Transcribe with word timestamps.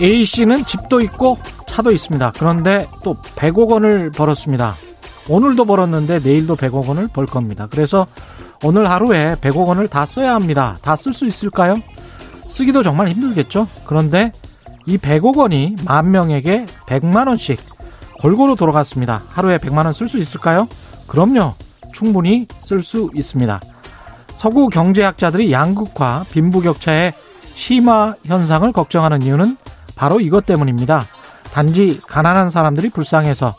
A 0.00 0.24
씨는 0.24 0.64
집도 0.64 1.00
있고 1.00 1.38
차도 1.68 1.92
있습니다. 1.92 2.32
그런데 2.36 2.86
또 3.04 3.14
100억 3.14 3.70
원을 3.70 4.10
벌었습니다. 4.10 4.74
오늘도 5.28 5.64
벌었는데 5.64 6.18
내일도 6.18 6.56
100억 6.56 6.88
원을 6.88 7.06
벌 7.06 7.26
겁니다. 7.26 7.68
그래서 7.70 8.06
오늘 8.64 8.90
하루에 8.90 9.36
100억 9.40 9.66
원을 9.68 9.86
다 9.88 10.04
써야 10.04 10.34
합니다. 10.34 10.76
다 10.82 10.94
쓸 10.96 11.12
수 11.12 11.24
있을까요? 11.26 11.76
쓰기도 12.52 12.82
정말 12.82 13.08
힘들겠죠. 13.08 13.66
그런데 13.86 14.30
이 14.84 14.98
100억 14.98 15.36
원이 15.38 15.76
만 15.86 16.10
명에게 16.10 16.66
100만 16.86 17.26
원씩 17.28 17.58
골고루 18.20 18.56
돌아갔습니다. 18.56 19.22
하루에 19.30 19.56
100만 19.56 19.84
원 19.86 19.92
쓸 19.92 20.06
수 20.06 20.18
있을까요? 20.18 20.68
그럼요. 21.08 21.54
충분히 21.94 22.46
쓸 22.60 22.82
수 22.82 23.10
있습니다. 23.14 23.60
서구 24.34 24.68
경제학자들이 24.68 25.50
양극화, 25.50 26.24
빈부격차의 26.30 27.14
심화 27.54 28.14
현상을 28.24 28.70
걱정하는 28.72 29.22
이유는 29.22 29.56
바로 29.96 30.20
이것 30.20 30.44
때문입니다. 30.46 31.04
단지 31.52 32.00
가난한 32.06 32.50
사람들이 32.50 32.90
불쌍해서 32.90 33.54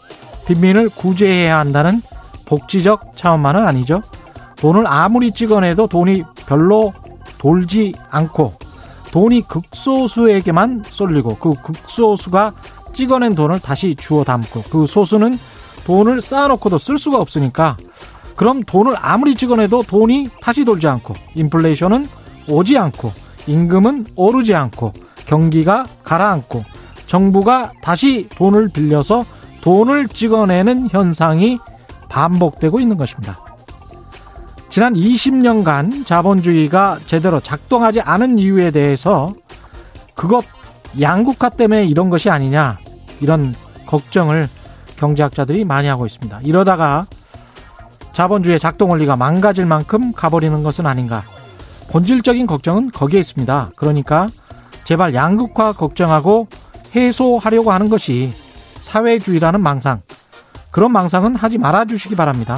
빈민을 0.47 0.89
구제해야 0.89 1.57
한다는 1.57 2.01
복지적 2.45 3.15
차원만은 3.17 3.65
아니죠. 3.65 4.01
돈을 4.57 4.85
아무리 4.87 5.31
찍어내도 5.31 5.87
돈이 5.87 6.23
별로 6.47 6.93
돌지 7.37 7.93
않고 8.09 8.53
돈이 9.13 9.43
극소수에게만 9.43 10.85
쏠리고 10.89 11.35
그 11.35 11.53
극소수가 11.61 12.51
찍어낸 12.93 13.35
돈을 13.35 13.59
다시 13.59 13.95
주워 13.95 14.23
담고 14.23 14.63
그 14.71 14.87
소수는 14.87 15.37
돈을 15.85 16.19
쌓아놓고도 16.19 16.79
쓸 16.79 16.97
수가 16.97 17.19
없으니까 17.19 17.77
그럼 18.35 18.63
돈을 18.63 18.95
아무리 18.99 19.35
찍어내도 19.35 19.83
돈이 19.83 20.29
다시 20.41 20.65
돌지 20.65 20.87
않고 20.87 21.13
인플레이션은 21.35 22.07
오지 22.49 22.75
않고 22.79 23.11
임금은 23.45 24.07
오르지 24.15 24.55
않고 24.55 24.93
경기가 25.27 25.85
가라앉고 26.03 26.63
정부가 27.05 27.71
다시 27.83 28.27
돈을 28.35 28.69
빌려서 28.69 29.25
돈을 29.61 30.07
찍어내는 30.07 30.89
현상이 30.89 31.59
반복되고 32.09 32.79
있는 32.79 32.97
것입니다. 32.97 33.39
지난 34.73 34.95
20년간 34.95 36.03
자본주의가 36.03 36.97
제대로 37.05 37.39
작동하지 37.39 38.01
않은 38.01 38.39
이유에 38.39 38.71
대해서 38.71 39.31
그것 40.15 40.43
양국화 40.99 41.49
때문에 41.49 41.85
이런 41.85 42.09
것이 42.09 42.31
아니냐 42.31 42.79
이런 43.21 43.53
걱정을 43.85 44.49
경제학자들이 44.95 45.63
많이 45.63 45.87
하고 45.87 46.07
있습니다. 46.07 46.39
이러다가 46.41 47.05
자본주의의 48.13 48.59
작동 48.59 48.89
원리가 48.89 49.15
망가질 49.15 49.67
만큼 49.67 50.11
가버리는 50.11 50.63
것은 50.63 50.87
아닌가. 50.87 51.21
본질적인 51.91 52.47
걱정은 52.47 52.89
거기에 52.89 53.19
있습니다. 53.19 53.73
그러니까 53.75 54.27
제발 54.85 55.13
양극화 55.13 55.73
걱정하고 55.73 56.47
해소하려고 56.95 57.71
하는 57.71 57.89
것이 57.89 58.33
사회주의라는 58.79 59.61
망상. 59.61 60.01
그런 60.71 60.91
망상은 60.91 61.35
하지 61.35 61.59
말아 61.59 61.85
주시기 61.85 62.15
바랍니다. 62.15 62.57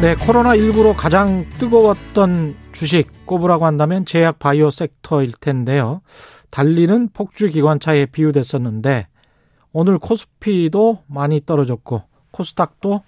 네, 0.00 0.14
코로나19로 0.16 0.94
가장 0.96 1.44
뜨거웠던 1.58 2.56
주식 2.72 3.26
꼽으라고 3.26 3.66
한다면 3.66 4.06
제약 4.06 4.38
바이오 4.38 4.70
섹터일 4.70 5.32
텐데요. 5.38 6.00
달리는 6.50 7.10
폭주 7.12 7.48
기관차에 7.48 8.06
비유됐었는데 8.06 9.08
오늘 9.72 9.98
코스피도 9.98 11.00
많이 11.06 11.44
떨어졌고 11.44 12.02
코스닥도 12.30 13.02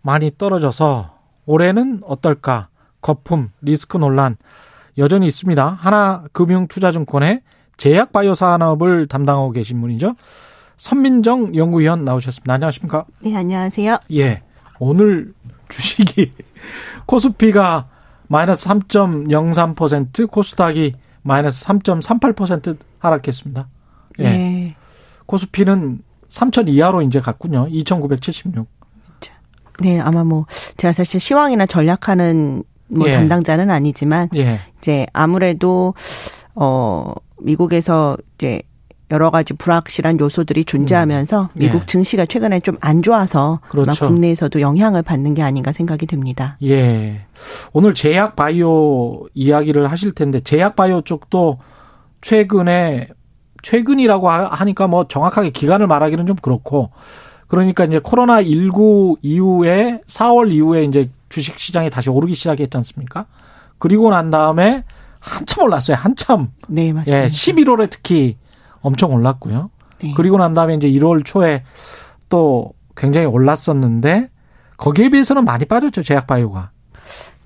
많이 0.00 0.30
떨어져서 0.38 1.14
올해는 1.44 2.00
어떨까? 2.06 2.68
거품, 3.02 3.50
리스크 3.60 3.98
논란 3.98 4.38
여전히 4.96 5.26
있습니다. 5.26 5.68
하나금융투자증권의 5.68 7.42
제약 7.76 8.12
바이오 8.12 8.34
산업을 8.34 9.08
담당하고 9.08 9.50
계신 9.50 9.78
분이죠. 9.82 10.14
선민정 10.78 11.54
연구위원 11.54 12.06
나오셨습니다. 12.06 12.54
안녕하십니까? 12.54 13.04
네, 13.22 13.36
안녕하세요. 13.36 13.98
예. 14.14 14.42
오늘 14.78 15.34
주식이 15.70 16.32
코스피가 17.06 17.88
마이너스 18.28 18.68
3.03%, 18.68 20.30
코스닥이 20.30 20.94
마이너스 21.22 21.64
3.38% 21.66 22.78
하락했습니다. 22.98 23.68
예. 24.20 24.22
네. 24.22 24.76
코스피는 25.26 26.02
3천 26.28 26.68
이하로 26.68 27.02
이제 27.02 27.20
갔군요. 27.20 27.66
2,976. 27.70 28.68
네, 29.80 29.98
아마 29.98 30.24
뭐 30.24 30.46
제가 30.76 30.92
사실 30.92 31.18
시황이나 31.18 31.66
전략하는 31.66 32.62
뭐 32.88 33.08
예. 33.08 33.12
담당자는 33.12 33.70
아니지만 33.70 34.28
예. 34.36 34.60
이제 34.78 35.06
아무래도 35.12 35.94
어 36.54 37.14
미국에서 37.40 38.16
이제 38.34 38.62
여러 39.10 39.30
가지 39.30 39.54
불확실한 39.54 40.18
요소들이 40.20 40.64
존재하면서 40.64 41.42
음. 41.42 41.48
미국 41.54 41.82
예. 41.82 41.86
증시가 41.86 42.26
최근에 42.26 42.60
좀 42.60 42.76
안 42.80 43.02
좋아서 43.02 43.60
그렇죠. 43.68 43.90
아마 43.90 44.08
국내에서도 44.08 44.60
영향을 44.60 45.02
받는 45.02 45.34
게 45.34 45.42
아닌가 45.42 45.72
생각이 45.72 46.06
됩니다. 46.06 46.56
예. 46.64 47.26
오늘 47.72 47.94
제약 47.94 48.36
바이오 48.36 49.26
이야기를 49.34 49.90
하실 49.90 50.12
텐데 50.12 50.40
제약 50.40 50.76
바이오 50.76 51.02
쪽도 51.02 51.58
최근에 52.22 53.08
최근이라고 53.62 54.28
하니까 54.30 54.86
뭐 54.86 55.06
정확하게 55.06 55.50
기간을 55.50 55.86
말하기는 55.86 56.26
좀 56.26 56.36
그렇고 56.36 56.90
그러니까 57.48 57.84
이제 57.84 57.98
코로나 57.98 58.42
19 58.42 59.16
이후에 59.22 60.00
4월 60.06 60.52
이후에 60.52 60.84
이제 60.84 61.10
주식 61.28 61.58
시장이 61.58 61.90
다시 61.90 62.08
오르기 62.08 62.34
시작했지 62.34 62.76
않습니까? 62.78 63.26
그리고 63.78 64.10
난 64.10 64.30
다음에 64.30 64.84
한참 65.18 65.64
올랐어요. 65.64 65.96
한참. 65.96 66.50
네, 66.68 66.92
맞습니다. 66.92 67.24
예, 67.24 67.28
11월에 67.28 67.90
특히 67.90 68.36
엄청 68.80 69.12
올랐고요. 69.12 69.70
네. 70.02 70.14
그리고 70.16 70.38
난 70.38 70.54
다음에 70.54 70.74
이제 70.74 70.88
1월 70.88 71.24
초에 71.24 71.64
또 72.28 72.72
굉장히 72.96 73.26
올랐었는데 73.26 74.30
거기에 74.76 75.10
비해서는 75.10 75.44
많이 75.44 75.64
빠졌죠. 75.64 76.02
제약바이오가. 76.02 76.70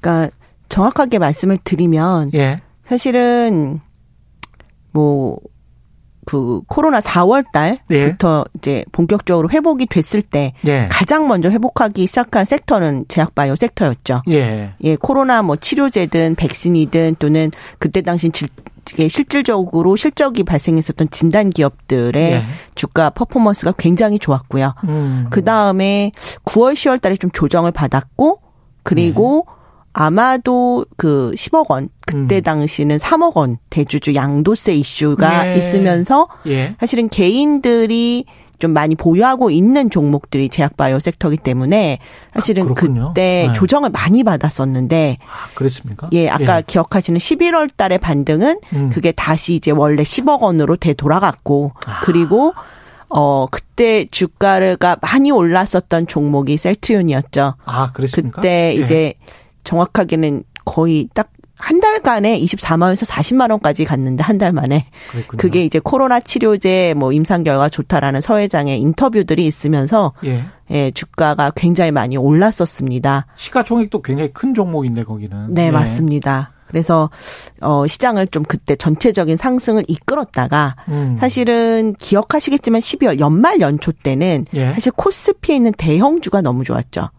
그러니까 0.00 0.34
정확하게 0.68 1.18
말씀을 1.18 1.58
드리면 1.62 2.30
예. 2.34 2.62
사실은 2.82 3.80
뭐 4.92 5.38
그 6.24 6.62
코로나 6.66 7.00
4월 7.00 7.44
달부터 7.52 8.44
예. 8.46 8.58
이제 8.58 8.84
본격적으로 8.92 9.50
회복이 9.50 9.86
됐을 9.86 10.22
때 10.22 10.52
예. 10.66 10.88
가장 10.90 11.28
먼저 11.28 11.50
회복하기 11.50 12.06
시작한 12.06 12.44
섹터는 12.44 13.06
제약바이오 13.08 13.56
섹터였죠. 13.56 14.22
예. 14.28 14.74
예, 14.82 14.96
코로나 14.96 15.42
뭐 15.42 15.56
치료제든 15.56 16.34
백신이든 16.36 17.16
또는 17.18 17.50
그때 17.78 18.00
당시 18.02 18.30
질, 18.30 18.48
실질적으로 19.08 19.96
실적이 19.96 20.44
발생했었던 20.44 21.08
진단 21.10 21.50
기업들의 21.50 22.32
예. 22.32 22.42
주가 22.74 23.10
퍼포먼스가 23.10 23.72
굉장히 23.72 24.18
좋았고요. 24.18 24.74
음. 24.84 25.26
그 25.30 25.42
다음에 25.44 26.12
9월, 26.44 26.74
10월 26.74 27.00
달에 27.00 27.16
좀 27.16 27.30
조정을 27.30 27.72
받았고 27.72 28.40
그리고 28.82 29.46
네. 29.48 29.63
아마도 29.94 30.84
그 30.96 31.32
10억 31.36 31.70
원 31.70 31.88
그때 32.04 32.36
음. 32.38 32.42
당시는 32.42 32.98
3억 32.98 33.36
원 33.36 33.58
대주주 33.70 34.14
양도세 34.14 34.74
이슈가 34.74 35.52
예. 35.52 35.56
있으면서 35.56 36.28
예. 36.46 36.74
사실은 36.78 37.08
개인들이 37.08 38.26
좀 38.58 38.72
많이 38.72 38.94
보유하고 38.94 39.50
있는 39.50 39.90
종목들이 39.90 40.48
제약바이오 40.48 40.98
섹터기 40.98 41.38
때문에 41.38 41.98
사실은 42.32 42.70
아, 42.70 42.74
그때 42.74 43.46
네. 43.48 43.52
조정을 43.52 43.90
많이 43.90 44.24
받았었는데 44.24 45.18
아, 45.20 45.54
그랬습니까? 45.54 46.10
예, 46.12 46.28
아까 46.28 46.58
예. 46.58 46.62
기억하시는 46.66 47.18
11월 47.18 47.70
달의 47.76 47.98
반등은 47.98 48.60
음. 48.72 48.90
그게 48.90 49.12
다시 49.12 49.54
이제 49.54 49.70
원래 49.70 50.02
10억 50.02 50.40
원으로 50.40 50.76
되돌아갔고 50.76 51.72
아. 51.86 52.00
그리고 52.04 52.52
어 53.08 53.46
그때 53.50 54.06
주가가 54.10 54.96
많이 55.00 55.30
올랐었던 55.30 56.06
종목이 56.06 56.56
셀트윤이었죠. 56.56 57.54
아, 57.64 57.92
그랬습니까? 57.92 58.40
그때 58.40 58.72
이제 58.74 59.14
예. 59.20 59.43
정확하게는 59.64 60.44
거의 60.64 61.08
딱 61.14 61.28
한 61.56 61.80
달간에 61.80 62.38
24만 62.38 62.82
원에서 62.82 63.06
40만 63.06 63.50
원까지 63.50 63.84
갔는데 63.84 64.22
한 64.22 64.34
달 64.34 64.52
만에 64.52 64.86
그랬군요. 65.12 65.38
그게 65.38 65.64
이제 65.64 65.78
코로나 65.78 66.18
치료제 66.18 66.92
뭐 66.96 67.12
임상 67.12 67.44
결과 67.44 67.68
좋다라는 67.68 68.20
서회장의 68.20 68.80
인터뷰들이 68.80 69.46
있으면서 69.46 70.12
예. 70.24 70.42
예, 70.72 70.90
주가가 70.90 71.52
굉장히 71.54 71.92
많이 71.92 72.16
올랐었습니다. 72.16 73.26
시가총액도 73.36 74.02
굉장히 74.02 74.32
큰 74.32 74.54
종목인데 74.54 75.04
거기는. 75.04 75.54
네, 75.54 75.66
예. 75.66 75.70
맞습니다. 75.70 76.52
그래서 76.66 77.10
어 77.60 77.86
시장을 77.86 78.26
좀 78.26 78.42
그때 78.42 78.74
전체적인 78.74 79.36
상승을 79.36 79.84
이끌었다가 79.86 80.74
음. 80.88 81.16
사실은 81.20 81.94
기억하시겠지만 81.96 82.80
12월 82.80 83.20
연말 83.20 83.60
연초 83.60 83.92
때는 83.92 84.46
예. 84.54 84.74
사실 84.74 84.90
코스피에 84.90 85.54
있는 85.54 85.70
대형주가 85.78 86.42
너무 86.42 86.64
좋았죠. 86.64 87.10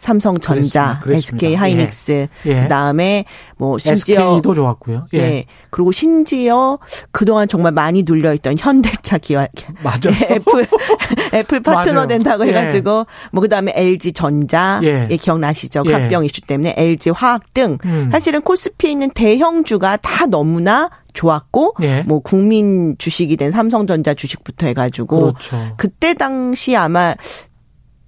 삼성전자. 0.00 1.02
SK 1.06 1.54
하이닉스, 1.54 2.26
예. 2.46 2.50
예. 2.50 2.62
그다음에 2.62 3.26
뭐 3.58 3.76
심지어 3.76 4.38
SK도 4.38 4.54
좋았고요. 4.54 5.06
예. 5.12 5.18
네. 5.18 5.44
그리고 5.68 5.92
심지어 5.92 6.78
그동안 7.10 7.46
정말 7.46 7.72
많이 7.72 8.02
눌려 8.02 8.32
있던 8.34 8.56
현대차 8.58 9.18
기아 9.18 9.46
맞아. 9.84 10.10
애플 10.10 10.66
애플 11.34 11.60
파트너 11.60 12.06
된다고 12.06 12.46
해 12.46 12.52
가지고 12.52 13.00
예. 13.00 13.28
뭐 13.30 13.42
그다음에 13.42 13.72
LG 13.76 14.12
전자 14.12 14.80
예. 14.82 15.06
예 15.10 15.16
기억나시죠? 15.18 15.82
예. 15.86 15.92
합병 15.92 16.24
이슈 16.24 16.40
때문에 16.40 16.74
LG 16.78 17.10
화학 17.10 17.52
등 17.52 17.76
음. 17.84 18.08
사실은 18.10 18.40
코스피에 18.40 18.90
있는 18.90 19.10
대형주가 19.10 19.98
다 19.98 20.24
너무나 20.24 20.88
좋았고 21.12 21.74
예. 21.82 22.02
뭐 22.06 22.20
국민 22.20 22.96
주식이 22.96 23.36
된 23.36 23.50
삼성전자 23.50 24.14
주식부터 24.14 24.66
해가지고 24.68 25.34
그렇죠. 25.34 25.74
그때 25.76 26.14
당시 26.14 26.74
아마 26.76 27.14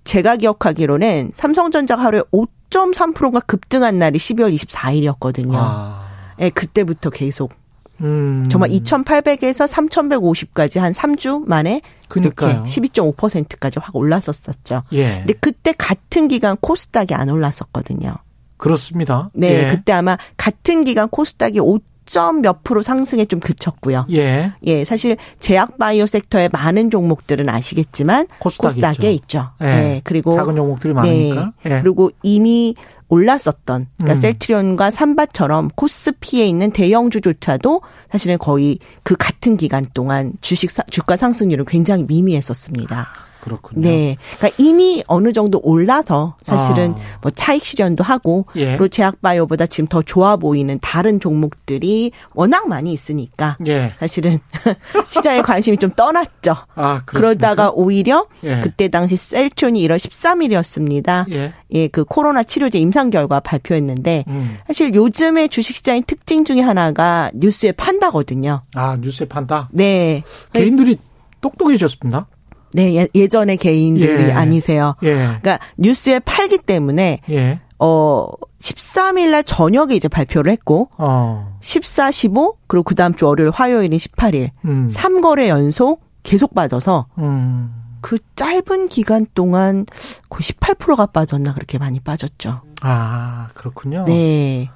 제가 0.05 0.37
기억하기로는 0.37 1.33
삼성전자가 1.35 2.03
하루에 2.03 2.23
5.3%가 2.33 3.41
급등한 3.41 3.99
날이 3.99 4.19
12월 4.19 4.55
24일이었거든요. 4.55 5.55
아. 5.55 6.09
예, 6.41 6.51
그때부터 6.51 7.11
계속 7.11 7.53
음. 8.01 8.45
정말 8.51 8.71
2,800에서 8.71 9.69
3,150까지 9.69 10.81
한 10.81 10.93
3주 10.93 11.47
만에 11.47 11.83
그러니까요. 12.09 12.65
12.5%까지 12.65 13.79
확 13.81 13.95
올랐었었죠. 13.95 14.83
예. 14.93 15.19
근데 15.19 15.35
그때 15.35 15.73
같은 15.73 16.29
기간 16.29 16.57
코스닥이 16.61 17.15
안 17.15 17.29
올랐었거든요. 17.29 18.17
그렇습니다. 18.57 19.31
네, 19.35 19.65
예. 19.65 19.69
그때 19.69 19.93
아마 19.93 20.17
같은 20.37 20.85
기간 20.85 21.09
코스닥이 21.09 21.59
0몇 22.07 22.59
프로 22.65 22.83
상승에 22.83 23.25
좀 23.25 23.41
그쳤고요. 23.41 24.07
예. 24.11 24.53
예, 24.65 24.85
사실 24.85 25.17
제약 25.39 25.79
바이오 25.79 26.07
섹터의 26.07 26.51
많은 26.53 26.91
종목들은 26.91 27.49
아시겠지만 27.49 28.29
코스닥에 28.39 29.11
있죠. 29.13 29.23
있죠. 29.23 29.51
예. 29.63 29.67
예. 29.67 30.01
그리고 30.05 30.35
작은 30.35 30.57
종목들이 30.57 30.93
많으니까. 30.93 31.53
네. 31.65 31.77
예. 31.77 31.81
그리고 31.83 32.11
이미 32.23 32.75
올랐었던 33.09 33.89
그러니까 33.99 34.15
음. 34.15 34.21
셀트리온과 34.21 34.91
삼바처럼 34.91 35.69
코스피에 35.77 36.47
있는 36.47 36.71
대형주조차도 36.71 37.83
사실은 38.11 38.39
거의 38.39 38.79
그 39.03 39.17
같은 39.17 39.59
기간 39.59 39.85
동안 39.93 40.33
주식 40.41 40.71
주가 40.91 41.17
상승률은 41.17 41.67
굉장히 41.67 42.05
미미했었습니다. 42.05 43.09
그렇군요. 43.43 43.83
네. 43.83 44.17
그러니까 44.39 44.63
이미 44.63 45.03
어느 45.09 45.33
정도 45.33 45.61
올라서 45.65 46.37
사실은 46.45 46.93
아. 46.93 47.19
뭐 47.23 47.31
차익 47.33 47.65
실현도 47.65 48.05
하고 48.05 48.47
예. 48.55 48.67
그리고 48.67 48.87
제약바이오보다 48.87 49.67
지금 49.67 49.89
더 49.89 50.01
좋아 50.01 50.37
보이는 50.37 50.79
다른 50.81 51.19
종목들이 51.19 52.13
워낙 52.35 52.69
많이 52.69 52.93
있으니까 52.93 53.57
예. 53.67 53.95
사실은 53.99 54.39
시장에 55.11 55.43
관심이 55.43 55.77
좀 55.77 55.91
떠났죠. 55.91 56.55
아, 56.77 57.03
그러다가 57.05 57.71
오히려 57.71 58.29
예. 58.45 58.61
그때 58.61 58.87
당시 58.87 59.17
셀촌이 59.17 59.85
1월 59.89 59.97
13일이었습니다. 59.97 61.33
예. 61.33 61.53
예, 61.73 61.89
그 61.89 62.05
코로나 62.05 62.45
치료제 62.45 62.79
임상 62.79 63.11
결과 63.11 63.41
발표했는데 63.41 64.25
음. 64.29 64.57
사실 64.69 64.95
요즘의 64.95 65.49
주식 65.49 65.75
시장의 65.75 66.05
특징 66.07 66.45
중에 66.45 66.61
하나가 66.61 67.33
뉴스에 67.35 67.73
판다거든요. 67.73 68.63
아, 68.75 68.97
뉴스에 69.01 69.27
판다? 69.27 69.69
네. 69.73 70.23
개인들이 70.53 70.99
똑똑해졌습니다. 71.41 72.27
네, 72.73 72.97
예, 72.97 73.09
예전의 73.15 73.57
개인들이 73.59 74.29
예. 74.29 74.33
아니세요. 74.33 74.95
예. 75.03 75.15
그러니까 75.15 75.59
뉴스에 75.79 76.21
팔기 76.21 76.59
때문에 76.59 77.21
예. 77.31 77.61
어 77.79 78.29
13일 78.61 79.31
날 79.31 79.45
저녁에 79.45 79.95
이제 79.95 80.09
발표를 80.09 80.53
했고 80.53 80.89
어. 80.97 81.57
14, 81.61 82.11
15 82.11 82.57
그리고 82.67 82.85
그다음 82.85 83.15
주 83.15 83.27
월요일 83.27 83.51
화요일인 83.51 83.99
18일 83.99 84.51
음. 84.65 84.89
3거래 84.91 85.49
연속 85.49 86.03
계속 86.23 86.55
빠져서 86.55 87.07
음. 87.19 87.75
그 88.01 88.19
짧은 88.37 88.89
기간 88.89 89.27
동안 89.35 89.87
거의 90.29 90.43
18%가 90.43 91.07
빠졌나 91.07 91.55
그렇게 91.55 91.79
많이 91.79 92.01
빠졌죠. 92.01 92.63
아, 92.83 93.49
그렇군요. 93.55 94.05
네. 94.07 94.69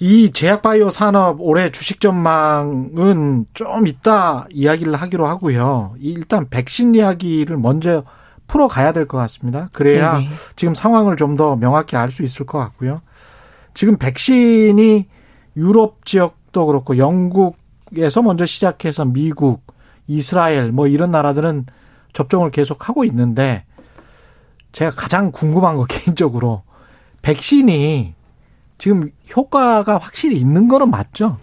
이 0.00 0.30
제약바이오 0.30 0.90
산업 0.90 1.40
올해 1.40 1.70
주식 1.72 2.00
전망은 2.00 3.46
좀 3.52 3.86
이따 3.86 4.46
이야기를 4.50 4.94
하기로 4.94 5.26
하고요. 5.26 5.94
일단 5.98 6.48
백신 6.48 6.94
이야기를 6.94 7.56
먼저 7.56 8.04
풀어가야 8.46 8.92
될 8.92 9.06
것 9.08 9.18
같습니다. 9.18 9.68
그래야 9.72 10.12
네네. 10.18 10.30
지금 10.56 10.74
상황을 10.74 11.16
좀 11.16 11.36
더 11.36 11.56
명확히 11.56 11.96
알 11.96 12.10
수 12.10 12.22
있을 12.22 12.46
것 12.46 12.58
같고요. 12.58 13.00
지금 13.74 13.96
백신이 13.96 15.06
유럽 15.56 16.04
지역도 16.06 16.66
그렇고 16.66 16.96
영국에서 16.96 18.22
먼저 18.22 18.46
시작해서 18.46 19.04
미국, 19.04 19.62
이스라엘 20.06 20.72
뭐 20.72 20.86
이런 20.86 21.10
나라들은 21.10 21.66
접종을 22.12 22.50
계속 22.50 22.88
하고 22.88 23.04
있는데 23.04 23.64
제가 24.72 24.92
가장 24.92 25.32
궁금한 25.32 25.76
거 25.76 25.84
개인적으로 25.90 26.62
백신이 27.22 28.14
지금 28.78 29.10
효과가 29.36 29.98
확실히 29.98 30.36
있는 30.36 30.68
거는 30.68 30.90
맞죠? 30.90 31.38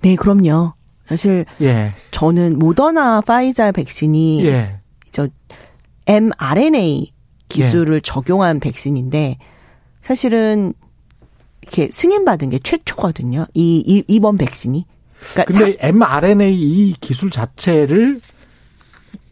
네, 0.00 0.16
그럼요. 0.16 0.72
사실 1.06 1.44
예. 1.60 1.92
저는 2.10 2.58
모더나 2.58 3.20
파이자 3.20 3.72
백신이 3.72 4.46
예. 4.46 4.80
저 5.10 5.28
mRNA 6.06 7.12
기술을 7.48 7.96
예. 7.96 8.00
적용한 8.00 8.60
백신인데 8.60 9.38
사실은 10.00 10.72
이렇게 11.62 11.88
승인받은 11.90 12.50
게 12.50 12.58
최초거든요. 12.60 13.46
이, 13.54 13.82
이 13.86 14.04
이번 14.08 14.38
백신이. 14.38 14.86
그러니까 15.32 15.44
근데 15.44 15.72
사, 15.80 15.88
mRNA 15.88 16.54
이 16.54 16.94
기술 17.00 17.30
자체를 17.30 18.20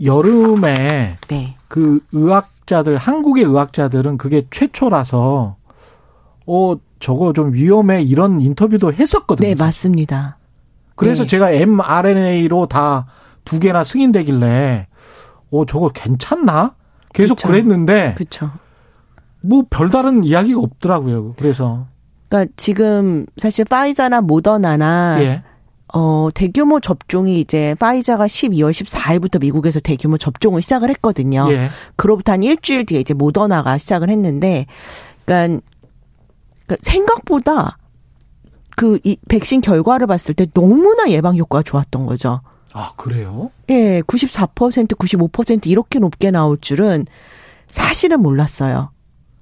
여름에 0.03 1.17
네. 1.29 1.57
그 1.69 2.01
의학자들 2.13 2.97
한국의 2.97 3.45
의학자들은 3.45 4.19
그게 4.19 4.47
최초라서 4.51 5.57
어 6.47 6.77
저거 7.01 7.33
좀 7.33 7.53
위험해 7.53 8.03
이런 8.03 8.41
인터뷰도 8.41 8.93
했었거든요. 8.93 9.49
네, 9.49 9.55
맞습니다. 9.59 10.37
그래서 10.95 11.23
네. 11.23 11.29
제가 11.29 11.53
mRNA로 11.53 12.67
다 12.67 13.07
두 13.49 13.59
개나 13.59 13.83
승인되길래 13.83 14.89
어 15.51 15.65
저거 15.65 15.89
괜찮나? 15.89 16.75
계속 17.15 17.37
그쵸. 17.37 17.49
그랬는데 17.49 18.15
그렇죠. 18.15 18.51
뭐 19.41 19.65
별다른 19.71 20.23
이야기가 20.23 20.61
없더라고요. 20.61 21.33
그래서 21.39 21.87
그러니까 22.29 22.53
지금 22.57 23.25
사실 23.39 23.65
파이자나 23.65 24.21
모더나나 24.21 25.23
예. 25.23 25.43
어, 25.95 26.29
대규모 26.35 26.79
접종이 26.81 27.41
이제 27.41 27.75
파이자가 27.81 28.27
12월 28.27 28.73
14일부터 28.73 29.41
미국에서 29.41 29.81
대규모 29.81 30.19
접종을 30.19 30.61
시작을 30.61 30.91
했거든요. 30.91 31.47
예. 31.51 31.71
그로부터 31.97 32.33
한 32.33 32.43
일주일 32.43 32.85
뒤에 32.85 33.01
이제 33.01 33.15
모더나가 33.15 33.79
시작을 33.79 34.11
했는데, 34.11 34.67
그러니까 35.25 35.63
그러니까 36.69 36.77
생각보다 36.83 37.79
그 38.79 38.99
이 39.03 39.17
백신 39.29 39.61
결과를 39.61 40.07
봤을 40.07 40.35
때 40.35 40.47
너무나 40.55 41.11
예방 41.11 41.37
효과가 41.37 41.65
좋았던 41.65 42.07
거죠. 42.07 42.41
아, 42.75 42.93
그래요? 42.97 43.51
예, 43.71 44.03
94%, 44.03 44.95
95% 44.95 45.67
이렇게 45.67 45.99
높게 45.99 46.31
나올 46.31 46.57
줄은 46.59 47.07
사실은 47.67 48.21
몰랐어요. 48.21 48.93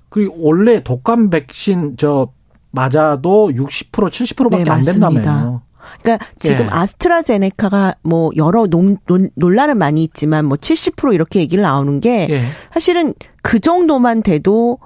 그리고 0.09 0.35
원래 0.39 0.83
독감 0.83 1.29
백신 1.29 1.97
저 1.99 2.29
맞아도 2.71 3.51
60% 3.51 3.91
70%밖에 3.91 4.65
네, 4.65 4.71
안 4.71 4.81
된다며요. 4.81 5.63
그러니까 6.03 6.27
지금 6.39 6.65
예. 6.65 6.69
아스트라제네카가 6.71 7.97
뭐 8.03 8.31
여러 8.37 8.67
논, 8.67 8.97
논, 9.07 9.31
논란은 9.35 9.77
많이 9.77 10.03
있지만 10.03 10.47
뭐 10.47 10.57
70% 10.57 11.13
이렇게 11.15 11.41
얘기를 11.41 11.63
나오는 11.63 12.01
게 12.01 12.27
예. 12.31 12.43
사실은 12.73 13.15
그 13.43 13.61
정도만 13.61 14.23
돼도 14.23 14.79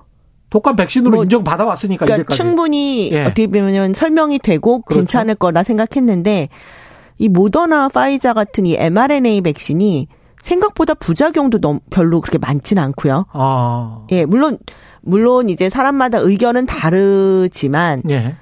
독감 0.50 0.76
백신으로 0.76 1.16
뭐, 1.16 1.22
인정받아 1.24 1.64
왔으니까 1.64 2.04
그러니까 2.04 2.22
이제까지. 2.22 2.36
충분히 2.36 3.10
예. 3.12 3.22
어떻게 3.22 3.46
보면 3.46 3.94
설명이 3.94 4.40
되고 4.40 4.82
그렇죠. 4.82 5.00
괜찮을 5.00 5.36
거라 5.36 5.62
생각했는데 5.62 6.48
이 7.18 7.28
모더나 7.28 7.88
파이자 7.88 8.34
같은 8.34 8.66
이 8.66 8.76
mRNA 8.76 9.42
백신이 9.42 10.08
생각보다 10.42 10.94
부작용도 10.94 11.60
너무 11.60 11.80
별로 11.90 12.20
그렇게 12.20 12.38
많지는 12.38 12.82
않고요. 12.82 13.26
아. 13.32 14.06
예, 14.10 14.24
물론 14.24 14.58
물론 15.02 15.48
이제 15.48 15.70
사람마다 15.70 16.18
의견은 16.18 16.66
다르지만 16.66 18.02
예. 18.10 18.36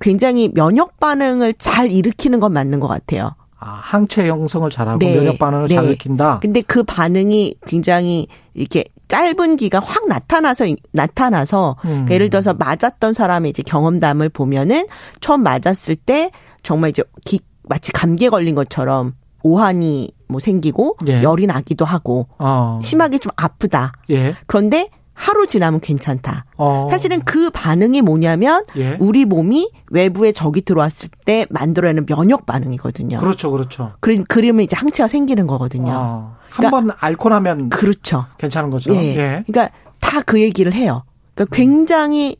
굉장히 0.00 0.50
면역 0.52 0.98
반응을 0.98 1.54
잘 1.58 1.90
일으키는 1.90 2.40
건 2.40 2.52
맞는 2.52 2.80
것 2.80 2.88
같아요. 2.88 3.34
아, 3.58 3.70
항체 3.70 4.26
형성을 4.28 4.68
잘하고 4.70 4.98
네. 4.98 5.14
면역 5.14 5.38
반응을 5.38 5.68
네. 5.68 5.74
잘 5.74 5.84
일으킨다. 5.84 6.38
근데 6.40 6.62
그 6.62 6.82
반응이 6.82 7.54
굉장히 7.66 8.26
이렇게 8.54 8.84
짧은 9.12 9.56
기간 9.56 9.82
확 9.82 10.08
나타나서 10.08 10.64
나타나서 10.92 11.76
음. 11.84 11.88
그러니까 11.88 12.14
예를 12.14 12.30
들어서 12.30 12.54
맞았던 12.54 13.12
사람의 13.12 13.50
이제 13.50 13.62
경험담을 13.62 14.30
보면은 14.30 14.86
처음 15.20 15.42
맞았을 15.42 15.96
때 15.96 16.30
정말 16.62 16.90
이제 16.90 17.04
기, 17.26 17.40
마치 17.64 17.92
감기에 17.92 18.30
걸린 18.30 18.54
것처럼 18.54 19.12
오한이 19.42 20.12
뭐 20.28 20.40
생기고 20.40 20.96
예. 21.08 21.22
열이 21.22 21.46
나기도 21.46 21.84
하고 21.84 22.26
어. 22.38 22.78
심하게 22.80 23.18
좀 23.18 23.30
아프다. 23.36 23.92
예. 24.08 24.34
그런데 24.46 24.88
하루 25.14 25.46
지나면 25.46 25.80
괜찮다. 25.80 26.46
어. 26.56 26.88
사실은 26.90 27.20
그 27.24 27.50
반응이 27.50 28.02
뭐냐면 28.02 28.64
예. 28.76 28.96
우리 29.00 29.24
몸이 29.24 29.70
외부에 29.90 30.32
적이 30.32 30.62
들어왔을 30.62 31.10
때 31.24 31.46
만들어내는 31.50 32.06
면역 32.06 32.46
반응이거든요. 32.46 33.18
그렇죠, 33.18 33.50
그렇죠. 33.50 33.92
그리, 34.00 34.24
그러면 34.28 34.62
이제 34.64 34.76
항체가 34.76 35.08
생기는 35.08 35.46
거거든요. 35.46 35.92
어. 35.94 36.36
한번 36.50 36.84
그러니까, 36.84 37.06
앓고 37.06 37.28
나면 37.28 37.68
그렇죠. 37.70 38.26
괜찮은 38.38 38.70
거죠. 38.70 38.94
예. 38.94 38.98
예. 39.16 39.44
그러니까 39.46 39.70
다 40.00 40.22
그 40.22 40.40
얘기를 40.40 40.72
해요. 40.72 41.04
그러니까 41.34 41.56
굉장히 41.56 42.36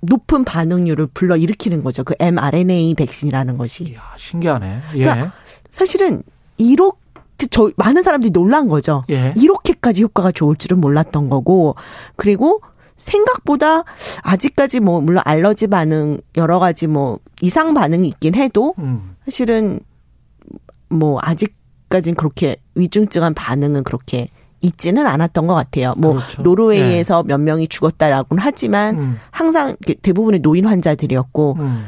높은 0.00 0.44
반응률을 0.44 1.08
불러 1.14 1.36
일으키는 1.36 1.82
거죠. 1.84 2.04
그 2.04 2.14
mRNA 2.18 2.94
백신이라는 2.94 3.56
것이. 3.56 3.84
이야, 3.84 4.02
신기하네. 4.16 4.80
예. 4.96 4.98
그러니까 4.98 5.32
사실은 5.70 6.22
이렇게 6.58 7.01
저 7.48 7.70
많은 7.76 8.02
사람들이 8.02 8.32
놀란 8.32 8.68
거죠. 8.68 9.04
예. 9.10 9.32
이렇게까지 9.36 10.02
효과가 10.02 10.32
좋을 10.32 10.56
줄은 10.56 10.80
몰랐던 10.80 11.28
거고 11.28 11.74
그리고 12.16 12.60
생각보다 12.96 13.82
아직까지 14.22 14.80
뭐 14.80 15.00
물론 15.00 15.22
알러지 15.26 15.66
반응 15.66 16.18
여러 16.36 16.58
가지 16.58 16.86
뭐 16.86 17.18
이상 17.40 17.74
반응이 17.74 18.06
있긴 18.08 18.34
해도 18.34 18.74
음. 18.78 19.16
사실은 19.24 19.80
뭐 20.88 21.18
아직까진 21.22 22.14
그렇게 22.14 22.56
위중증한 22.74 23.34
반응은 23.34 23.82
그렇게 23.82 24.28
있지는 24.60 25.06
않았던 25.06 25.48
것 25.48 25.54
같아요. 25.54 25.92
뭐 25.98 26.12
그렇죠. 26.12 26.42
노르웨이에서 26.42 27.22
네. 27.22 27.28
몇 27.28 27.38
명이 27.38 27.66
죽었다라고는 27.68 28.40
하지만 28.42 28.98
음. 28.98 29.18
항상 29.30 29.76
대부분의 30.02 30.40
노인 30.40 30.66
환자들이었고 30.66 31.56
음. 31.58 31.86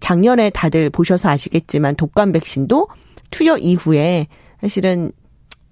작년에 0.00 0.50
다들 0.50 0.90
보셔서 0.90 1.28
아시겠지만 1.28 1.96
독감 1.96 2.32
백신도 2.32 2.88
투여 3.30 3.58
이후에 3.58 4.26
사실은 4.60 5.12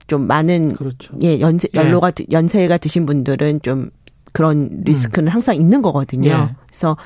좀 0.07 0.27
많은 0.27 0.75
그렇죠. 0.75 1.15
예 1.23 1.41
연세 1.41 1.69
예. 1.75 1.79
연로가 1.81 2.13
예. 2.21 2.27
연세가 2.31 2.79
드신 2.79 3.07
분들은 3.07 3.61
좀 3.63 3.91
그런 4.33 4.83
리스크는 4.85 5.29
음. 5.29 5.33
항상 5.33 5.55
있는 5.55 5.81
거거든요. 5.81 6.31
예. 6.31 6.55
그래서 6.67 6.97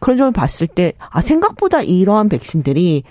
그런 0.00 0.16
점을 0.16 0.32
봤을 0.32 0.66
때 0.66 0.92
아 1.10 1.20
생각보다 1.20 1.82
이러한 1.82 2.28
백신들이 2.28 3.04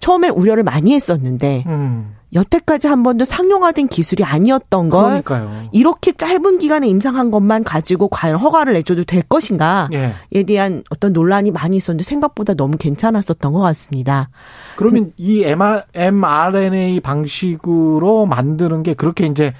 처음에 0.00 0.28
우려를 0.28 0.62
많이 0.62 0.94
했었는데 0.94 1.64
음. 1.66 2.14
여태까지 2.34 2.88
한 2.88 3.02
번도 3.02 3.24
상용화된 3.24 3.88
기술이 3.88 4.22
아니었던 4.22 4.90
걸 4.90 5.22
그러니까요. 5.22 5.68
이렇게 5.72 6.12
짧은 6.12 6.58
기간에 6.58 6.86
임상한 6.86 7.30
것만 7.30 7.64
가지고 7.64 8.08
과연 8.08 8.36
허가를 8.36 8.74
내줘도 8.74 9.04
될 9.04 9.22
것인가에 9.22 9.88
예. 10.32 10.42
대한 10.42 10.84
어떤 10.90 11.12
논란이 11.12 11.50
많이 11.52 11.76
있었는데 11.78 12.04
생각보다 12.04 12.54
너무 12.54 12.76
괜찮았었던 12.76 13.52
것 13.52 13.60
같습니다. 13.60 14.28
그러면 14.76 15.06
그, 15.06 15.12
이 15.16 15.42
mRNA 15.44 17.00
방식으로 17.00 18.26
만드는 18.26 18.82
게 18.82 18.94
그렇게 18.94 19.26
이제 19.26 19.54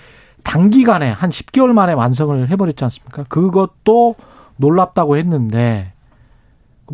단기간에 0.44 1.10
한 1.10 1.30
10개월 1.30 1.72
만에 1.72 1.94
완성을 1.94 2.48
해버렸지 2.48 2.84
않습니까? 2.84 3.24
그것도 3.24 4.14
놀랍다고 4.56 5.16
했는데 5.16 5.92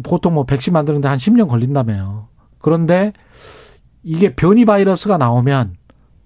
보통 0.02 0.35
뭐 0.35 0.45
백신 0.45 0.73
만드는데 0.73 1.09
한 1.09 1.19
10년 1.19 1.49
걸린다며요. 1.49 2.28
그런데 2.61 3.12
이게 4.04 4.34
변이 4.34 4.64
바이러스가 4.64 5.18
나오면 5.18 5.76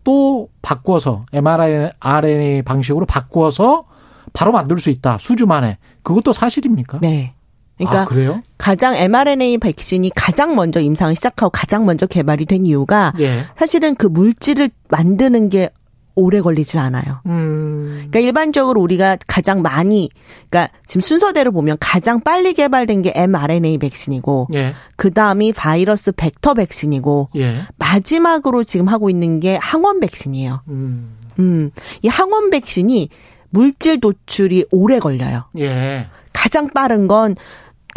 또 0.04 0.49
바꿔서 0.62 1.26
mRNA 1.32 2.62
방식으로 2.62 3.06
바꿔서 3.06 3.85
바로 4.32 4.52
만들 4.52 4.78
수 4.78 4.90
있다. 4.90 5.18
수주 5.20 5.47
만에. 5.47 5.78
그것도 6.02 6.32
사실입니까? 6.32 6.99
네. 7.00 7.35
그러니까 7.76 8.02
아, 8.02 8.04
그래요? 8.06 8.42
가장 8.58 8.94
mRNA 8.97 9.58
백신이 9.58 10.11
가장 10.14 10.56
먼저 10.56 10.80
임상을 10.80 11.14
시작하고 11.14 11.50
가장 11.50 11.87
먼저 11.87 12.06
개발이 12.06 12.44
된 12.47 12.66
이유가 12.66 13.12
예. 13.20 13.44
사실은 13.56 13.94
그 13.94 14.06
물질을 14.06 14.70
만드는 14.88 15.49
게 15.49 15.70
오래 16.18 16.40
걸리질 16.40 16.78
않아요. 16.78 17.20
음. 17.26 18.08
그러니까 18.10 18.20
일반적으로 18.20 18.80
우리가 18.80 19.16
가장 19.26 19.62
많이, 19.62 20.10
그러니까 20.50 20.72
지금 20.87 21.00
순서대로 21.00 21.52
보면 21.52 21.76
가장 21.80 22.20
빨리 22.20 22.54
개발된 22.54 23.02
게 23.02 23.12
mRNA 23.14 23.78
백신이고, 23.78 24.48
예. 24.54 24.75
그 24.96 25.12
다음이 25.12 25.52
바이러스 25.52 26.12
벡터 26.12 26.54
백신이고, 26.54 27.30
예. 27.37 27.62
마지막으로 27.78 28.64
지금 28.64 28.88
하고 28.88 29.10
있는 29.10 29.40
게 29.40 29.56
항원 29.60 30.00
백신이에요. 30.00 30.62
음. 30.68 31.16
음. 31.38 31.70
이 32.02 32.08
항원 32.08 32.50
백신이 32.50 33.08
물질 33.50 34.00
도출이 34.00 34.66
오래 34.70 34.98
걸려요. 34.98 35.44
예. 35.58 36.08
가장 36.32 36.68
빠른 36.68 37.06
건 37.06 37.34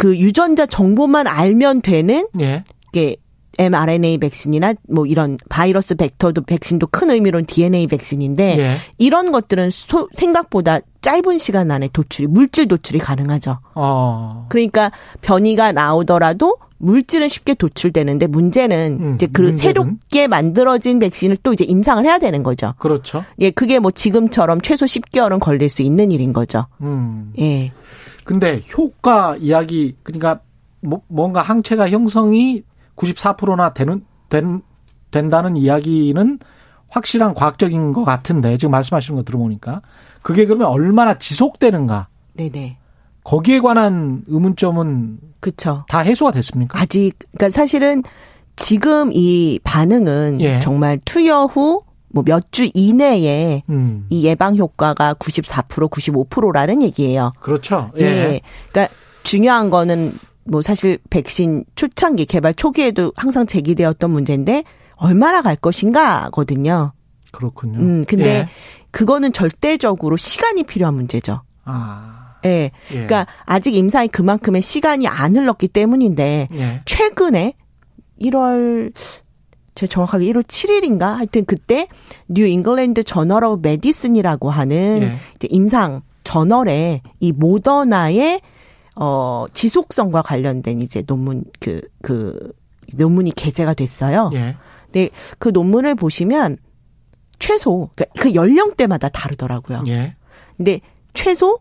그 0.02 0.18
유전자 0.18 0.66
정보만 0.66 1.28
알면 1.28 1.82
되는 1.82 2.26
예. 2.40 2.64
게 2.90 3.14
mRNA 3.58 4.18
백신이나 4.18 4.74
뭐 4.88 5.06
이런 5.06 5.38
바이러스 5.48 5.94
벡터도 5.94 6.42
백신도 6.42 6.88
큰 6.88 7.10
의미로는 7.10 7.46
DNA 7.46 7.86
백신인데 7.86 8.58
예. 8.58 8.76
이런 8.98 9.32
것들은 9.32 9.70
소, 9.70 10.08
생각보다 10.14 10.80
짧은 11.00 11.38
시간 11.38 11.70
안에 11.70 11.88
도출이 11.92 12.28
물질 12.28 12.68
도출이 12.68 12.98
가능하죠. 12.98 13.58
어. 13.74 14.46
그러니까 14.48 14.92
변이가 15.20 15.72
나오더라도 15.72 16.56
물질은 16.78 17.28
쉽게 17.28 17.54
도출되는데 17.54 18.26
문제는 18.26 18.98
음, 19.00 19.14
이제 19.14 19.26
그 19.32 19.42
문제는? 19.42 19.58
새롭게 19.58 20.26
만들어진 20.26 20.98
백신을 20.98 21.38
또 21.42 21.52
이제 21.52 21.64
임상을 21.64 22.04
해야 22.04 22.18
되는 22.18 22.42
거죠. 22.42 22.74
그렇죠. 22.78 23.24
예, 23.38 23.50
그게 23.50 23.78
뭐 23.78 23.92
지금처럼 23.92 24.60
최소 24.60 24.84
10개월은 24.84 25.38
걸릴 25.38 25.68
수 25.68 25.82
있는 25.82 26.10
일인 26.10 26.32
거죠. 26.32 26.66
음. 26.80 27.32
예. 27.38 27.72
근데 28.24 28.60
효과 28.76 29.36
이야기 29.36 29.96
그러니까 30.02 30.40
뭐, 30.80 31.02
뭔가 31.06 31.40
항체가 31.40 31.88
형성이 31.90 32.62
94%나 33.02 33.72
되는 33.74 34.04
된, 34.28 34.62
된다는 35.10 35.56
이야기는 35.56 36.38
확실한 36.88 37.34
과학적인 37.34 37.92
것 37.92 38.04
같은데 38.04 38.56
지금 38.58 38.70
말씀하시는 38.72 39.16
거 39.16 39.22
들어보니까 39.24 39.82
그게 40.22 40.46
그러면 40.46 40.68
얼마나 40.68 41.18
지속되는가? 41.18 42.08
네네. 42.34 42.78
거기에 43.24 43.60
관한 43.60 44.22
의문점은 44.26 45.18
그쵸. 45.40 45.84
다 45.88 46.00
해소가 46.00 46.32
됐습니까? 46.32 46.78
아직 46.80 47.12
그러니까 47.32 47.50
사실은 47.50 48.02
지금 48.56 49.10
이 49.12 49.58
반응은 49.64 50.40
예. 50.40 50.60
정말 50.60 50.98
투여 51.04 51.44
후 51.46 51.82
뭐 52.14 52.22
몇 52.24 52.52
주 52.52 52.68
이내에 52.74 53.62
음. 53.70 54.04
이 54.10 54.26
예방 54.26 54.54
효과가 54.56 55.14
94% 55.14 55.88
95%라는 55.90 56.82
얘기예요. 56.82 57.32
그렇죠. 57.40 57.90
예. 57.98 58.04
예. 58.04 58.40
그러니까 58.70 58.94
중요한 59.22 59.70
거는 59.70 60.12
뭐 60.44 60.62
사실 60.62 60.98
백신 61.10 61.64
초창기 61.74 62.26
개발 62.26 62.54
초기에도 62.54 63.12
항상 63.16 63.46
제기되었던 63.46 64.10
문제인데 64.10 64.64
얼마나 64.96 65.42
갈 65.42 65.56
것인가거든요. 65.56 66.92
그렇군요. 67.32 67.78
음, 67.78 68.04
근데 68.06 68.24
예. 68.24 68.48
그거는 68.90 69.32
절대적으로 69.32 70.16
시간이 70.16 70.64
필요한 70.64 70.94
문제죠. 70.94 71.42
아. 71.64 72.36
예. 72.44 72.48
예. 72.48 72.70
그러니까 72.90 73.26
아직 73.44 73.74
임상이 73.74 74.08
그만큼의 74.08 74.62
시간이 74.62 75.06
안 75.06 75.36
흘렀기 75.36 75.68
때문인데 75.68 76.48
예. 76.52 76.82
최근에 76.84 77.54
1월 78.20 78.92
제 79.74 79.86
정확하게 79.86 80.26
1월 80.26 80.42
7일인가 80.42 81.16
하여튼 81.16 81.44
그때 81.44 81.88
New 82.28 82.46
England 82.46 83.04
Journal 83.04 83.44
of 83.44 83.66
Medicine이라고 83.66 84.50
하는 84.50 85.02
예. 85.02 85.12
이제 85.36 85.48
임상 85.50 86.02
저널에 86.24 87.00
이 87.20 87.32
모더나의 87.32 88.40
어, 88.96 89.46
지속성과 89.52 90.22
관련된 90.22 90.80
이제 90.80 91.02
논문, 91.02 91.44
그, 91.60 91.80
그, 92.02 92.52
논문이 92.94 93.32
게재가 93.32 93.74
됐어요. 93.74 94.30
예. 94.34 94.56
근데 94.86 95.08
그 95.38 95.48
논문을 95.48 95.94
보시면 95.94 96.58
최소, 97.38 97.90
그러니까 97.94 98.22
그 98.22 98.34
연령대마다 98.34 99.08
다르더라고요. 99.08 99.84
예. 99.86 100.16
근데 100.56 100.80
최소 101.14 101.58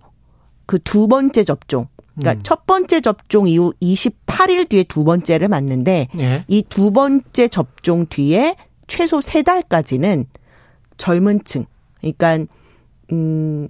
그 0.66 0.80
두 0.80 1.08
번째 1.08 1.44
접종, 1.44 1.88
그러니까 2.16 2.40
음. 2.40 2.44
첫 2.44 2.66
번째 2.66 3.02
접종 3.02 3.48
이후 3.48 3.74
28일 3.82 4.70
뒤에 4.70 4.84
두 4.84 5.04
번째를 5.04 5.48
맞는데 5.48 6.08
예. 6.18 6.46
이두 6.48 6.92
번째 6.92 7.48
접종 7.48 8.06
뒤에 8.08 8.56
최소 8.88 9.22
세 9.22 9.42
달까지는 9.42 10.26
젊은 10.98 11.44
층, 11.44 11.66
그러니까 12.00 12.40
음 13.12 13.68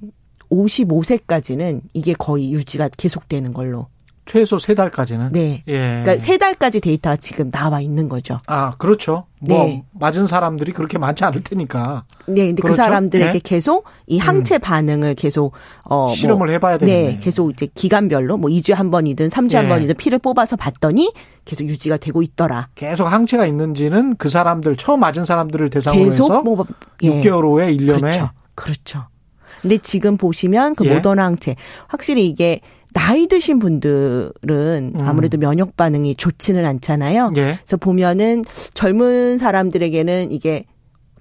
55세까지는 0.52 1.82
이게 1.94 2.14
거의 2.14 2.52
유지가 2.52 2.90
계속되는 2.90 3.54
걸로. 3.54 3.88
최소 4.26 4.60
세 4.60 4.76
달까지는? 4.76 5.32
네. 5.34 5.64
예. 5.68 5.74
그러니까 6.04 6.18
세 6.18 6.38
달까지 6.38 6.80
데이터가 6.80 7.18
지금 7.18 7.52
나와 7.52 7.82
있는 7.82 8.08
거죠. 8.08 8.40
아, 8.48 8.72
그렇죠. 8.78 9.26
뭐 9.40 9.66
네. 9.66 9.84
맞은 9.92 10.28
사람들이 10.28 10.72
그렇게 10.72 10.98
많지 10.98 11.26
않을 11.26 11.42
테니까. 11.44 12.06
네, 12.28 12.46
근데 12.46 12.62
그 12.62 12.68
그렇죠? 12.68 12.74
그 12.74 12.76
사람들에게 12.78 13.32
네. 13.32 13.40
계속 13.44 13.86
이 14.08 14.20
항체 14.20 14.56
음. 14.56 14.60
반응을 14.60 15.16
계속 15.16 15.54
어뭐 15.84 16.16
실험을 16.16 16.46
뭐, 16.46 16.54
해봐야 16.54 16.78
되겠네. 16.78 17.12
네, 17.14 17.20
계속 17.20 17.52
이제 17.52 17.68
기간별로 17.74 18.38
뭐 18.38 18.50
2주에 18.50 18.74
한 18.74 18.92
번이든 18.92 19.30
3주에 19.30 19.54
예. 19.54 19.58
한 19.58 19.70
번이든 19.70 19.96
피를 19.98 20.20
뽑아서 20.20 20.56
봤더니 20.56 21.12
계속 21.44 21.66
유지가 21.66 21.98
되고 21.98 22.22
있더라. 22.22 22.70
계속 22.76 23.08
항체가 23.08 23.48
있는지는 23.48 24.16
그 24.18 24.30
사람들 24.30 24.76
처음 24.76 25.00
맞은 25.00 25.26
사람들을 25.26 25.70
대상으로 25.72 26.06
계속 26.06 26.24
해서 26.26 26.42
뭐, 26.44 26.66
예. 27.04 27.22
6개월 27.22 27.44
후에 27.44 27.76
1년 27.76 28.00
그렇죠. 28.00 28.30
그렇죠. 28.56 29.11
근데 29.62 29.78
지금 29.78 30.18
보시면 30.18 30.76
그 30.76 30.86
예. 30.86 30.96
모더나 30.96 31.26
항체 31.26 31.56
확실히 31.88 32.28
이게 32.28 32.62
나이 32.94 33.28
드신 33.28 33.60
분들은 33.60 34.94
음. 34.96 35.00
아무래도 35.02 35.38
면역 35.38 35.78
반응이 35.78 36.16
좋지는 36.16 36.66
않잖아요. 36.66 37.32
예. 37.38 37.60
그래서 37.62 37.78
보면은 37.78 38.44
젊은 38.74 39.38
사람들에게는 39.38 40.32
이게 40.32 40.66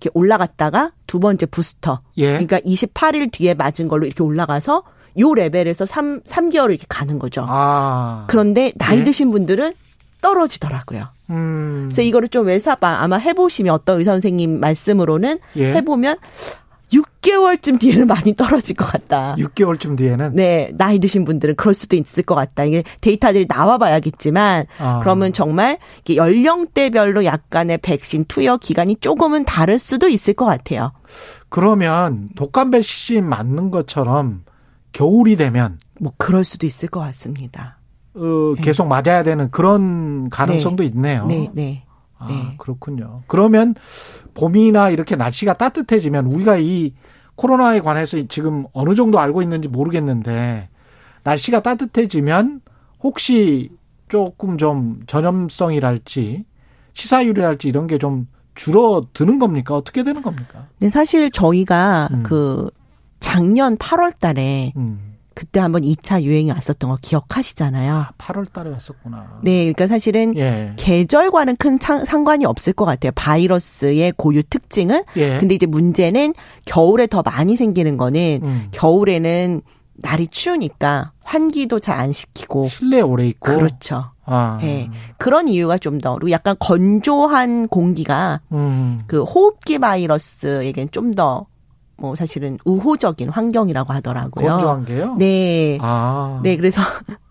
이렇게 0.01 0.11
올라갔다가 0.15 0.93
두 1.07 1.21
번째 1.21 1.47
부스터. 1.47 2.01
예. 2.17 2.31
그러니까 2.33 2.59
28일 2.61 3.31
뒤에 3.31 3.55
맞은 3.55 3.87
걸로 3.89 4.07
이렇게 4.07 4.23
올라가서 4.23 4.83
요 5.19 5.35
레벨에서 5.35 5.87
3 5.87 6.23
3개월을 6.23 6.71
이렇게 6.71 6.87
가는 6.89 7.19
거죠. 7.19 7.45
아. 7.47 8.25
그런데 8.29 8.73
나이 8.77 9.01
예. 9.01 9.05
드신 9.05 9.31
분들은 9.31 9.75
떨어지더라고요. 10.23 11.09
음. 11.31 11.87
그래서 11.89 12.03
이거를 12.03 12.29
좀 12.29 12.47
외사봐 12.47 13.03
아마 13.03 13.17
해보시면 13.17 13.73
어떤 13.73 13.99
의사 13.99 14.13
선생님 14.13 14.61
말씀으로는 14.61 15.39
예. 15.57 15.73
해보면 15.75 16.19
6개월쯤 16.93 17.79
뒤에는 17.81 18.07
많이 18.07 18.35
떨어질 18.35 18.77
것 18.77 18.85
같다. 18.87 19.37
6개월쯤 19.39 19.97
뒤에는? 19.97 20.35
네, 20.35 20.73
나이 20.77 20.99
드신 20.99 21.25
분들은 21.25 21.57
그럴 21.57 21.75
수도 21.75 21.97
있을 21.97 22.23
것 22.23 22.35
같다. 22.35 22.65
이게 22.65 22.83
데이터들이 23.01 23.47
나와 23.47 23.79
봐야겠지만, 23.79 24.67
아. 24.79 25.01
그러면 25.01 25.33
정말 25.33 25.79
연령대별로 26.09 27.25
약간의 27.25 27.79
백신 27.79 28.25
투여 28.27 28.59
기간이 28.59 28.97
조금은 28.97 29.45
다를 29.45 29.79
수도 29.79 30.09
있을 30.09 30.35
것 30.35 30.45
같아요. 30.45 30.93
그러면 31.49 32.29
독감 32.37 32.71
백신 32.71 33.29
맞는 33.29 33.71
것처럼 33.71 34.43
겨울이 34.93 35.37
되면 35.37 35.79
뭐 36.01 36.13
그럴 36.17 36.45
수도 36.45 36.67
있을 36.67 36.89
것 36.89 37.01
같습니다. 37.01 37.79
어, 38.15 38.55
네. 38.57 38.63
계속 38.63 38.89
맞아야 38.89 39.23
되는 39.23 39.51
그런 39.51 40.29
가능성도 40.31 40.83
네. 40.83 40.89
있네요. 40.89 41.27
네, 41.27 41.49
네. 41.53 41.85
아, 42.21 42.27
네. 42.29 42.55
그렇군요. 42.59 43.23
그러면 43.27 43.75
봄이나 44.35 44.91
이렇게 44.91 45.17
날씨가 45.17 45.55
따뜻해지면 45.55 46.27
우리가 46.27 46.59
이 46.59 46.95
코로나에 47.35 47.81
관해서 47.81 48.23
지금 48.29 48.67
어느 48.73 48.95
정도 48.95 49.19
알고 49.19 49.43
있는지 49.43 49.67
모르겠는데 49.69 50.69
날씨가 51.25 51.63
따뜻해지면 51.63 52.61
혹시 53.03 53.71
조금 54.09 54.59
좀 54.59 55.01
전염성이랄지 55.07 56.45
시사율이랄지 56.93 57.69
이런 57.69 57.87
게 57.87 57.99
좀 57.99 58.27
줄어드는 58.55 59.39
겁니까? 59.39 59.75
어떻게 59.75 60.03
되는 60.03 60.21
겁니까? 60.21 60.67
네, 60.81 60.91
사실 60.91 61.31
저희가 61.31 62.09
음. 62.13 62.23
그 62.23 62.69
작년 63.19 63.77
8월 63.79 64.19
달에 64.19 64.73
음. 64.77 65.10
그때 65.41 65.59
한번 65.59 65.81
2차 65.81 66.21
유행이 66.21 66.51
왔었던 66.51 66.91
거 66.91 66.99
기억하시잖아요. 67.01 67.95
아, 67.95 68.11
8월 68.19 68.53
달에 68.53 68.69
왔었구나. 68.69 69.39
네, 69.43 69.73
그러니까 69.73 69.87
사실은 69.87 70.37
예. 70.37 70.75
계절과는 70.77 71.57
큰 71.57 71.79
차, 71.79 72.05
상관이 72.05 72.45
없을 72.45 72.75
것 72.75 72.85
같아요. 72.85 73.11
바이러스의 73.15 74.13
고유 74.19 74.43
특징은. 74.43 75.03
예. 75.17 75.39
근데 75.39 75.55
이제 75.55 75.65
문제는 75.65 76.35
겨울에 76.67 77.07
더 77.07 77.23
많이 77.23 77.57
생기는 77.57 77.97
거는 77.97 78.41
음. 78.45 78.69
겨울에는 78.73 79.63
날이 79.95 80.27
추우니까 80.27 81.13
환기도 81.25 81.79
잘 81.81 81.99
안 81.99 82.13
시키고 82.13 82.69
실내에 82.69 83.01
오래 83.01 83.27
있고 83.29 83.55
그렇죠. 83.55 84.11
아. 84.27 84.59
네. 84.61 84.91
그런 85.17 85.49
이유가 85.49 85.79
좀 85.79 86.01
더 86.03 86.15
그리고 86.17 86.31
약간 86.33 86.55
건조한 86.59 87.69
공기가 87.69 88.41
음. 88.53 88.99
그 89.07 89.23
호흡기 89.23 89.79
바이러스에겐 89.79 90.91
좀 90.91 91.15
더 91.15 91.47
뭐 92.01 92.17
사실은 92.17 92.59
우호적인 92.65 93.29
환경이라고 93.29 93.93
하더라고요. 93.93 94.49
건조한 94.49 94.85
게요? 94.87 95.17
네. 95.19 95.79
아. 95.81 96.41
네, 96.43 96.57
그래서 96.57 96.81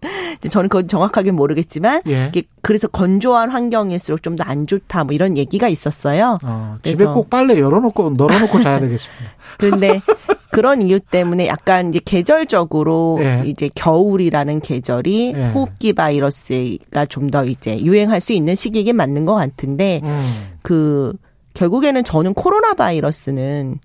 저는 0.49 0.69
그건 0.69 0.87
정확하게 0.87 1.31
모르겠지만 1.31 2.01
예. 2.07 2.31
그래서 2.61 2.87
건조한 2.87 3.49
환경일수록 3.49 4.23
좀 4.23 4.35
더 4.37 4.43
안 4.47 4.67
좋다 4.67 5.03
뭐 5.03 5.13
이런 5.13 5.37
얘기가 5.37 5.67
있었어요. 5.67 6.37
어, 6.43 6.77
집에 6.83 7.03
꼭 7.05 7.29
빨래 7.29 7.59
열어놓고 7.59 8.11
널어놓고 8.11 8.61
자야 8.61 8.79
되겠습니다. 8.81 9.23
그런데 9.57 10.01
그런 10.51 10.81
이유 10.81 10.99
때문에 10.99 11.47
약간 11.47 11.89
이제 11.89 11.99
계절적으로 12.03 13.19
예. 13.21 13.43
이제 13.45 13.69
겨울이라는 13.75 14.61
계절이 14.61 15.33
예. 15.35 15.49
호흡기 15.51 15.93
바이러스가 15.93 17.05
좀 17.07 17.29
더 17.29 17.45
이제 17.45 17.79
유행할 17.81 18.21
수 18.21 18.33
있는 18.33 18.55
시기이긴 18.55 18.95
맞는 18.95 19.25
것 19.25 19.35
같은데 19.35 19.99
음. 20.03 20.19
그 20.63 21.13
결국에는 21.53 22.03
저는 22.03 22.33
코로나 22.33 22.73
바이러스는 22.73 23.79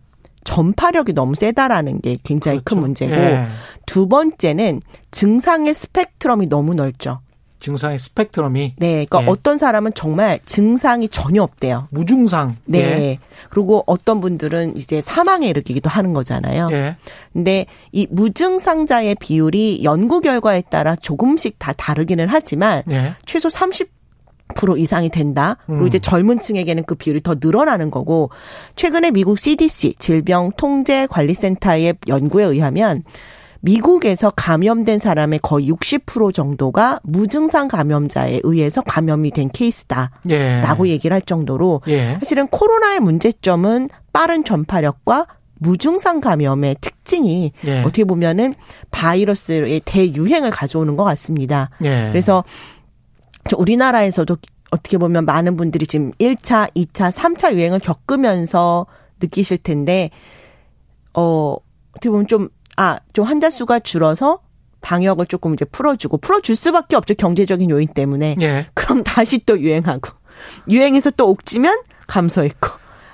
전파력이 0.44 1.12
너무 1.12 1.34
세다라는 1.34 2.00
게 2.00 2.14
굉장히 2.22 2.58
그렇죠. 2.58 2.76
큰 2.76 2.80
문제고 2.80 3.14
예. 3.14 3.46
두 3.86 4.08
번째는 4.08 4.80
증상의 5.10 5.74
스펙트럼이 5.74 6.48
너무 6.48 6.74
넓죠. 6.74 7.20
증상의 7.64 7.98
스펙트럼이 7.98 8.74
네, 8.76 9.06
그러니까 9.06 9.22
예. 9.22 9.26
어떤 9.26 9.56
사람은 9.56 9.92
정말 9.94 10.38
증상이 10.44 11.08
전혀 11.08 11.42
없대요. 11.42 11.88
무증상. 11.90 12.56
네. 12.66 12.78
예. 12.78 13.18
그리고 13.48 13.82
어떤 13.86 14.20
분들은 14.20 14.76
이제 14.76 15.00
사망에 15.00 15.48
이르기도 15.48 15.88
하는 15.88 16.12
거잖아요. 16.12 16.68
예. 16.72 16.96
근데 17.32 17.64
이 17.90 18.06
무증상자의 18.10 19.14
비율이 19.14 19.82
연구 19.82 20.20
결과에 20.20 20.62
따라 20.68 20.94
조금씩 20.94 21.58
다 21.58 21.72
다르기는 21.72 22.26
하지만 22.28 22.82
예. 22.90 23.14
최소 23.24 23.48
30 23.48 23.90
10% 24.48 24.78
이상이 24.78 25.08
된다. 25.08 25.56
그리고 25.66 25.82
음. 25.82 25.86
이제 25.86 25.98
젊은 25.98 26.40
층에게는 26.40 26.84
그 26.84 26.94
비율이 26.94 27.22
더 27.22 27.34
늘어나는 27.40 27.90
거고 27.90 28.30
최근에 28.76 29.10
미국 29.10 29.38
CDC 29.38 29.94
질병 29.98 30.52
통제 30.56 31.06
관리 31.06 31.34
센터의 31.34 31.94
연구에 32.08 32.44
의하면 32.44 33.02
미국에서 33.60 34.30
감염된 34.30 34.98
사람의 34.98 35.38
거의 35.42 35.70
60% 35.70 36.34
정도가 36.34 37.00
무증상 37.02 37.68
감염자에 37.68 38.40
의해서 38.42 38.82
감염이 38.82 39.30
된 39.30 39.48
케이스다라고 39.48 40.86
예. 40.86 40.90
얘기를 40.90 41.14
할 41.14 41.22
정도로 41.22 41.80
예. 41.88 42.18
사실은 42.20 42.46
코로나의 42.48 43.00
문제점은 43.00 43.88
빠른 44.12 44.44
전파력과 44.44 45.26
무증상 45.60 46.20
감염의 46.20 46.76
특징이 46.82 47.52
예. 47.66 47.80
어떻게 47.80 48.04
보면은 48.04 48.54
바이러스의 48.90 49.80
대유행을 49.84 50.50
가져오는 50.50 50.94
것 50.96 51.04
같습니다. 51.04 51.70
예. 51.82 52.10
그래서 52.12 52.44
우리나라에서도 53.56 54.36
어떻게 54.70 54.98
보면 54.98 55.24
많은 55.24 55.56
분들이 55.56 55.86
지금 55.86 56.12
1차, 56.12 56.72
2차, 56.74 57.12
3차 57.12 57.54
유행을 57.54 57.78
겪으면서 57.80 58.86
느끼실 59.20 59.58
텐데, 59.58 60.10
어, 61.14 61.56
어떻게 61.92 62.10
보면 62.10 62.26
좀, 62.26 62.48
아, 62.76 62.98
좀 63.12 63.24
환자 63.24 63.50
수가 63.50 63.78
줄어서 63.78 64.40
방역을 64.80 65.26
조금 65.26 65.54
이제 65.54 65.64
풀어주고, 65.64 66.18
풀어줄 66.18 66.56
수밖에 66.56 66.96
없죠. 66.96 67.14
경제적인 67.14 67.70
요인 67.70 67.88
때문에. 67.88 68.36
예. 68.40 68.66
그럼 68.74 69.04
다시 69.04 69.44
또 69.46 69.58
유행하고. 69.58 70.10
유행해서 70.68 71.10
또 71.12 71.30
옥지면 71.30 71.82
감소했고. 72.06 72.70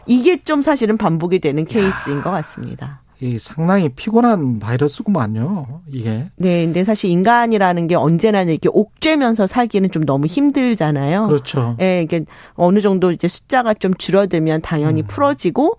이게 0.06 0.42
좀 0.42 0.62
사실은 0.62 0.96
반복이 0.96 1.40
되는 1.40 1.64
케이스인 1.66 2.22
것 2.22 2.30
같습니다. 2.30 3.02
이 3.22 3.38
상당히 3.38 3.90
피곤한 3.90 4.60
바이러스구만요, 4.60 5.82
이게. 5.88 6.30
네, 6.36 6.64
근데 6.64 6.84
사실 6.84 7.10
인간이라는 7.10 7.86
게 7.86 7.94
언제나 7.94 8.42
이렇게 8.42 8.68
옥죄면서 8.72 9.46
살기는 9.46 9.90
좀 9.90 10.04
너무 10.04 10.26
힘들잖아요. 10.26 11.26
그렇죠. 11.26 11.76
예, 11.82 12.02
이게 12.02 12.24
어느 12.54 12.80
정도 12.80 13.10
이제 13.10 13.28
숫자가 13.28 13.74
좀 13.74 13.92
줄어들면 13.94 14.62
당연히 14.62 15.02
음. 15.02 15.06
풀어지고, 15.06 15.76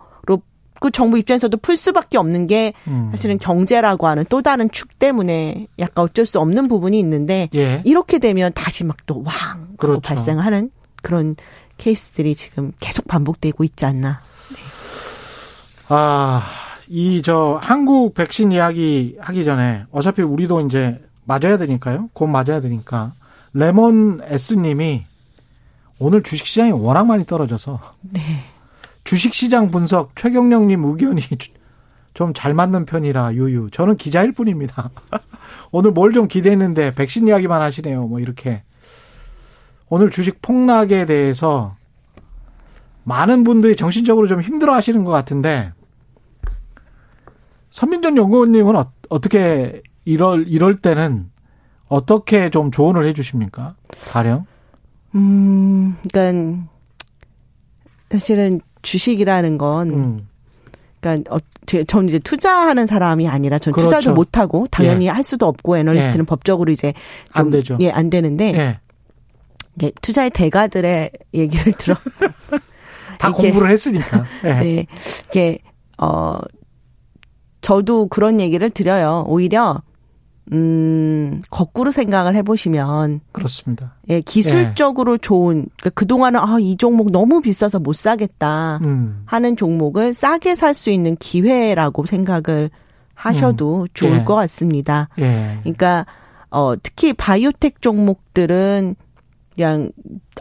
그 0.81 0.89
정부 0.89 1.19
입장에서도 1.19 1.55
풀 1.57 1.77
수밖에 1.77 2.17
없는 2.17 2.47
게 2.47 2.73
음. 2.87 3.09
사실은 3.11 3.37
경제라고 3.37 4.07
하는 4.07 4.25
또 4.29 4.41
다른 4.41 4.67
축 4.71 4.97
때문에 4.97 5.67
약간 5.77 6.05
어쩔 6.05 6.25
수 6.25 6.39
없는 6.39 6.67
부분이 6.67 6.97
있는데 6.97 7.49
예. 7.53 7.83
이렇게 7.85 8.17
되면 8.17 8.51
다시 8.55 8.83
막 8.83 9.05
또왕 9.05 9.75
그렇죠. 9.77 10.01
발생하는 10.01 10.71
그런 11.03 11.35
케이스들이 11.77 12.33
지금 12.33 12.71
계속 12.79 13.07
반복되고 13.07 13.63
있지 13.63 13.85
않나. 13.85 14.21
네. 14.49 14.57
아. 15.89 16.41
이 16.93 17.21
저 17.21 17.57
한국 17.63 18.13
백신 18.13 18.51
이야기 18.51 19.15
하기 19.19 19.45
전에 19.45 19.85
어차피 19.91 20.21
우리도 20.23 20.65
이제 20.65 21.01
맞아야 21.23 21.57
되니까요. 21.57 22.09
곧 22.11 22.27
맞아야 22.27 22.59
되니까 22.59 23.13
레몬 23.53 24.19
S님이 24.23 25.05
오늘 25.99 26.21
주식시장이 26.21 26.71
워낙 26.71 27.05
많이 27.05 27.25
떨어져서 27.25 27.79
네. 28.01 28.21
주식시장 29.05 29.71
분석 29.71 30.15
최경령님 30.17 30.83
의견이 30.83 31.21
좀 32.13 32.33
잘 32.33 32.53
맞는 32.53 32.85
편이라 32.85 33.35
유유. 33.35 33.69
저는 33.71 33.95
기자일 33.95 34.33
뿐입니다. 34.33 34.89
오늘 35.71 35.91
뭘 35.91 36.11
좀 36.11 36.27
기대했는데 36.27 36.93
백신 36.95 37.25
이야기만 37.27 37.61
하시네요. 37.61 38.05
뭐 38.07 38.19
이렇게 38.19 38.63
오늘 39.87 40.09
주식 40.11 40.41
폭락에 40.41 41.05
대해서 41.05 41.77
많은 43.05 43.43
분들이 43.45 43.77
정신적으로 43.77 44.27
좀 44.27 44.41
힘들어 44.41 44.73
하시는 44.75 45.05
것 45.05 45.11
같은데 45.11 45.71
선민정 47.71 48.17
연구원님은 48.17 48.75
어, 48.75 49.19
떻게 49.19 49.81
이럴 50.05 50.45
이럴 50.47 50.77
때는 50.77 51.29
어떻게 51.87 52.49
좀 52.49 52.71
조언을 52.71 53.05
해 53.05 53.13
주십니까? 53.13 53.75
가령? 54.05 54.45
음, 55.15 55.97
그러니까 56.09 56.67
사실은 58.09 58.61
주식이라는 58.81 59.57
건, 59.57 59.89
음. 59.89 60.27
그러니까 60.99 61.35
어, 61.35 61.39
전 61.87 62.07
이제 62.07 62.19
투자하는 62.19 62.87
사람이 62.87 63.27
아니라 63.27 63.59
전 63.59 63.73
그렇죠. 63.73 63.95
투자도 63.95 64.13
못 64.15 64.37
하고 64.37 64.67
당연히 64.71 65.05
예. 65.05 65.09
할 65.09 65.23
수도 65.23 65.47
없고 65.47 65.77
애널리스트는 65.77 66.19
예. 66.19 66.25
법적으로 66.25 66.71
이제 66.71 66.93
좀, 67.33 67.45
안 67.45 67.51
되죠. 67.51 67.77
예, 67.81 67.91
안 67.91 68.09
되는데 68.09 68.53
예. 68.53 68.79
이게 69.75 69.91
투자의 70.01 70.29
대가들의 70.29 71.11
얘기를 71.33 71.73
들어 71.73 71.95
다 73.17 73.31
공부를 73.31 73.69
했으니까. 73.71 74.25
예. 74.45 74.53
네, 74.53 74.87
이게 75.29 75.59
어 75.97 76.39
저도 77.61 78.07
그런 78.07 78.39
얘기를 78.39 78.69
드려요. 78.69 79.23
오히려 79.27 79.81
음, 80.51 81.41
거꾸로 81.49 81.91
생각을 81.91 82.35
해보시면. 82.35 83.21
그렇습니다. 83.31 83.95
예, 84.09 84.19
기술적으로 84.21 85.13
예. 85.13 85.17
좋은, 85.19 85.65
그러니까 85.77 85.89
그동안은, 85.91 86.39
아, 86.39 86.57
이 86.59 86.75
종목 86.75 87.11
너무 87.11 87.41
비싸서 87.41 87.79
못 87.79 87.95
사겠다. 87.95 88.79
음. 88.83 89.23
하는 89.25 89.55
종목을 89.55 90.13
싸게 90.13 90.55
살 90.55 90.73
수 90.73 90.89
있는 90.89 91.15
기회라고 91.15 92.05
생각을 92.05 92.69
하셔도 93.13 93.83
음. 93.83 93.87
좋을 93.93 94.19
예. 94.19 94.23
것 94.23 94.35
같습니다. 94.35 95.07
예. 95.19 95.59
그러니까, 95.61 96.05
어, 96.49 96.73
특히 96.81 97.13
바이오텍 97.13 97.81
종목들은 97.81 98.95
그냥, 99.55 99.91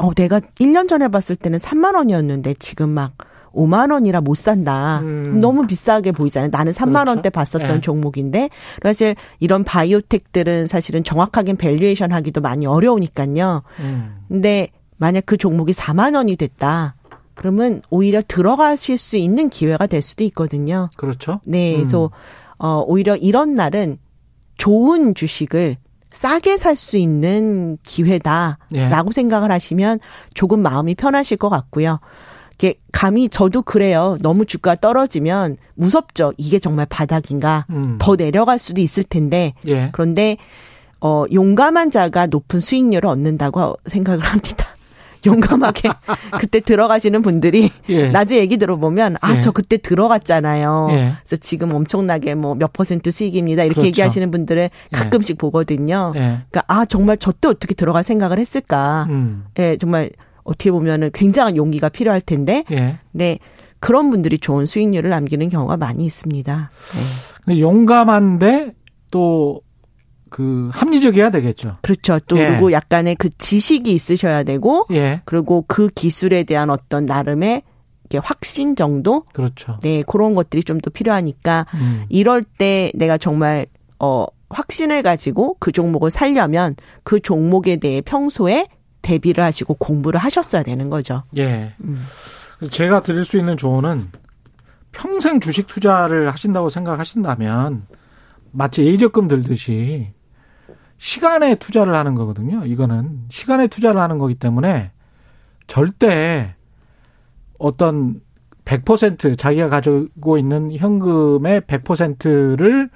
어, 0.01 0.13
내가 0.15 0.41
1년 0.59 0.89
전에 0.89 1.07
봤을 1.09 1.37
때는 1.37 1.59
3만 1.59 1.95
원이었는데 1.95 2.55
지금 2.55 2.89
막 2.89 3.13
5만 3.55 3.93
원이라 3.93 4.21
못 4.21 4.37
산다. 4.37 5.01
음. 5.01 5.41
너무 5.41 5.67
비싸게 5.67 6.13
보이잖아요. 6.13 6.51
나는 6.53 6.73
3만 6.73 6.93
그렇죠? 6.93 7.11
원대 7.11 7.31
봤었던 7.31 7.67
네. 7.69 7.81
종목인데 7.81 8.51
사실 8.83 9.15
이런 9.39 9.65
biotech들은 9.65 10.67
사실은 10.67 11.05
정확하게 11.05 11.55
valuation 11.55 12.13
하기도 12.13 12.41
많이 12.41 12.67
어려우니까요. 12.67 13.63
음. 13.81 14.17
근데 14.29 14.69
만약 14.97 15.25
그 15.27 15.37
종목이 15.37 15.73
4만 15.73 16.15
원이 16.15 16.37
됐다. 16.37 16.95
그러면 17.35 17.81
오히려 17.89 18.23
들어가실 18.27 18.99
수 18.99 19.17
있는 19.17 19.49
기회가 19.49 19.87
될 19.87 20.03
수도 20.03 20.25
있거든요. 20.25 20.91
그렇죠. 20.97 21.41
네, 21.47 21.75
그래서 21.75 22.07
음. 22.07 22.11
어 22.59 22.85
오히려 22.87 23.17
이런 23.17 23.55
날은 23.55 23.97
좋은 24.59 25.15
주식을 25.15 25.79
싸게 26.11 26.59
살 26.59 26.77
수 26.77 26.99
있는 26.99 27.79
기회다라고 27.83 28.59
예. 28.75 28.91
생각을 29.13 29.51
하시면 29.51 30.01
조금 30.35 30.61
마음이 30.61 30.97
편하실 30.97 31.39
것 31.39 31.49
같고요. 31.49 32.01
이게 32.61 32.75
감히 32.93 33.31
저도 33.31 33.63
그래요. 33.63 34.17
너무 34.21 34.45
주가 34.45 34.75
떨어지면 34.75 35.57
무섭죠. 35.77 36.35
이게 36.37 36.59
정말 36.59 36.85
바닥인가? 36.91 37.65
음. 37.71 37.97
더 37.99 38.17
내려갈 38.17 38.59
수도 38.59 38.83
있을 38.83 39.03
텐데. 39.03 39.55
예. 39.67 39.89
그런데 39.93 40.37
어 41.01 41.25
용감한 41.33 41.91
자가 41.91 42.27
높은 42.27 42.61
수익률을 42.61 43.09
얻는다고 43.09 43.77
생각을 43.87 44.23
합니다. 44.23 44.67
용감하게 45.25 45.89
그때 46.39 46.61
들어가시는 46.61 47.23
분들이 47.23 47.71
예. 47.89 48.11
나중에 48.11 48.41
얘기 48.41 48.59
들어보면 48.59 49.17
아저 49.23 49.49
예. 49.49 49.53
그때 49.55 49.79
들어갔잖아요. 49.79 50.89
예. 50.91 51.13
그래서 51.25 51.37
지금 51.41 51.73
엄청나게 51.73 52.35
뭐 52.35 52.55
몇 52.55 52.75
퍼센트 52.75 53.11
수익입니다. 53.11 53.63
이렇게 53.63 53.75
그렇죠. 53.77 53.87
얘기하시는 53.87 54.31
분들을 54.31 54.63
예. 54.65 54.71
가끔씩 54.97 55.39
보거든요. 55.39 56.13
예. 56.15 56.21
그러니까 56.51 56.65
아 56.67 56.85
정말 56.85 57.17
저 57.17 57.33
때 57.33 57.49
어떻게 57.49 57.73
들어갈 57.73 58.05
생각을 58.05 58.39
했을까? 58.39 59.07
음. 59.09 59.45
예, 59.59 59.79
정말 59.79 60.11
어떻게 60.51 60.71
보면은 60.71 61.11
굉장한 61.15 61.57
용기가 61.57 61.89
필요할 61.89 62.21
텐데, 62.21 62.65
예. 62.71 62.99
네 63.13 63.39
그런 63.79 64.11
분들이 64.11 64.39
좋은 64.39 64.67
수익률을 64.67 65.09
남기는 65.11 65.49
경우가 65.49 65.77
많이 65.77 66.05
있습니다. 66.05 66.71
네. 67.47 67.61
용감한데 67.61 68.73
또 69.11 69.63
그 70.31 70.71
합리적이어야 70.73 71.31
되겠죠. 71.31 71.77
그렇죠. 71.83 72.19
또 72.21 72.39
예. 72.39 72.49
그리고 72.49 72.73
약간의 72.73 73.17
그 73.17 73.29
지식이 73.37 73.93
있으셔야 73.93 74.45
되고, 74.45 74.87
예. 74.93 75.21
그리고 75.27 75.65
그 75.67 75.89
기술에 75.89 76.45
대한 76.45 76.71
어떤 76.71 77.05
나름의 77.05 77.63
확신 78.23 78.75
정도, 78.77 79.25
그렇죠. 79.33 79.79
네 79.83 80.03
그런 80.07 80.35
것들이 80.35 80.65
좀 80.65 80.81
더 80.81 80.91
필요하니까 80.91 81.67
음. 81.75 82.05
이럴 82.09 82.43
때 82.43 82.91
내가 82.95 83.19
정말 83.19 83.67
어 83.99 84.25
확신을 84.49 85.03
가지고 85.03 85.57
그 85.61 85.71
종목을 85.73 86.11
살려면 86.11 86.75
그 87.05 87.21
종목에 87.21 87.77
대해 87.77 88.01
평소에 88.01 88.67
대비를 89.03 89.43
하시고 89.45 89.75
공부를 89.75 90.19
하셨어야 90.21 90.63
되는 90.63 90.91
거죠. 90.91 91.23
예. 91.37 91.75
음. 91.83 92.03
제가 92.71 93.03
드릴 93.03 93.25
수 93.25 93.39
있는 93.39 93.57
조언은 93.57 94.11
평생 94.93 95.41
주식 95.41 95.67
투자를 95.67 96.31
하신다고 96.31 96.69
생각하신다면 96.69 97.87
마치 98.51 98.85
예적금 98.85 99.29
들듯이 99.29 100.13
시간에 100.99 101.55
투자를 101.55 101.95
하는 101.95 102.15
거거든요. 102.15 102.67
이거는 102.67 103.25
시간에 103.31 103.69
투자를 103.69 104.01
하는 104.01 104.19
거기 104.19 104.35
때문에 104.35 104.93
절대 105.67 106.55
어떤 107.59 108.21
100% 108.65 109.39
자기가 109.39 109.69
가지고 109.69 110.37
있는 110.37 110.73
현금의 110.73 111.63
100%를 111.63 112.91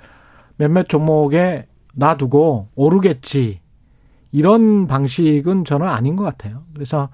몇몇 0.56 0.88
종목에 0.88 1.66
놔두고 1.94 2.68
오르겠지. 2.74 3.60
이런 4.34 4.88
방식은 4.88 5.64
저는 5.64 5.86
아닌 5.86 6.16
것 6.16 6.24
같아요. 6.24 6.64
그래서 6.74 7.08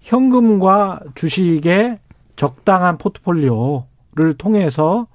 현금과 0.00 1.00
주식의 1.16 1.98
적당한 2.36 2.98
포트폴리오를 2.98 4.34
통해서 4.38 5.08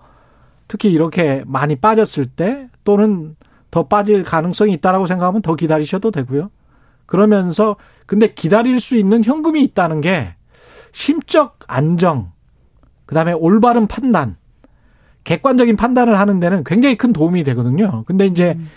특히 0.67 0.91
이렇게 0.91 1.45
많이 1.47 1.77
빠졌을 1.77 2.25
때 2.25 2.67
또는 2.83 3.37
더 3.71 3.87
빠질 3.87 4.23
가능성이 4.23 4.73
있다라고 4.73 5.07
생각하면 5.07 5.41
더 5.41 5.55
기다리셔도 5.55 6.11
되고요. 6.11 6.51
그러면서 7.05 7.77
근데 8.05 8.33
기다릴 8.33 8.81
수 8.81 8.97
있는 8.97 9.23
현금이 9.23 9.63
있다는 9.63 10.01
게 10.01 10.35
심적 10.91 11.59
안정, 11.67 12.33
그다음에 13.05 13.31
올바른 13.31 13.87
판단, 13.87 14.35
객관적인 15.23 15.77
판단을 15.77 16.19
하는 16.19 16.41
데는 16.41 16.65
굉장히 16.65 16.97
큰 16.97 17.13
도움이 17.13 17.45
되거든요. 17.45 18.03
근데 18.05 18.25
이제 18.25 18.57
음. 18.57 18.67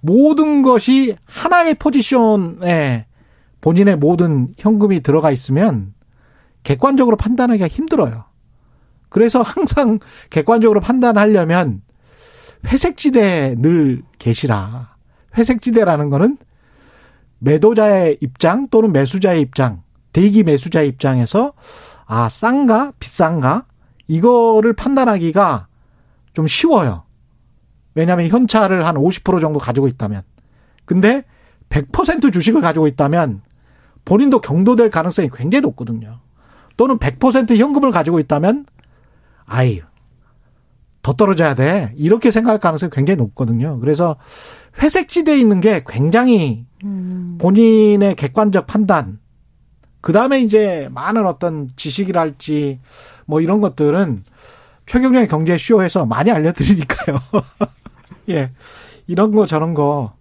모든 0.00 0.62
것이 0.62 1.16
하나의 1.24 1.74
포지션에 1.74 3.06
본인의 3.60 3.96
모든 3.96 4.48
현금이 4.58 5.00
들어가 5.00 5.30
있으면 5.30 5.94
객관적으로 6.62 7.16
판단하기가 7.16 7.68
힘들어요. 7.68 8.24
그래서 9.08 9.42
항상 9.42 9.98
객관적으로 10.30 10.80
판단하려면 10.80 11.82
회색지대에 12.66 13.56
늘 13.56 14.02
계시라. 14.18 14.96
회색지대라는 15.36 16.10
거는 16.10 16.36
매도자의 17.38 18.18
입장 18.20 18.68
또는 18.68 18.92
매수자의 18.92 19.40
입장, 19.40 19.82
대기 20.12 20.42
매수자의 20.42 20.88
입장에서 20.88 21.52
아, 22.06 22.28
싼가? 22.28 22.92
비싼가? 22.98 23.66
이거를 24.08 24.72
판단하기가 24.72 25.68
좀 26.32 26.46
쉬워요. 26.46 27.04
왜냐하면 27.98 28.28
현찰을 28.28 28.86
한 28.86 28.94
50% 28.94 29.40
정도 29.40 29.58
가지고 29.58 29.88
있다면. 29.88 30.22
근데 30.84 31.24
100% 31.68 32.32
주식을 32.32 32.60
가지고 32.60 32.86
있다면 32.86 33.42
본인도 34.04 34.40
경도될 34.40 34.90
가능성이 34.90 35.28
굉장히 35.34 35.62
높거든요. 35.62 36.20
또는 36.76 36.98
100% 36.98 37.56
현금을 37.56 37.90
가지고 37.90 38.20
있다면 38.20 38.66
아이 39.46 39.82
더 41.02 41.12
떨어져야 41.12 41.56
돼. 41.56 41.92
이렇게 41.96 42.30
생각할 42.30 42.60
가능성이 42.60 42.90
굉장히 42.90 43.16
높거든요. 43.16 43.80
그래서 43.80 44.14
회색 44.80 45.08
지대에 45.08 45.36
있는 45.36 45.60
게 45.60 45.82
굉장히 45.84 46.66
음. 46.84 47.36
본인의 47.40 48.14
객관적 48.14 48.68
판단, 48.68 49.18
그 50.00 50.12
다음에 50.12 50.40
이제 50.40 50.88
많은 50.92 51.26
어떤 51.26 51.68
지식이랄지 51.74 52.78
뭐 53.26 53.40
이런 53.40 53.60
것들은 53.60 54.22
최경련의 54.86 55.26
경제 55.26 55.58
쇼에서 55.58 56.06
많이 56.06 56.30
알려드리니까요. 56.30 57.18
예. 58.28 58.50
이런 59.06 59.32
거 59.32 59.46
저런 59.46 59.74
거. 59.74 60.12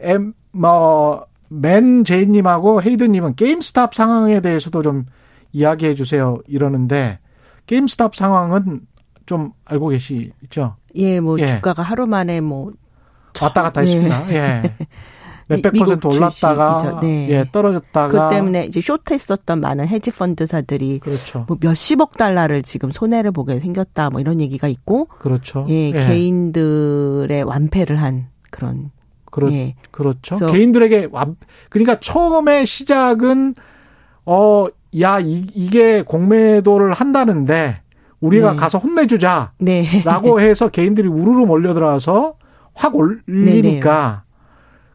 엠, 0.00 0.32
뭐, 0.52 1.26
맨 1.48 2.04
제이님하고 2.04 2.82
헤이드님은 2.82 3.34
게임스탑 3.34 3.94
상황에 3.94 4.40
대해서도 4.40 4.82
좀 4.82 5.06
이야기해 5.52 5.94
주세요. 5.94 6.38
이러는데, 6.46 7.18
게임스탑 7.66 8.14
상황은 8.14 8.80
좀 9.26 9.52
알고 9.64 9.88
계시죠? 9.88 10.76
예, 10.94 11.20
뭐, 11.20 11.38
예. 11.40 11.46
주가가 11.46 11.82
하루 11.82 12.06
만에 12.06 12.40
뭐. 12.40 12.72
왔다 13.40 13.62
갔다 13.62 13.80
했습니다. 13.80 14.30
예. 14.30 14.34
예. 14.34 14.76
몇백 15.56 15.72
퍼센트 15.74 16.06
올랐다가 16.06 17.00
네. 17.00 17.28
예, 17.30 17.44
떨어졌다가 17.50 18.28
그 18.28 18.34
때문에 18.34 18.66
이제 18.66 18.80
쇼트 18.80 19.12
했었던 19.12 19.60
많은 19.60 19.86
헤지 19.86 20.10
펀드사들이 20.10 21.00
그렇죠. 21.00 21.44
뭐 21.48 21.56
몇십억 21.60 22.16
달러를 22.16 22.62
지금 22.62 22.90
손해를 22.90 23.32
보게 23.32 23.58
생겼다 23.58 24.10
뭐 24.10 24.20
이런 24.20 24.40
얘기가 24.40 24.68
있고 24.68 25.06
그렇죠. 25.18 25.66
예, 25.68 25.92
예. 25.94 25.98
개인들의 25.98 27.42
완패를 27.42 28.00
한 28.00 28.28
그런 28.50 28.90
그렇, 29.30 29.50
예. 29.52 29.74
그렇죠. 29.90 30.36
개인들에게 30.36 31.08
완 31.12 31.36
그러니까 31.68 32.00
처음에 32.00 32.64
시작은 32.64 33.54
어 34.26 34.66
야, 35.00 35.20
이, 35.20 35.46
이게 35.54 36.02
공매도를 36.02 36.92
한다는데 36.94 37.80
우리가 38.20 38.52
네. 38.52 38.56
가서 38.56 38.78
혼내주자. 38.78 39.52
네. 39.58 40.02
라고 40.04 40.40
해서 40.40 40.68
개인들이 40.68 41.08
우르르 41.08 41.46
몰려들어서 41.46 42.34
확 42.74 42.96
올리니까 42.96 44.24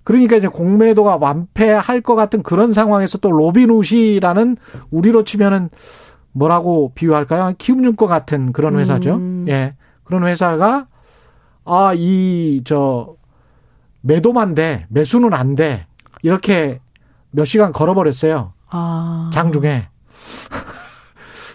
그러니까 0.05 0.37
이제 0.37 0.47
공매도가 0.47 1.17
완패할 1.17 1.99
것 2.01 2.15
같은 2.15 2.41
그런 2.43 2.71
상황에서 2.71 3.17
또 3.17 3.31
로빈훗이라는 3.31 4.55
우리로 4.91 5.23
치면은 5.25 5.69
뭐라고 6.31 6.93
비유할까요? 6.95 7.55
키움증 7.57 7.95
권 7.97 8.07
같은 8.07 8.53
그런 8.53 8.77
회사죠. 8.79 9.15
음. 9.15 9.45
예. 9.49 9.75
그런 10.05 10.25
회사가 10.25 10.87
아, 11.65 11.93
이 11.95 12.61
저 12.65 13.15
매도만 14.01 14.53
돼. 14.55 14.85
매수는 14.89 15.33
안 15.33 15.55
돼. 15.55 15.87
이렇게 16.21 16.79
몇 17.31 17.45
시간 17.45 17.71
걸어 17.73 17.93
버렸어요. 17.95 18.53
아. 18.69 19.31
장중에. 19.33 19.87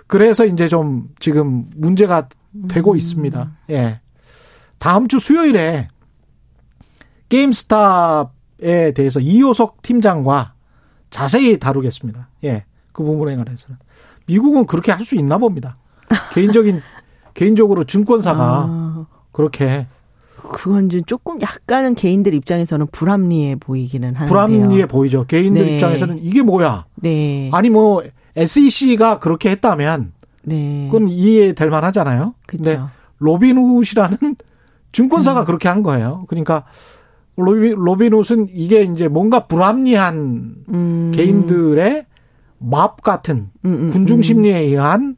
그래서 0.08 0.44
이제 0.44 0.66
좀 0.66 1.08
지금 1.20 1.66
문제가 1.76 2.28
되고 2.68 2.92
음. 2.92 2.96
있습니다. 2.96 3.50
예. 3.70 4.00
다음 4.78 5.06
주 5.06 5.20
수요일에 5.20 5.86
게임스탑 7.28 8.32
에 8.62 8.92
대해서 8.92 9.20
이호석 9.20 9.82
팀장과 9.82 10.54
자세히 11.10 11.58
다루겠습니다. 11.58 12.28
예. 12.44 12.64
그 12.92 13.02
부분에 13.02 13.34
관해서는. 13.36 13.78
미국은 14.26 14.66
그렇게 14.66 14.92
할 14.92 15.04
수 15.04 15.14
있나 15.16 15.38
봅니다. 15.38 15.78
개인적인, 16.34 16.82
개인적으로 17.34 17.84
증권사가 17.84 18.42
아. 18.68 19.06
그렇게. 19.32 19.86
그건 20.52 20.88
좀 20.88 21.04
조금 21.04 21.40
약간은 21.40 21.94
개인들 21.94 22.34
입장에서는 22.34 22.86
불합리해 22.92 23.56
보이기는 23.56 24.14
하는데요. 24.14 24.28
불합리해 24.28 24.86
보이죠. 24.86 25.24
개인들 25.26 25.64
네. 25.64 25.74
입장에서는 25.74 26.18
이게 26.22 26.42
뭐야? 26.42 26.86
네. 26.96 27.50
아니 27.52 27.70
뭐 27.70 28.02
SEC가 28.36 29.18
그렇게 29.20 29.50
했다면 29.50 30.12
네. 30.44 30.88
그건 30.90 31.08
이해될 31.08 31.68
만하잖아요. 31.70 32.34
그렇죠. 32.46 32.88
로빈훗이라는 33.18 34.18
증권사가 34.92 35.40
음. 35.40 35.44
그렇게 35.46 35.68
한 35.68 35.82
거예요. 35.82 36.24
그러니까 36.28 36.64
로비, 37.40 37.74
로빈 37.76 38.12
훗은 38.12 38.48
이게 38.52 38.82
이제 38.82 39.08
뭔가 39.08 39.46
불합리한 39.46 40.54
음. 40.68 41.12
개인들의 41.14 42.06
mob 42.58 43.02
같은 43.02 43.50
음, 43.64 43.72
음, 43.72 43.90
군중 43.90 44.18
음. 44.18 44.22
심리에 44.22 44.58
의한 44.58 45.16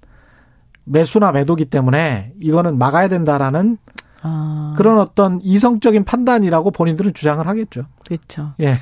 매수나 0.84 1.32
매도기 1.32 1.66
때문에 1.66 2.32
이거는 2.40 2.78
막아야 2.78 3.08
된다라는 3.08 3.78
아. 4.22 4.74
그런 4.76 4.98
어떤 4.98 5.40
이성적인 5.42 6.04
판단이라고 6.04 6.70
본인들은 6.70 7.14
주장을 7.14 7.46
하겠죠. 7.46 7.86
그렇죠. 8.06 8.52
예. 8.60 8.78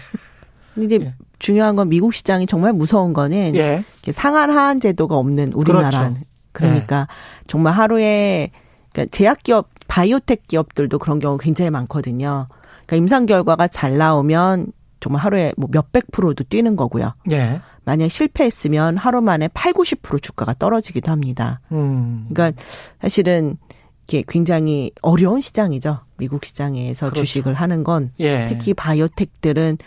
이제 0.76 0.98
예. 1.00 1.14
중요한 1.38 1.76
건 1.76 1.88
미국 1.88 2.12
시장이 2.12 2.46
정말 2.46 2.72
무서운 2.72 3.12
거는 3.12 3.56
예. 3.56 3.84
상한 4.10 4.50
하한 4.50 4.80
제도가 4.80 5.16
없는 5.16 5.52
우리나라. 5.54 5.90
그렇죠. 5.90 6.14
그러니까 6.52 7.00
예. 7.10 7.44
정말 7.46 7.72
하루에 7.72 8.50
그러니까 8.92 9.10
제약기업, 9.16 9.68
바이오텍 9.88 10.48
기업들도 10.48 10.98
그런 10.98 11.18
경우 11.18 11.38
굉장히 11.38 11.70
많거든요. 11.70 12.48
그러니까 12.90 12.96
임상 12.96 13.26
결과가 13.26 13.68
잘 13.68 13.98
나오면 13.98 14.72
정말 14.98 15.22
하루에 15.22 15.52
뭐 15.56 15.68
몇백 15.70 16.10
프로도 16.10 16.44
뛰는 16.44 16.74
거고요. 16.74 17.14
예. 17.30 17.60
만약 17.84 18.08
실패했으면 18.08 18.96
하루 18.96 19.22
만에 19.22 19.48
8, 19.54 19.72
90% 19.72 20.20
주가가 20.20 20.54
떨어지기도 20.54 21.10
합니다. 21.10 21.60
음. 21.70 22.26
그러니까 22.28 22.60
사실은 23.00 23.56
이게 24.04 24.24
굉장히 24.26 24.90
어려운 25.02 25.40
시장이죠. 25.40 26.00
미국 26.18 26.44
시장에서 26.44 27.06
그렇죠. 27.06 27.22
주식을 27.22 27.54
하는 27.54 27.84
건 27.84 28.10
예. 28.18 28.44
특히 28.48 28.74
바이오텍들은 28.74 29.78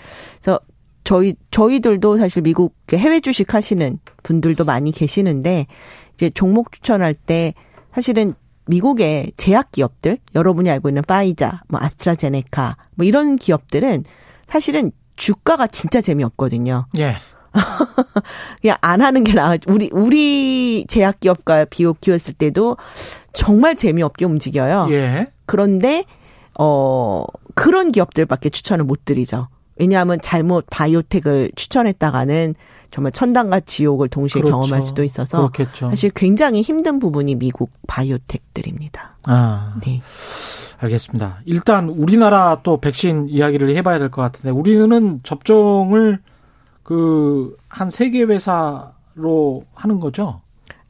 그래서 0.42 0.60
저희 1.04 1.36
저희들도 1.52 2.16
사실 2.18 2.42
미국 2.42 2.74
해외 2.94 3.20
주식 3.20 3.54
하시는 3.54 4.00
분들도 4.24 4.64
많이 4.64 4.94
계시는데 4.94 5.68
이제 6.16 6.30
종목 6.30 6.72
추천할 6.72 7.14
때 7.14 7.54
사실은 7.92 8.34
미국의 8.66 9.34
제약 9.38 9.72
기업들, 9.72 10.18
여러분이 10.36 10.70
알고 10.70 10.90
있는 10.90 11.02
파이자, 11.02 11.62
뭐 11.68 11.80
아스트라제네카, 11.82 12.78
뭐 12.96 13.06
이런 13.06 13.36
기업들은 13.36 14.04
사실은 14.48 14.92
주가가 15.16 15.68
진짜 15.68 16.02
재미없거든요. 16.02 16.86
예. 16.98 17.16
그냥 18.62 18.78
안 18.82 19.02
하는 19.02 19.24
게 19.24 19.34
나아. 19.34 19.58
우리 19.68 19.90
우리 19.92 20.86
제약 20.88 21.20
기업과 21.20 21.66
비교 21.66 21.94
기였을 21.94 22.34
때도 22.34 22.78
정말 23.34 23.76
재미없게 23.76 24.26
움직여요. 24.26 24.88
예. 24.92 25.28
그런데 25.46 26.04
어 26.60 27.26
그런 27.54 27.92
기업들밖에 27.92 28.50
추천을 28.50 28.86
못 28.86 29.06
드리죠. 29.06 29.50
왜냐하면 29.76 30.20
잘못 30.22 30.66
바이오텍을 30.70 31.52
추천했다가는 31.56 32.56
정말 32.94 33.12
천당과 33.12 33.62
지옥을 33.62 34.08
동시에 34.08 34.42
그렇죠. 34.42 34.58
경험할 34.58 34.84
수도 34.84 35.04
있어서 35.04 35.50
그렇겠죠. 35.50 35.90
사실 35.90 36.12
굉장히 36.12 36.62
힘든 36.62 37.00
부분이 37.00 37.36
미국 37.36 37.72
바이오텍들입니다. 37.88 39.18
아. 39.26 39.74
네. 39.84 40.00
알겠습니다. 40.78 41.40
일단 41.46 41.90
우리나라 41.90 42.60
또 42.64 42.78
백신 42.78 43.30
이야기를 43.30 43.76
해봐야 43.78 43.98
될 44.00 44.12
것 44.12 44.22
같은데 44.22 44.50
우리는 44.52 45.20
접종을 45.24 46.20
그 46.84 47.56
한 47.70 47.88
세 47.90 48.12
개 48.12 48.22
회사로 48.24 49.66
하는 49.74 50.00
거죠? 50.00 50.42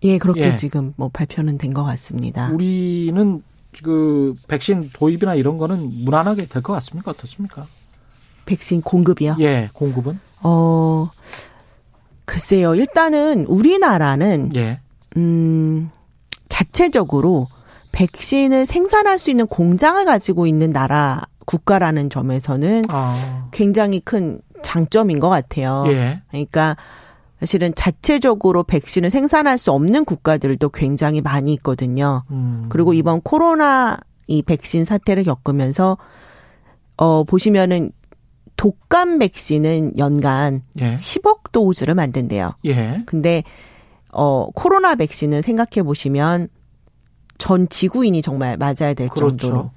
예, 0.04 0.18
그렇게 0.18 0.42
예. 0.42 0.56
지금 0.56 0.94
뭐 0.98 1.10
발표는 1.13 1.58
된 1.58 1.74
것 1.74 1.84
같습니다. 1.86 2.50
우리는 2.52 3.42
그 3.84 4.34
백신 4.50 4.89
도입이나 4.94 5.36
이런 5.36 5.58
거는 5.58 6.04
무난하게 6.04 6.48
될 6.48 6.62
것 6.62 6.74
같습니까? 6.74 7.12
어떻습니까? 7.12 7.66
백신 8.46 8.82
공급이요? 8.82 9.38
예, 9.39 9.70
공급은? 9.74 10.20
어, 10.42 11.10
글쎄요. 12.26 12.76
일단은 12.76 13.46
우리나라는 13.46 14.52
예. 14.56 14.80
음 15.18 15.92
자체적으로 16.50 17.48
백신을 17.92 18.66
생산할 18.66 19.20
수 19.20 19.30
있는 19.30 19.48
공장을 19.48 20.04
가지고 20.06 20.48
있는 20.48 20.72
나라 20.72 21.24
국가라는 21.46 22.10
점에서는 22.10 22.86
아. 22.90 23.50
굉장히 23.52 24.00
큰 24.00 24.42
장점인 24.62 25.20
것 25.20 25.30
같아요. 25.30 25.84
예. 25.88 26.22
그러니까 26.30 26.76
사실은 27.40 27.74
자체적으로 27.76 28.64
백신을 28.64 29.10
생산할 29.10 29.58
수 29.58 29.72
없는 29.72 30.06
국가들도 30.06 30.70
굉장히 30.70 31.22
많이 31.22 31.54
있거든요. 31.56 32.24
음. 32.32 32.68
그리고 32.70 32.94
이번 32.94 33.22
코로나 33.22 33.98
이 34.28 34.42
백신 34.42 34.86
사태를 34.86 35.26
겪으면서 35.26 35.98
어 36.96 37.24
보시면은 37.26 37.92
독감 38.63 39.19
백신은 39.19 39.97
연간 39.97 40.62
예. 40.80 40.95
10억 40.95 41.52
도우즈를 41.52 41.95
만든대요. 41.95 42.54
예. 42.63 43.04
근데 43.06 43.43
어 44.10 44.47
코로나 44.56 44.95
백신은 44.95 45.41
생각해 45.41 45.84
보시면 45.84 46.47
전 47.38 47.67
지구인이 47.67 48.21
정말 48.21 48.56
맞아야 48.56 48.93
될 48.93 49.10
그렇죠. 49.10 49.36
정도로. 49.36 49.71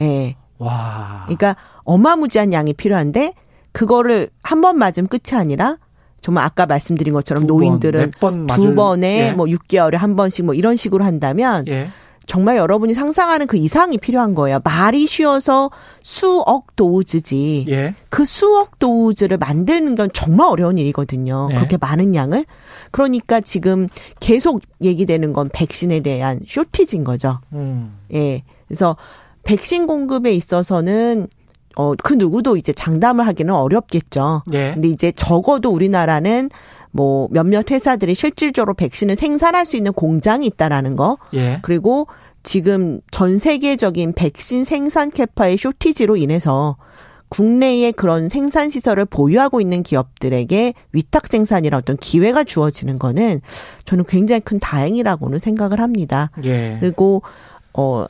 예. 0.00 0.36
와. 0.56 1.24
그러니까 1.26 1.54
어마무지한 1.84 2.54
양이 2.54 2.72
필요한데 2.72 3.34
그거를 3.72 4.30
한 4.42 4.62
번 4.62 4.78
맞으면 4.78 5.08
끝이 5.08 5.38
아니라 5.38 5.76
정말 6.22 6.42
아까 6.44 6.64
말씀드린 6.64 7.12
것처럼 7.12 7.42
두 7.42 7.48
노인들은 7.48 8.12
번, 8.20 8.46
두 8.46 8.74
번에 8.74 9.28
예. 9.28 9.32
뭐 9.32 9.44
6개월에 9.44 9.96
한 9.96 10.16
번씩 10.16 10.46
뭐 10.46 10.54
이런 10.54 10.76
식으로 10.76 11.04
한다면 11.04 11.66
예. 11.68 11.90
정말 12.30 12.58
여러분이 12.58 12.94
상상하는 12.94 13.48
그 13.48 13.56
이상이 13.56 13.98
필요한 13.98 14.36
거예요. 14.36 14.60
말이 14.62 15.08
쉬워서 15.08 15.68
수억 16.00 16.76
도우즈지. 16.76 17.66
예. 17.68 17.96
그 18.08 18.24
수억 18.24 18.78
도우즈를 18.78 19.36
만드는 19.36 19.96
건 19.96 20.10
정말 20.14 20.46
어려운 20.46 20.78
일이거든요. 20.78 21.48
예. 21.50 21.56
그렇게 21.56 21.76
많은 21.76 22.14
양을. 22.14 22.46
그러니까 22.92 23.40
지금 23.40 23.88
계속 24.20 24.60
얘기되는 24.80 25.32
건 25.32 25.50
백신에 25.52 25.98
대한 26.02 26.38
쇼티지인 26.46 27.02
거죠. 27.02 27.40
음. 27.52 27.98
예. 28.14 28.44
그래서 28.68 28.96
백신 29.42 29.88
공급에 29.88 30.30
있어서는 30.30 31.26
어, 31.74 31.94
그 31.96 32.14
누구도 32.14 32.56
이제 32.56 32.72
장담을 32.72 33.26
하기는 33.26 33.52
어렵겠죠. 33.52 34.44
예. 34.52 34.74
근데 34.74 34.86
이제 34.86 35.10
적어도 35.10 35.70
우리나라는 35.70 36.48
뭐 36.92 37.28
몇몇 37.30 37.70
회사들이 37.70 38.14
실질적으로 38.14 38.74
백신을 38.74 39.16
생산할 39.16 39.66
수 39.66 39.76
있는 39.76 39.92
공장이 39.92 40.46
있다라는 40.46 40.96
거. 40.96 41.18
예. 41.34 41.58
그리고 41.62 42.06
지금 42.42 43.00
전 43.10 43.38
세계적인 43.38 44.14
백신 44.14 44.64
생산 44.64 45.10
캐파의 45.10 45.58
쇼티지로 45.58 46.16
인해서 46.16 46.76
국내에 47.28 47.92
그런 47.92 48.28
생산 48.28 48.70
시설을 48.70 49.04
보유하고 49.04 49.60
있는 49.60 49.82
기업들에게 49.82 50.74
위탁 50.92 51.28
생산이라 51.28 51.78
어떤 51.78 51.96
기회가 51.96 52.42
주어지는 52.42 52.98
거는 52.98 53.40
저는 53.84 54.04
굉장히 54.08 54.40
큰 54.40 54.58
다행이라고는 54.58 55.38
생각을 55.38 55.80
합니다. 55.80 56.30
예. 56.44 56.76
그리고 56.80 57.22
어 57.72 58.04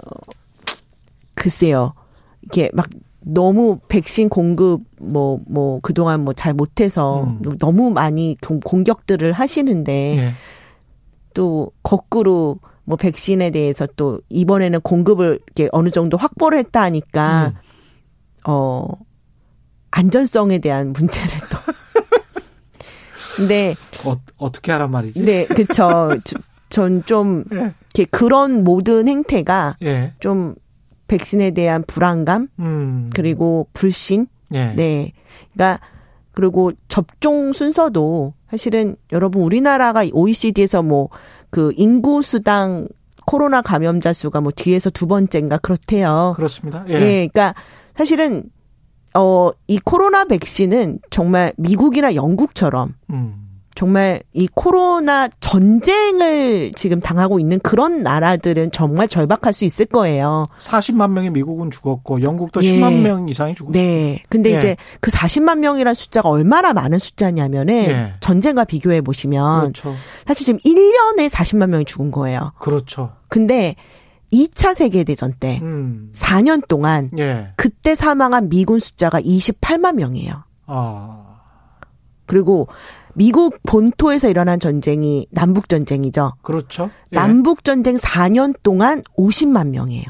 글쎄요. 1.34 1.92
이게 2.42 2.70
막 2.72 2.88
너무 3.22 3.78
백신 3.88 4.28
공급 4.28 4.82
뭐뭐 5.00 5.40
뭐 5.46 5.80
그동안 5.80 6.22
뭐 6.24 6.32
잘 6.32 6.54
못해서 6.54 7.24
음. 7.24 7.58
너무 7.58 7.90
많이 7.90 8.36
공격들을 8.40 9.32
하시는데 9.32 10.16
예. 10.16 10.32
또 11.34 11.70
거꾸로 11.82 12.58
뭐 12.84 12.96
백신에 12.96 13.50
대해서 13.50 13.86
또 13.96 14.20
이번에는 14.30 14.80
공급을 14.80 15.40
이렇게 15.46 15.68
어느 15.72 15.90
정도 15.90 16.16
확보를 16.16 16.58
했다 16.58 16.82
하니까 16.82 17.52
음. 17.54 18.50
어 18.50 18.86
안전성에 19.90 20.58
대한 20.58 20.92
문제를 20.92 21.38
또 21.50 21.72
근데 23.36 23.74
어, 24.04 24.14
어떻게 24.38 24.72
하란 24.72 24.90
말이지? 24.90 25.22
네, 25.22 25.46
그쵸. 25.46 26.10
전좀 26.70 27.44
예. 27.52 27.56
이렇게 27.56 28.04
그런 28.10 28.62
모든 28.64 29.08
행태가 29.08 29.76
예. 29.82 30.14
좀 30.20 30.54
백신에 31.10 31.50
대한 31.50 31.82
불안감 31.86 32.48
음. 32.58 33.10
그리고 33.14 33.66
불신 33.72 34.26
예. 34.54 34.72
네 34.74 35.12
그러니까 35.52 35.80
그리고 36.32 36.72
접종 36.88 37.52
순서도 37.52 38.34
사실은 38.48 38.96
여러분 39.12 39.42
우리나라가 39.42 40.04
OECD에서 40.12 40.82
뭐 40.82 41.08
그 41.50 41.72
인구 41.76 42.22
수당 42.22 42.88
코로나 43.26 43.60
감염자 43.60 44.12
수가 44.12 44.40
뭐 44.40 44.52
뒤에서 44.54 44.90
두 44.90 45.06
번째인가 45.06 45.58
그렇대요. 45.58 46.32
그렇습니다. 46.36 46.84
예. 46.88 46.94
예 46.94 46.98
그러니까 47.28 47.54
사실은 47.94 48.44
어 49.14 49.50
이 49.66 49.78
코로나 49.80 50.24
백신은 50.24 51.00
정말 51.10 51.52
미국이나 51.56 52.14
영국처럼 52.14 52.94
음. 53.10 53.49
정말 53.74 54.22
이 54.32 54.48
코로나 54.52 55.28
전쟁을 55.40 56.72
지금 56.74 57.00
당하고 57.00 57.38
있는 57.38 57.58
그런 57.60 58.02
나라들은 58.02 58.72
정말 58.72 59.08
절박할 59.08 59.52
수 59.52 59.64
있을 59.64 59.86
거예요. 59.86 60.46
40만 60.58 61.10
명이 61.10 61.30
미국은 61.30 61.70
죽었고 61.70 62.22
영국도 62.22 62.62
예. 62.64 62.72
10만 62.78 63.00
명 63.00 63.28
이상이 63.28 63.54
죽었어요. 63.54 63.72
네. 63.72 64.22
근데 64.28 64.52
예. 64.52 64.56
이제 64.56 64.76
그 65.00 65.10
40만 65.10 65.58
명이라는 65.58 65.94
숫자가 65.94 66.28
얼마나 66.28 66.72
많은 66.72 66.98
숫자냐면은 66.98 67.74
예. 67.74 68.14
전쟁과 68.20 68.64
비교해 68.64 69.00
보시면 69.00 69.72
그렇죠. 69.72 69.94
사실 70.26 70.44
지금 70.44 70.58
1년에 70.60 71.30
40만 71.30 71.68
명이 71.68 71.84
죽은 71.84 72.10
거예요. 72.10 72.52
그렇죠. 72.58 73.12
근데 73.28 73.76
2차 74.32 74.74
세계대전 74.74 75.34
때 75.38 75.60
음. 75.62 76.10
4년 76.14 76.66
동안 76.66 77.10
예. 77.18 77.52
그때 77.56 77.94
사망한 77.94 78.48
미군 78.48 78.78
숫자가 78.78 79.20
28만 79.20 79.94
명이에요. 79.94 80.44
아. 80.66 81.26
그리고 82.26 82.68
미국 83.20 83.58
본토에서 83.64 84.30
일어난 84.30 84.58
전쟁이 84.58 85.26
남북 85.30 85.68
전쟁이죠. 85.68 86.32
그렇죠. 86.40 86.90
예. 87.12 87.16
남북 87.16 87.64
전쟁 87.64 87.96
4년 87.96 88.54
동안 88.62 89.02
50만 89.18 89.68
명이에요. 89.68 90.06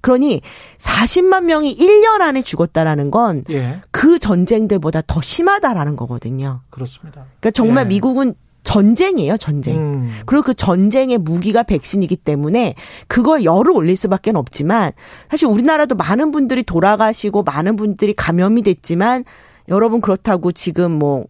그러니 0.00 0.40
40만 0.78 1.44
명이 1.44 1.76
1년 1.76 2.20
안에 2.20 2.42
죽었다라는 2.42 3.12
건그 3.12 3.52
예. 3.52 3.80
그 3.92 4.18
전쟁들보다 4.18 5.02
더 5.06 5.20
심하다라는 5.22 5.94
거거든요. 5.94 6.62
그렇습니다. 6.70 7.26
그러니까 7.38 7.52
정말 7.52 7.84
예. 7.84 7.90
미국은 7.90 8.34
전쟁이에요, 8.64 9.36
전쟁. 9.36 9.76
음. 9.76 10.10
그리고 10.26 10.42
그 10.42 10.54
전쟁의 10.54 11.18
무기가 11.18 11.62
백신이기 11.62 12.16
때문에 12.16 12.74
그걸 13.06 13.44
열을 13.44 13.70
올릴 13.70 13.96
수밖에 13.96 14.32
없지만 14.34 14.90
사실 15.30 15.46
우리나라도 15.46 15.94
많은 15.94 16.32
분들이 16.32 16.64
돌아가시고 16.64 17.44
많은 17.44 17.76
분들이 17.76 18.14
감염이 18.14 18.62
됐지만 18.62 19.24
여러분 19.68 20.00
그렇다고 20.00 20.50
지금 20.50 20.90
뭐 20.90 21.26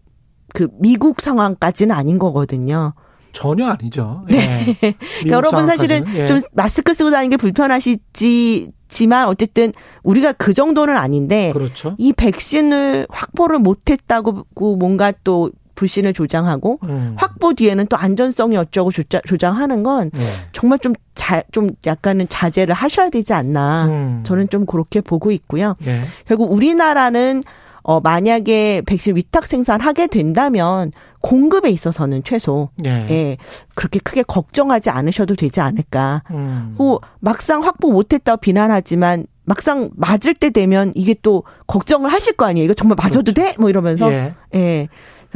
그 0.53 0.67
미국 0.79 1.21
상황까지는 1.21 1.95
아닌 1.95 2.19
거거든요. 2.19 2.93
전혀 3.31 3.67
아니죠. 3.67 4.23
네. 4.29 4.75
예. 4.83 4.95
여러분 5.27 5.67
사실은 5.67 6.03
예. 6.15 6.25
좀 6.25 6.39
마스크 6.53 6.93
쓰고 6.93 7.11
다니는 7.11 7.29
게 7.29 7.37
불편하시지 7.37 8.71
지만 8.87 9.27
어쨌든 9.27 9.71
우리가 10.03 10.33
그 10.33 10.53
정도는 10.53 10.97
아닌데 10.97 11.51
그렇죠. 11.53 11.95
이 11.99 12.11
백신을 12.11 13.05
확보를 13.09 13.59
못 13.59 13.89
했다고 13.89 14.45
뭔가 14.77 15.13
또 15.23 15.51
불신을 15.75 16.11
조장하고 16.11 16.79
음. 16.83 17.15
확보 17.17 17.53
뒤에는 17.53 17.87
또 17.87 17.95
안전성이 17.95 18.57
어쩌고 18.57 18.91
조장, 19.25 19.55
하는건 19.55 20.09
네. 20.11 20.19
정말 20.51 20.77
좀 20.79 20.93
자, 21.13 21.41
좀 21.53 21.69
약간은 21.85 22.27
자제를 22.27 22.75
하셔야 22.75 23.09
되지 23.09 23.33
않나. 23.33 23.85
음. 23.85 24.23
저는 24.25 24.49
좀 24.49 24.65
그렇게 24.65 24.99
보고 24.99 25.31
있고요. 25.31 25.75
네. 25.79 26.01
결국 26.27 26.51
우리나라는 26.51 27.43
어, 27.89 27.99
만약에 28.01 28.83
백신 28.85 29.15
위탁 29.15 29.47
생산하게 29.47 30.05
된다면 30.05 30.91
공급에 31.21 31.71
있어서는 31.71 32.23
최소 32.23 32.69
예. 32.85 32.89
예 33.09 33.37
그렇게 33.73 33.97
크게 33.97 34.21
걱정하지 34.21 34.91
않으셔도 34.91 35.35
되지 35.35 35.59
않을까. 35.59 36.21
음. 36.29 36.75
그 36.77 36.97
막상 37.19 37.63
확보 37.63 37.91
못했다고 37.91 38.41
비난하지만 38.41 39.25
막상 39.43 39.89
맞을 39.95 40.35
때 40.35 40.51
되면 40.51 40.91
이게 40.93 41.15
또 41.23 41.45
걱정을 41.65 42.13
하실 42.13 42.33
거 42.33 42.45
아니에요. 42.45 42.65
이거 42.65 42.75
정말 42.75 42.95
맞아도 42.95 43.23
그렇죠. 43.23 43.33
돼? 43.33 43.55
뭐 43.57 43.71
이러면서 43.71 44.13
예. 44.13 44.35
예. 44.53 44.87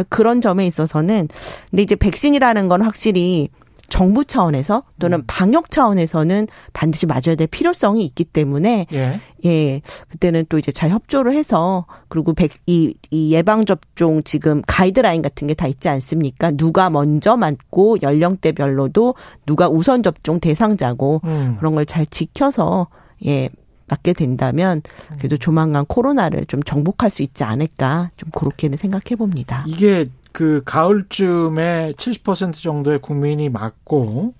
그런 0.09 0.39
점에 0.39 0.67
있어서는 0.67 1.29
근데 1.71 1.81
이제 1.81 1.95
백신이라는 1.95 2.67
건 2.67 2.83
확실히 2.83 3.49
정부 3.93 4.25
차원에서 4.25 4.81
또는 4.97 5.19
음. 5.19 5.23
방역 5.27 5.69
차원에서는 5.69 6.47
반드시 6.73 7.05
맞아야 7.05 7.35
될 7.37 7.45
필요성이 7.45 8.03
있기 8.05 8.23
때문에 8.23 8.87
예, 8.91 9.19
예 9.45 9.81
그때는 10.09 10.47
또 10.49 10.57
이제 10.57 10.71
잘 10.71 10.89
협조를 10.89 11.33
해서 11.33 11.85
그리고 12.07 12.33
백, 12.33 12.49
이, 12.65 12.95
이 13.11 13.31
예방 13.35 13.65
접종 13.65 14.23
지금 14.23 14.63
가이드라인 14.65 15.21
같은 15.21 15.45
게 15.45 15.53
다 15.53 15.67
있지 15.67 15.89
않습니까? 15.89 16.49
누가 16.49 16.89
먼저 16.89 17.37
맞고 17.37 17.97
연령대별로도 18.01 19.13
누가 19.45 19.69
우선 19.69 20.01
접종 20.01 20.39
대상자고 20.39 21.21
음. 21.25 21.57
그런 21.59 21.75
걸 21.75 21.85
잘 21.85 22.07
지켜서 22.07 22.87
예 23.27 23.49
맞게 23.87 24.13
된다면 24.13 24.81
그래도 25.19 25.37
조만간 25.37 25.85
코로나를 25.85 26.45
좀 26.47 26.63
정복할 26.63 27.11
수 27.11 27.21
있지 27.21 27.43
않을까 27.43 28.09
좀 28.17 28.31
그렇게는 28.31 28.77
생각해 28.79 29.15
봅니다. 29.17 29.63
이게 29.67 30.05
그 30.33 30.63
가을쯤에 30.65 31.93
70% 31.93 32.61
정도의 32.61 32.99
국민이 32.99 33.49
맞고 33.49 34.33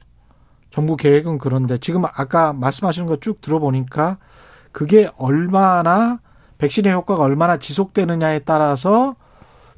정부 0.72 0.98
계획은 0.98 1.38
그런데 1.38 1.78
지금 1.78 2.04
아까 2.04 2.52
말씀하신 2.52 3.06
거쭉 3.06 3.42
들어보니까 3.42 4.18
그게 4.72 5.10
얼마나 5.18 6.20
백신의 6.58 6.92
효과가 6.94 7.24
얼마나 7.24 7.58
지속되느냐에 7.58 8.40
따라서 8.40 9.16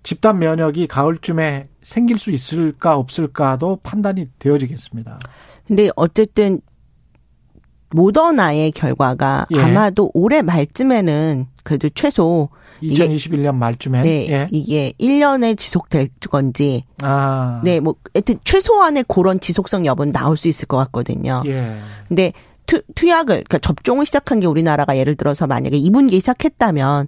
집단 0.03 0.39
면역이 0.39 0.87
가을쯤에 0.87 1.67
생길 1.81 2.17
수 2.17 2.31
있을까 2.31 2.95
없을까도 2.95 3.79
판단이 3.83 4.29
되어지겠습니다. 4.39 5.19
근데 5.67 5.89
어쨌든 5.97 6.61
모더나의 7.89 8.71
결과가 8.71 9.47
예. 9.53 9.61
아마도 9.61 10.11
올해 10.13 10.41
말쯤에는 10.41 11.47
그래도 11.65 11.89
최소 11.89 12.49
2021년 12.83 13.55
말쯤에 13.55 14.03
네, 14.03 14.27
예. 14.29 14.47
이게 14.51 14.93
1년에 14.99 15.57
지속될 15.57 16.09
건지 16.29 16.83
아. 17.01 17.59
네, 17.63 17.79
뭐 17.79 17.95
하여튼 18.13 18.37
최소한의 18.43 19.05
그런 19.07 19.39
지속성 19.39 19.85
여부는 19.85 20.13
나올 20.13 20.37
수 20.37 20.47
있을 20.47 20.67
것 20.67 20.77
같거든요. 20.77 21.41
예. 21.47 21.79
근데 22.07 22.31
투, 22.67 22.81
투약을 22.93 23.25
그러니까 23.25 23.57
접종을 23.57 24.05
시작한 24.05 24.39
게 24.39 24.47
우리나라가 24.47 24.95
예를 24.95 25.15
들어서 25.15 25.47
만약에 25.47 25.77
2분기 25.77 26.13
시작했다면 26.19 27.07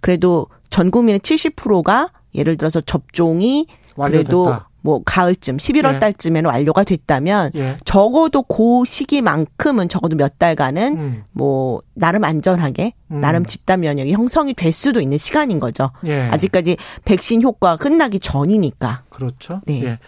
그래도 0.00 0.46
전 0.70 0.90
국민의 0.90 1.20
70%가 1.20 2.08
예를 2.34 2.56
들어서 2.56 2.80
접종이 2.80 3.66
그래도 3.94 4.44
완료됐다. 4.44 4.67
뭐 4.80 5.00
가을쯤 5.04 5.56
11월 5.56 5.96
예. 5.96 5.98
달쯤에는 5.98 6.48
완료가 6.48 6.84
됐다면 6.84 7.50
예. 7.56 7.78
적어도 7.84 8.42
그 8.42 8.84
시기만큼은 8.86 9.88
적어도 9.88 10.16
몇 10.16 10.38
달간은 10.38 10.98
음. 10.98 11.22
뭐 11.32 11.82
나름 11.94 12.24
안전하게 12.24 12.92
음. 13.10 13.20
나름 13.20 13.44
집단 13.44 13.80
면역이 13.80 14.12
형성이 14.12 14.54
될 14.54 14.72
수도 14.72 15.00
있는 15.00 15.18
시간인 15.18 15.58
거죠. 15.60 15.90
예. 16.04 16.22
아직까지 16.22 16.76
백신 17.04 17.42
효과가 17.42 17.76
끝나기 17.76 18.20
전이니까. 18.20 19.02
그렇죠. 19.08 19.60
네. 19.66 19.82
예. 19.84 19.98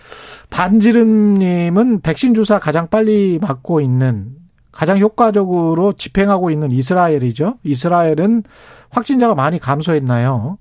반지름 0.51 1.35
님은 1.35 2.01
백신 2.01 2.35
주사 2.35 2.59
가장 2.59 2.89
빨리 2.89 3.39
맞고 3.41 3.81
있는 3.81 4.37
가장 4.73 4.99
효과적으로 4.99 5.93
집행하고 5.93 6.51
있는 6.51 6.71
이스라엘이죠. 6.71 7.59
이스라엘은 7.65 8.45
확진자가 8.91 9.35
많이 9.35 9.59
감소했나요? 9.59 10.59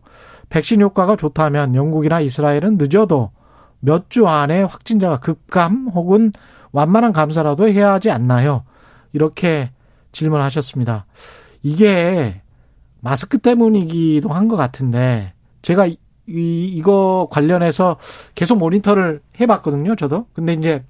백신 0.50 0.82
효과가 0.82 1.16
좋다면 1.16 1.76
영국이나 1.76 2.20
이스라엘은 2.20 2.78
늦어도 2.80 3.30
몇 3.80 4.10
주 4.10 4.28
안에 4.28 4.64
확진자가 4.64 5.20
급감 5.20 5.88
혹은 5.94 6.32
완만한 6.72 7.14
감사라도 7.14 7.68
해야 7.70 7.94
하지 7.94 8.12
않나요? 8.12 8.64
이렇게 9.14 9.72
질문하셨습니다. 10.12 11.06
이게 11.64 12.42
마스크 13.02 13.38
때문이기도 13.38 14.30
한 14.30 14.48
것 14.48 14.56
같은데 14.58 15.34
제가 15.62 15.86
이, 15.88 15.98
이 16.28 16.82
거 16.84 17.28
관련해서 17.32 17.98
계속 18.36 18.58
모니터를 18.60 19.22
해봤거든요. 19.40 19.96
저도. 19.96 20.28
근데 20.34 20.54
이제 20.54 20.84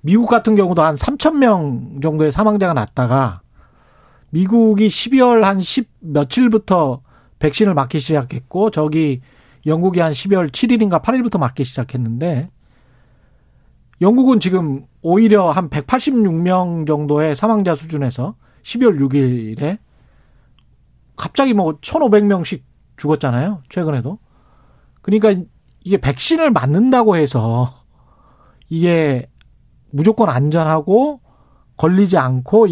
미국 0.00 0.26
같은 0.26 0.54
경우도 0.56 0.82
한 0.82 0.96
3천 0.96 1.36
명 1.38 2.00
정도의 2.02 2.32
사망자가 2.32 2.72
났다가 2.74 3.40
미국이 4.30 4.88
12월 4.88 5.42
한 5.42 5.60
10 5.60 5.88
며칠부터 6.00 7.02
백신을 7.38 7.74
맞기 7.74 8.00
시작했고 8.00 8.70
저기 8.70 9.20
영국이 9.66 10.00
한 10.00 10.12
12월 10.12 10.50
7일인가 10.50 11.02
8일부터 11.02 11.38
맞기 11.38 11.64
시작했는데 11.64 12.50
영국은 14.00 14.40
지금 14.40 14.86
오히려 15.00 15.50
한 15.50 15.70
186명 15.70 16.86
정도의 16.86 17.36
사망자 17.36 17.74
수준에서 17.74 18.34
12월 18.62 18.98
6일에 18.98 19.78
갑자기 21.16 21.54
뭐 21.54 21.78
1,500명씩 21.80 22.62
죽었잖아요. 22.96 23.62
최근에도. 23.68 24.18
그러니까 25.02 25.34
이게 25.84 25.98
백신을 25.98 26.50
맞는다고 26.50 27.16
해서 27.16 27.84
이게 28.68 29.28
무조건 29.90 30.28
안전하고 30.28 31.20
걸리지 31.76 32.16
않고 32.18 32.66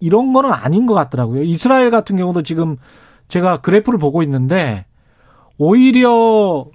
이런 0.00 0.32
거는 0.32 0.52
아닌 0.52 0.86
것 0.86 0.94
같더라고요. 0.94 1.42
이스라엘 1.42 1.90
같은 1.90 2.16
경우도 2.16 2.42
지금 2.42 2.76
제가 3.28 3.60
그래프를 3.60 3.98
보고 3.98 4.22
있는데 4.22 4.86
오히려 5.58 6.66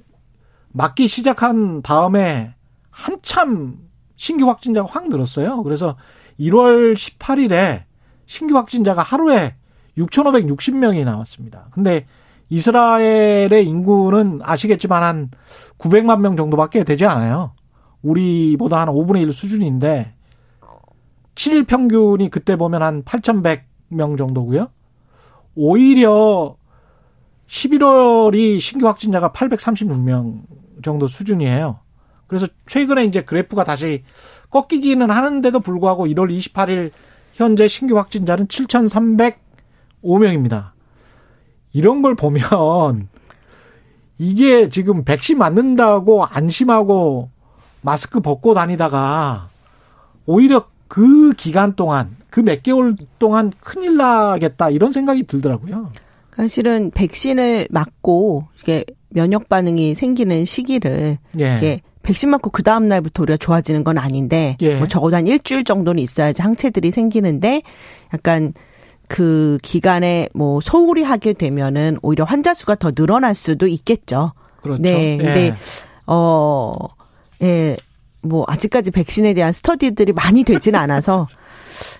맞기 0.69 1.07
시작한 1.07 1.81
다음에 1.81 2.53
한참 2.89 3.77
신규 4.15 4.47
확진자가 4.47 4.87
확 4.89 5.09
늘었어요. 5.09 5.63
그래서 5.63 5.97
1월 6.39 6.95
18일에 6.95 7.83
신규 8.25 8.55
확진자가 8.55 9.01
하루에 9.01 9.55
6,560명이 9.97 11.03
나왔습니다. 11.03 11.67
근데 11.71 12.05
이스라엘의 12.49 13.65
인구는 13.65 14.39
아시겠지만 14.43 15.03
한 15.03 15.31
900만 15.77 16.19
명 16.21 16.35
정도밖에 16.35 16.83
되지 16.83 17.05
않아요. 17.05 17.53
우리보다 18.01 18.81
한 18.81 18.87
5분의 18.89 19.21
1 19.21 19.33
수준인데 19.33 20.13
7일 21.35 21.67
평균이 21.67 22.29
그때 22.29 22.55
보면 22.55 22.83
한 22.83 23.03
8,100명 23.03 24.17
정도고요. 24.17 24.67
오히려 25.55 26.55
11월이 27.51 28.59
신규 28.61 28.87
확진자가 28.87 29.31
836명 29.31 30.41
정도 30.83 31.07
수준이에요. 31.07 31.79
그래서 32.27 32.47
최근에 32.65 33.05
이제 33.05 33.23
그래프가 33.23 33.63
다시 33.65 34.03
꺾이기는 34.49 35.11
하는데도 35.11 35.59
불구하고 35.59 36.07
1월 36.07 36.35
28일 36.35 36.89
현재 37.33 37.67
신규 37.67 37.97
확진자는 37.97 38.47
7,305명입니다. 38.47 40.71
이런 41.73 42.01
걸 42.01 42.15
보면 42.15 42.41
이게 44.17 44.69
지금 44.69 45.03
백신 45.03 45.37
맞는다고 45.37 46.23
안심하고 46.25 47.29
마스크 47.81 48.21
벗고 48.21 48.53
다니다가 48.53 49.49
오히려 50.25 50.69
그 50.87 51.33
기간 51.33 51.75
동안 51.75 52.15
그 52.29 52.41
몇 52.41 52.63
개월 52.63 52.95
동안 53.19 53.51
큰일 53.59 53.97
나겠다 53.97 54.69
이런 54.69 54.93
생각이 54.93 55.23
들더라고요. 55.23 55.91
사실은 56.35 56.91
백신을 56.91 57.67
맞고 57.69 58.45
이게 58.61 58.85
면역 59.09 59.49
반응이 59.49 59.93
생기는 59.93 60.45
시기를 60.45 61.17
예. 61.39 61.55
이게 61.57 61.81
백신 62.03 62.29
맞고 62.29 62.49
그 62.49 62.63
다음 62.63 62.85
날부터 62.85 63.23
우리가 63.23 63.37
좋아지는 63.37 63.83
건 63.83 63.97
아닌데 63.97 64.57
예. 64.61 64.77
뭐 64.77 64.87
적어도 64.87 65.15
한 65.15 65.27
일주일 65.27 65.63
정도는 65.63 66.01
있어야지 66.01 66.41
항체들이 66.41 66.91
생기는데 66.91 67.61
약간 68.13 68.53
그 69.07 69.57
기간에 69.61 70.29
뭐 70.33 70.61
소홀히 70.61 71.03
하게 71.03 71.33
되면은 71.33 71.99
오히려 72.01 72.23
환자 72.23 72.53
수가 72.53 72.75
더 72.75 72.91
늘어날 72.91 73.35
수도 73.35 73.67
있겠죠. 73.67 74.31
그렇죠. 74.61 74.81
네. 74.81 75.17
근데 75.17 75.47
예. 75.47 75.55
어 76.07 76.73
예. 77.41 77.75
뭐 78.23 78.45
아직까지 78.47 78.91
백신에 78.91 79.33
대한 79.33 79.51
스터디들이 79.51 80.13
많이 80.13 80.43
되지는 80.43 80.79
않아서 80.79 81.27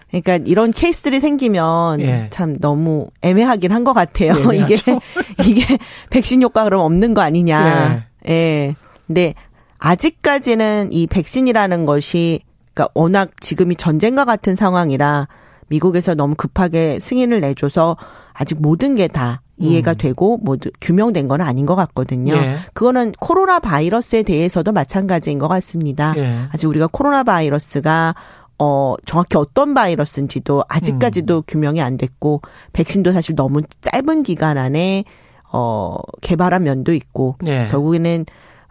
그러니까 0.10 0.40
이런 0.46 0.72
케이스들이 0.72 1.20
생기면 1.20 2.02
예. 2.02 2.28
참 2.32 2.58
너무 2.60 3.08
애매하긴 3.22 3.72
한 3.72 3.84
것 3.84 3.94
같아요. 3.94 4.34
이게 4.54 4.76
이게 5.48 5.78
백신 6.10 6.42
효과 6.44 6.64
그럼 6.66 6.82
없는 6.82 7.14
거 7.14 7.22
아니냐. 7.22 8.06
예. 8.28 8.32
예. 8.32 8.76
근데 9.08 9.34
아직까지는 9.80 10.90
이 10.92 11.08
백신이라는 11.08 11.86
것이 11.86 12.42
그러니까 12.74 12.92
워낙 12.94 13.30
지금이 13.42 13.76
전쟁과 13.76 14.26
같은 14.26 14.56
상황이라 14.56 15.28
미국에서 15.68 16.16
너무 16.16 16.36
급하게 16.36 17.00
승인을 17.00 17.42
내줘서 17.42 17.98
아직 18.34 18.62
모든 18.62 18.96
게 18.96 19.08
다 19.08 19.42
이해가 19.58 19.92
음. 19.92 19.98
되고 19.98 20.38
모두 20.38 20.72
규명된 20.82 21.28
건 21.28 21.40
아닌 21.42 21.66
것 21.68 21.76
같거든요. 21.76 22.34
예. 22.34 22.56
그거는 22.74 23.12
코로나 23.20 23.60
바이러스에 23.60 24.24
대해서도 24.24 24.72
마찬가지인 24.72 25.38
것 25.38 25.48
같습니다. 25.48 26.14
예. 26.18 26.46
아직 26.52 26.68
우리가 26.68 26.88
코로나 26.92 27.24
바이러스가 27.24 28.16
어, 28.64 28.96
정확히 29.06 29.38
어떤 29.38 29.74
바이러스인지도 29.74 30.64
아직까지도 30.70 31.38
음. 31.38 31.44
규명이 31.48 31.82
안 31.82 31.98
됐고, 31.98 32.42
백신도 32.74 33.12
사실 33.12 33.36
너무 33.36 33.62
짧은 33.82 34.22
기간 34.22 34.60
안에, 34.60 35.04
어, 35.52 35.98
개발한 36.22 36.64
면도 36.64 36.94
있고, 36.94 37.38
예. 37.48 37.66
결국에는, 37.72 38.26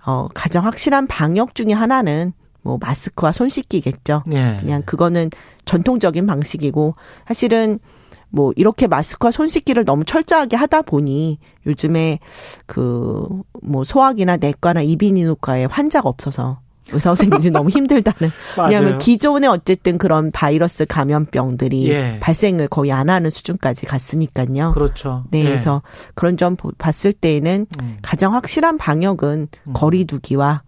어, 0.06 0.28
가장 0.32 0.64
확실한 0.64 1.08
방역 1.08 1.56
중의 1.56 1.74
하나는 1.74 2.32
뭐 2.62 2.78
마스크와 2.80 3.32
손 3.32 3.48
씻기겠죠. 3.48 4.22
예. 4.32 4.58
그냥 4.60 4.82
그거는 4.86 5.30
전통적인 5.64 6.24
방식이고, 6.24 6.94
사실은 7.26 7.80
뭐 8.28 8.52
이렇게 8.54 8.86
마스크와 8.86 9.32
손 9.32 9.48
씻기를 9.48 9.84
너무 9.84 10.04
철저하게 10.04 10.54
하다 10.54 10.82
보니 10.82 11.40
요즘에 11.66 12.20
그 12.66 13.26
뭐 13.62 13.84
소화기나 13.84 14.36
내과나 14.36 14.82
이비인후과에 14.82 15.66
환자가 15.66 16.08
없어서 16.08 16.60
의사 16.92 17.10
선생님들이 17.10 17.50
너무 17.50 17.68
힘들다는. 17.70 18.30
왜냐하면 18.58 18.98
기존에 18.98 19.46
어쨌든 19.46 19.98
그런 19.98 20.30
바이러스 20.30 20.86
감염병들이 20.86 21.88
예. 21.88 22.18
발생을 22.20 22.68
거의 22.68 22.92
안 22.92 23.10
하는 23.10 23.30
수준까지 23.30 23.86
갔으니까요. 23.86 24.72
그렇죠. 24.72 25.24
네, 25.30 25.40
예. 25.40 25.44
그래서 25.44 25.82
그런 26.14 26.36
점 26.36 26.56
봤을 26.78 27.12
때에는 27.12 27.66
음. 27.80 27.98
가장 28.02 28.34
확실한 28.34 28.78
방역은 28.78 29.48
음. 29.68 29.72
거리두기와 29.72 30.62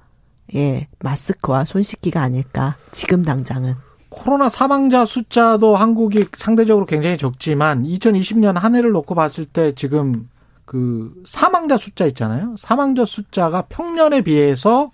예 0.55 0.89
마스크와 1.01 1.65
손 1.65 1.83
씻기가 1.83 2.21
아닐까. 2.21 2.77
지금 2.91 3.23
당장은. 3.23 3.75
코로나 4.13 4.51
사망자 4.51 5.07
숫자도 5.07 5.75
한국이 5.75 6.27
상대적으로 6.37 6.85
굉장히 6.85 7.17
적지만 7.17 7.83
2020년 7.85 8.55
한 8.55 8.75
해를 8.75 8.91
놓고 8.91 9.15
봤을 9.15 9.47
때 9.47 9.75
지금 9.75 10.29
그 10.67 11.15
사망자 11.25 11.77
숫자 11.77 12.07
있잖아요. 12.07 12.55
사망자 12.59 13.05
숫자가 13.05 13.63
평년에 13.63 14.21
비해서 14.21 14.91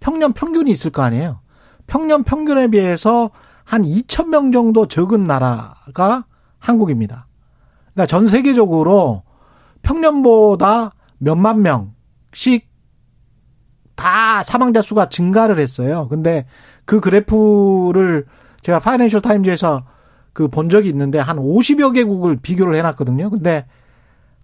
평년 0.00 0.32
평균이 0.32 0.70
있을 0.70 0.90
거 0.90 1.02
아니에요. 1.02 1.40
평년 1.86 2.24
평균에 2.24 2.68
비해서 2.68 3.30
한 3.64 3.82
2천 3.82 4.28
명 4.28 4.52
정도 4.52 4.86
적은 4.86 5.24
나라가 5.24 6.24
한국입니다. 6.58 7.26
그러니까 7.92 8.06
전 8.06 8.26
세계적으로 8.26 9.22
평년보다 9.82 10.92
몇만 11.18 11.62
명씩 11.62 12.68
다 13.94 14.42
사망자 14.42 14.82
수가 14.82 15.08
증가를 15.08 15.58
했어요. 15.58 16.08
근데 16.08 16.46
그 16.84 17.00
그래프를 17.00 18.26
제가 18.62 18.80
파이낸셜 18.80 19.20
타임즈에서 19.20 19.84
그 20.32 20.48
본 20.48 20.68
적이 20.68 20.88
있는데 20.90 21.18
한 21.18 21.36
50여 21.36 21.92
개국을 21.94 22.36
비교를 22.36 22.74
해놨거든요. 22.76 23.30
근데 23.30 23.66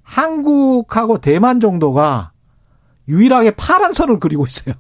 한국하고 0.03 1.19
대만 1.19 1.61
정도가 1.61 2.33
유일하게 3.09 3.53
파란 3.53 3.93
선을 3.93 4.19
그리고 4.21 4.47
있어요. 4.47 4.75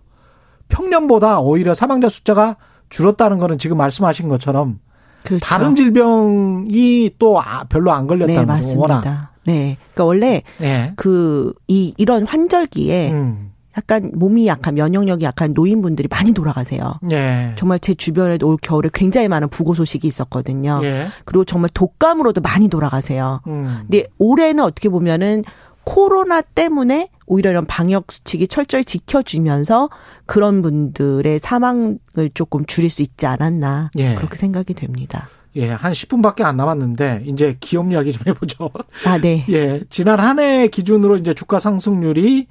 평년보다 0.68 1.40
오히려 1.40 1.74
사망자 1.74 2.08
숫자가 2.08 2.56
줄었다는 2.88 3.38
거는 3.38 3.58
지금 3.58 3.76
말씀하신 3.76 4.28
것처럼 4.28 4.78
그렇죠. 5.24 5.44
다른 5.44 5.74
질병이 5.74 7.12
또 7.18 7.40
아, 7.40 7.64
별로 7.64 7.92
안 7.92 8.06
걸렸다는 8.06 8.42
네, 8.42 8.46
맞습니다. 8.46 8.94
워낙. 8.94 9.28
네. 9.44 9.76
그러니까 9.92 10.04
원래 10.04 10.42
네. 10.58 10.92
그이 10.96 11.94
이런 11.96 12.24
환절기에 12.26 13.12
음. 13.12 13.52
약간 13.76 14.10
몸이 14.14 14.46
약한 14.46 14.74
면역력이 14.74 15.24
약한 15.24 15.52
노인분들이 15.52 16.08
많이 16.10 16.32
돌아가세요. 16.32 16.94
예. 17.10 17.52
정말 17.56 17.78
제 17.78 17.92
주변에도 17.92 18.48
올 18.48 18.56
겨울에 18.56 18.88
굉장히 18.92 19.28
많은 19.28 19.48
부고 19.48 19.74
소식이 19.74 20.08
있었거든요. 20.08 20.80
예. 20.82 21.08
그리고 21.26 21.44
정말 21.44 21.68
독감으로도 21.74 22.40
많이 22.40 22.68
돌아가세요. 22.68 23.40
음. 23.46 23.80
근데 23.82 24.06
올해는 24.18 24.64
어떻게 24.64 24.88
보면은 24.88 25.44
코로나 25.86 26.42
때문에 26.42 27.08
오히려 27.26 27.50
이런 27.50 27.64
방역 27.64 28.10
수칙이 28.10 28.48
철저히 28.48 28.84
지켜지면서 28.84 29.88
그런 30.26 30.60
분들의 30.60 31.38
사망을 31.38 31.98
조금 32.34 32.66
줄일 32.66 32.90
수 32.90 33.02
있지 33.02 33.24
않았나 33.26 33.90
예. 33.96 34.14
그렇게 34.16 34.36
생각이 34.36 34.74
됩니다. 34.74 35.28
예, 35.54 35.70
한 35.70 35.92
10분밖에 35.92 36.42
안 36.42 36.56
남았는데 36.56 37.22
이제 37.26 37.56
기업 37.60 37.90
이야기 37.90 38.12
좀 38.12 38.24
해보죠. 38.26 38.68
아, 39.06 39.18
네. 39.18 39.44
예, 39.48 39.80
지난 39.88 40.18
한 40.20 40.40
해 40.40 40.66
기준으로 40.68 41.16
이제 41.18 41.32
주가 41.34 41.58
상승률이 41.60 42.48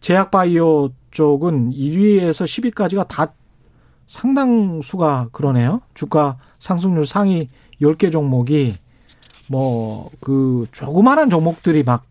제약바이오 0.00 0.90
쪽은 1.10 1.72
1위에서 1.72 2.44
10위까지가 2.44 3.08
다 3.08 3.32
상당수가 4.08 5.30
그러네요. 5.32 5.80
주가 5.94 6.38
상승률 6.60 7.06
상위 7.06 7.48
10개 7.82 8.12
종목이 8.12 8.74
뭐 9.48 10.10
그 10.20 10.66
조그마한 10.72 11.30
종목들이 11.30 11.82
막 11.82 12.04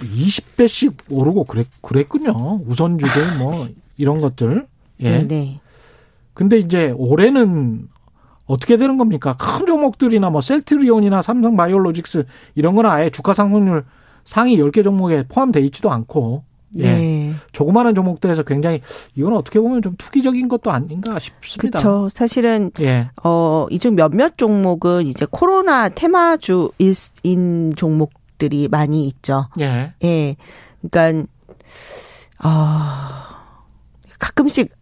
20배씩 0.00 0.94
오르고 1.10 1.44
그랬, 1.44 1.66
그랬군요. 1.82 2.60
우선주들 2.66 3.38
뭐 3.38 3.68
이런 3.96 4.20
것들. 4.20 4.66
예. 5.00 5.10
네, 5.18 5.28
네. 5.28 5.60
근데 6.34 6.58
이제 6.58 6.92
올해는 6.96 7.88
어떻게 8.46 8.76
되는 8.76 8.96
겁니까? 8.96 9.36
큰 9.38 9.66
종목들이나 9.66 10.30
뭐 10.30 10.40
셀트리온이나 10.40 11.22
삼성 11.22 11.56
바이오로직스 11.56 12.24
이런 12.54 12.74
거는 12.74 12.90
아예 12.90 13.10
주가 13.10 13.34
상승률 13.34 13.84
상위 14.24 14.56
10개 14.56 14.82
종목에 14.84 15.24
포함돼 15.28 15.60
있지도 15.60 15.90
않고 15.90 16.44
예. 16.78 16.82
네. 16.82 17.32
조그마한 17.52 17.94
종목들에서 17.94 18.44
굉장히 18.44 18.80
이건 19.14 19.34
어떻게 19.36 19.60
보면 19.60 19.82
좀 19.82 19.94
투기적인 19.98 20.48
것도 20.48 20.70
아닌가 20.70 21.18
싶습니다. 21.18 21.78
그렇죠. 21.78 22.08
사실은 22.08 22.70
예. 22.80 23.10
어, 23.22 23.66
이 23.70 23.78
중 23.78 23.94
몇몇 23.94 24.38
종목은 24.38 25.06
이제 25.06 25.26
코로나 25.30 25.88
테마주인 25.90 27.74
종목 27.76 28.12
것들이 28.42 28.68
많이 28.68 29.06
있죠. 29.06 29.46
예. 29.60 29.94
예. 30.02 30.36
그러니까 30.90 31.28
아 32.38 33.28
어, 33.30 34.12
가끔씩 34.18 34.74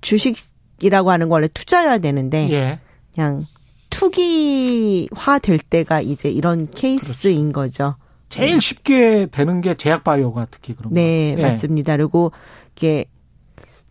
주식이라고 0.00 1.10
하는 1.10 1.28
거 1.28 1.34
원래 1.34 1.48
투자해야 1.48 1.98
되는데 1.98 2.50
예. 2.50 2.80
그냥 3.14 3.46
투기화 3.90 5.38
될 5.40 5.58
때가 5.58 6.00
이제 6.00 6.30
이런 6.30 6.68
케이스인 6.70 7.52
그렇죠. 7.52 7.94
거죠. 7.94 7.96
제일 8.30 8.60
쉽게 8.60 9.26
되는 9.30 9.60
게 9.60 9.74
제약바이오가 9.74 10.48
특히 10.50 10.74
그런 10.74 10.92
네, 10.92 11.36
예. 11.38 11.42
맞습니다. 11.42 11.96
그리고 11.96 12.32
이게 12.74 13.04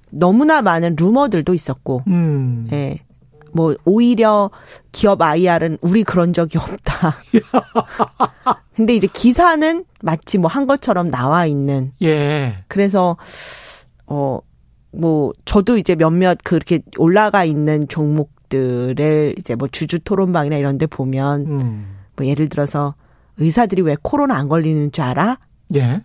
너무나 0.09 0.61
많은 0.61 0.95
루머들도 0.97 1.53
있었고, 1.53 2.03
음. 2.07 2.67
예. 2.73 2.99
뭐 3.53 3.75
오히려 3.85 4.49
기업 4.91 5.21
IR은 5.21 5.77
우리 5.81 6.03
그런 6.03 6.33
적이 6.33 6.57
없다. 6.57 7.15
근데 8.75 8.95
이제 8.95 9.07
기사는 9.11 9.85
마치 10.01 10.37
뭐 10.37 10.49
한 10.49 10.65
것처럼 10.67 11.11
나와 11.11 11.45
있는. 11.45 11.91
예. 12.01 12.63
그래서 12.67 13.17
어 14.05 14.39
뭐 14.95 15.33
저도 15.45 15.77
이제 15.77 15.95
몇몇 15.95 16.37
그렇게 16.43 16.79
올라가 16.99 17.43
있는 17.43 17.87
종목들을 17.87 19.33
이제 19.39 19.55
뭐 19.55 19.67
주주 19.67 19.99
토론방이나 19.99 20.55
이런 20.57 20.77
데 20.77 20.85
보면 20.85 21.41
음. 21.47 21.95
뭐 22.15 22.27
예를 22.27 22.47
들어서 22.47 22.93
의사들이 23.37 23.81
왜 23.81 23.97
코로나 24.01 24.35
안 24.37 24.47
걸리는 24.47 24.91
줄 24.91 25.03
알아? 25.03 25.39
예. 25.75 26.03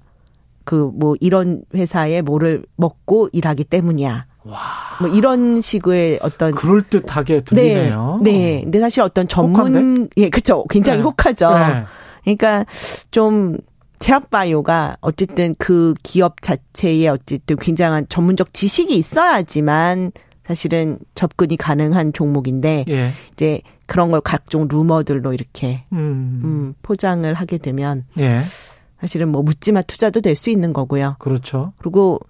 그 0.65 0.91
뭐 0.95 1.17
이런 1.21 1.63
회사에 1.75 2.23
뭐를 2.23 2.65
먹고 2.77 3.29
일하기 3.33 3.65
때문이야. 3.65 4.27
와. 4.49 4.59
뭐 5.01 5.09
이런 5.09 5.61
식의 5.61 6.21
어떤 6.23 6.53
그럴 6.53 6.83
듯하게 6.83 7.43
들리네요. 7.43 8.21
네, 8.23 8.33
네. 8.33 8.61
근데 8.63 8.81
사실 8.81 9.03
어떤 9.03 9.29
전문 9.29 9.77
혹한데? 9.77 10.09
예, 10.17 10.31
그렇죠. 10.31 10.65
굉장히 10.71 10.99
네. 10.99 11.05
혹하죠. 11.05 11.51
네. 11.51 11.85
그러니까 12.25 12.65
좀 13.11 13.57
제약바이오가 13.99 14.97
어쨌든 15.01 15.55
그 15.59 15.95
기업 16.03 16.41
자체에 16.43 17.09
어쨌든 17.09 17.57
굉장한 17.57 18.07
전문적 18.09 18.55
지식이 18.55 18.95
있어야지만 18.97 20.13
사실은 20.45 20.99
접근이 21.15 21.57
가능한 21.57 22.13
종목인데 22.13 22.85
예. 22.89 23.13
이제 23.33 23.61
그런 23.87 24.11
걸 24.11 24.21
각종 24.21 24.67
루머들로 24.69 25.33
이렇게 25.35 25.85
음. 25.93 26.41
음 26.45 26.75
포장을 26.83 27.33
하게 27.35 27.59
되면 27.59 28.05
예. 28.19 28.41
사실은 29.01 29.29
뭐 29.29 29.43
묻지마 29.43 29.83
투자도 29.83 30.21
될 30.23 30.37
수 30.37 30.51
있는 30.51 30.73
거고요. 30.73 31.17
그렇죠. 31.19 31.73
그리고 31.79 32.21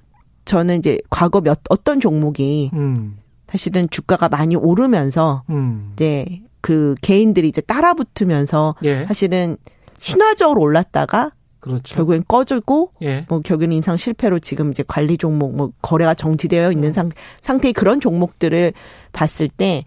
저는 0.49 0.79
이제 0.79 0.99
과거 1.11 1.43
몇 1.43 1.61
어떤 1.69 2.01
종목이 2.01 2.71
음. 2.73 3.19
사실은 3.49 3.87
주가가 3.91 4.31
많이 4.31 4.57
오르면서 4.57 5.43
음. 5.51 5.91
이제 5.93 6.41
그 6.63 6.95
개인들이 7.03 7.49
이제 7.49 7.61
따라붙으면서 7.61 8.75
예. 8.83 9.05
사실은 9.07 9.59
신화적으로 9.99 10.63
올랐다가 10.63 11.33
그렇죠. 11.61 11.95
결국엔 11.95 12.25
꺼지고 12.27 12.93
예. 13.03 13.27
뭐 13.29 13.41
결국엔 13.41 13.73
임상 13.73 13.99
실패로 13.99 14.39
지금 14.39 14.71
이제 14.71 14.83
관리 14.89 15.19
종목 15.19 15.55
뭐 15.55 15.71
거래가 15.83 16.15
정지되어 16.15 16.73
있는 16.73 16.89
음. 16.89 16.93
상, 16.95 17.11
상태의 17.43 17.75
그런 17.75 18.01
종목들을 18.01 18.73
봤을 19.13 19.51
때 19.51 19.85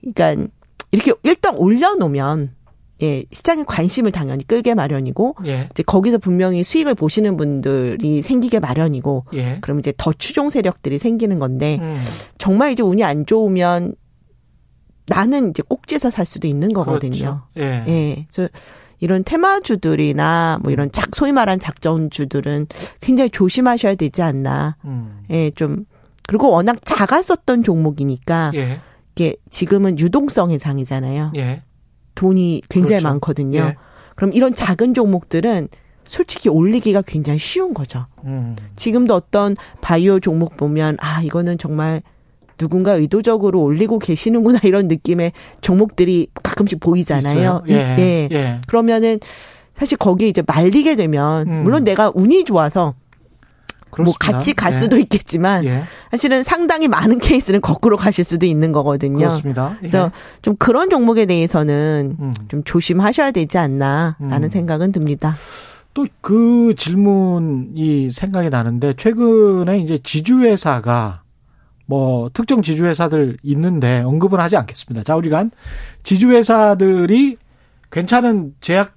그러니까 0.00 0.48
이렇게 0.92 1.12
일단 1.24 1.56
올려놓으면 1.56 2.54
예, 3.02 3.24
시장의 3.32 3.64
관심을 3.66 4.12
당연히 4.12 4.46
끌게 4.46 4.74
마련이고 4.74 5.36
예. 5.46 5.66
이제 5.70 5.82
거기서 5.82 6.18
분명히 6.18 6.62
수익을 6.62 6.94
보시는 6.94 7.36
분들이 7.36 8.22
생기게 8.22 8.60
마련이고 8.60 9.26
예. 9.34 9.58
그럼 9.60 9.80
이제 9.80 9.92
더 9.96 10.12
추종 10.12 10.50
세력들이 10.50 10.98
생기는 10.98 11.38
건데 11.38 11.78
음. 11.80 12.02
정말 12.38 12.72
이제 12.72 12.82
운이 12.82 13.02
안 13.02 13.26
좋으면 13.26 13.94
나는 15.06 15.50
이제 15.50 15.62
꼭지에서 15.62 16.10
살 16.10 16.24
수도 16.24 16.46
있는 16.46 16.72
거거든요. 16.72 17.18
그렇죠. 17.18 17.42
예. 17.58 17.84
예. 17.88 18.26
그래서 18.32 18.48
이런 19.00 19.24
테마주들이나 19.24 20.60
뭐 20.62 20.72
이런 20.72 20.90
작 20.92 21.14
소위 21.14 21.32
말한 21.32 21.58
작전주들은 21.58 22.68
굉장히 23.00 23.28
조심하셔야 23.30 23.96
되지 23.96 24.22
않나. 24.22 24.76
음. 24.84 25.24
예, 25.30 25.50
좀 25.50 25.84
그리고 26.26 26.50
워낙 26.50 26.78
작았었던 26.84 27.64
종목이니까 27.64 28.52
예. 28.54 28.80
이게 29.12 29.36
지금은 29.50 29.98
유동성의 29.98 30.58
장이잖아요. 30.58 31.32
예. 31.36 31.62
돈이 32.14 32.62
굉장히 32.68 33.00
그렇죠. 33.00 33.08
많거든요. 33.08 33.58
예. 33.58 33.76
그럼 34.16 34.32
이런 34.32 34.54
작은 34.54 34.94
종목들은 34.94 35.68
솔직히 36.04 36.48
올리기가 36.48 37.02
굉장히 37.02 37.38
쉬운 37.38 37.74
거죠. 37.74 38.06
음. 38.24 38.56
지금도 38.76 39.14
어떤 39.14 39.56
바이오 39.80 40.20
종목 40.20 40.56
보면 40.56 40.96
아 41.00 41.22
이거는 41.22 41.58
정말 41.58 42.02
누군가 42.58 42.92
의도적으로 42.92 43.62
올리고 43.62 43.98
계시는구나 43.98 44.60
이런 44.64 44.88
느낌의 44.88 45.32
종목들이 45.60 46.28
가끔씩 46.42 46.80
보이잖아요. 46.80 47.64
예. 47.70 47.96
예. 47.98 48.28
예. 48.30 48.60
그러면은 48.66 49.18
사실 49.74 49.98
거기에 49.98 50.28
이제 50.28 50.42
말리게 50.46 50.94
되면 50.94 51.48
음. 51.48 51.62
물론 51.64 51.82
내가 51.82 52.12
운이 52.14 52.44
좋아서 52.44 52.84
뭐 52.84 52.94
그렇습니다. 53.94 54.04
뭐 54.04 54.14
같이 54.18 54.52
갈 54.52 54.72
예. 54.72 54.76
수도 54.76 54.98
있겠지만 54.98 55.64
예. 55.64 55.82
사실은 56.10 56.42
상당히 56.42 56.88
많은 56.88 57.18
케이스는 57.18 57.60
거꾸로 57.60 57.96
가실 57.96 58.24
수도 58.24 58.46
있는 58.46 58.72
거거든요. 58.72 59.18
그렇습니다. 59.18 59.72
예. 59.74 59.76
그래서 59.80 60.10
좀 60.42 60.56
그런 60.56 60.90
종목에 60.90 61.26
대해서는 61.26 62.16
음. 62.20 62.34
좀 62.48 62.62
조심하셔야 62.64 63.30
되지 63.30 63.58
않나라는 63.58 64.44
음. 64.44 64.50
생각은 64.50 64.92
듭니다. 64.92 65.34
또 65.94 66.06
그 66.20 66.74
질문이 66.76 68.10
생각이 68.10 68.50
나는데 68.50 68.94
최근에 68.94 69.78
이제 69.78 69.98
지주회사가 69.98 71.22
뭐 71.86 72.30
특정 72.32 72.62
지주회사들 72.62 73.36
있는데 73.42 74.00
언급은 74.00 74.40
하지 74.40 74.56
않겠습니다. 74.56 75.04
자, 75.04 75.16
우리가 75.16 75.46
지주회사들이 76.02 77.36
괜찮은 77.90 78.54
제약 78.60 78.94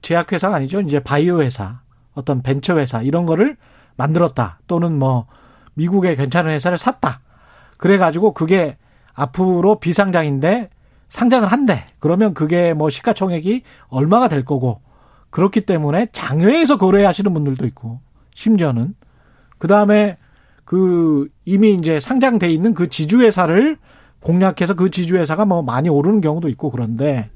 제약회사가 0.00 0.56
아니죠. 0.56 0.80
이제 0.80 0.98
바이오 0.98 1.42
회사, 1.42 1.80
어떤 2.14 2.42
벤처 2.42 2.78
회사 2.78 3.02
이런 3.02 3.24
거를 3.26 3.56
만들었다. 3.96 4.58
또는 4.66 4.98
뭐 4.98 5.26
미국의 5.74 6.16
괜찮은 6.16 6.50
회사를 6.50 6.78
샀다. 6.78 7.20
그래가지고 7.76 8.32
그게 8.34 8.76
앞으로 9.14 9.80
비상장인데 9.80 10.70
상장을 11.08 11.46
한대. 11.50 11.84
그러면 11.98 12.34
그게 12.34 12.74
뭐 12.74 12.90
시가총액이 12.90 13.62
얼마가 13.88 14.28
될 14.28 14.44
거고 14.44 14.80
그렇기 15.30 15.62
때문에 15.62 16.08
장외에서 16.12 16.78
거래하시는 16.78 17.32
분들도 17.32 17.66
있고 17.66 18.00
심지어는 18.34 18.94
그 19.58 19.68
다음에 19.68 20.16
그 20.64 21.28
이미 21.44 21.74
이제 21.74 22.00
상장돼 22.00 22.50
있는 22.50 22.74
그 22.74 22.88
지주회사를 22.88 23.78
공략해서 24.20 24.74
그 24.74 24.90
지주회사가 24.90 25.44
뭐 25.44 25.62
많이 25.62 25.88
오르는 25.88 26.20
경우도 26.20 26.48
있고 26.48 26.70
그런데 26.70 27.30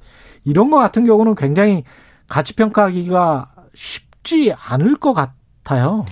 이런 0.45 0.71
거 0.71 0.79
같은 0.79 1.05
경우는 1.05 1.35
굉장히 1.35 1.85
가치 2.29 2.55
평가하기가 2.55 3.47
쉽지 3.75 4.55
않을 4.69 4.97
것 4.97 5.13
같아요. 5.13 6.05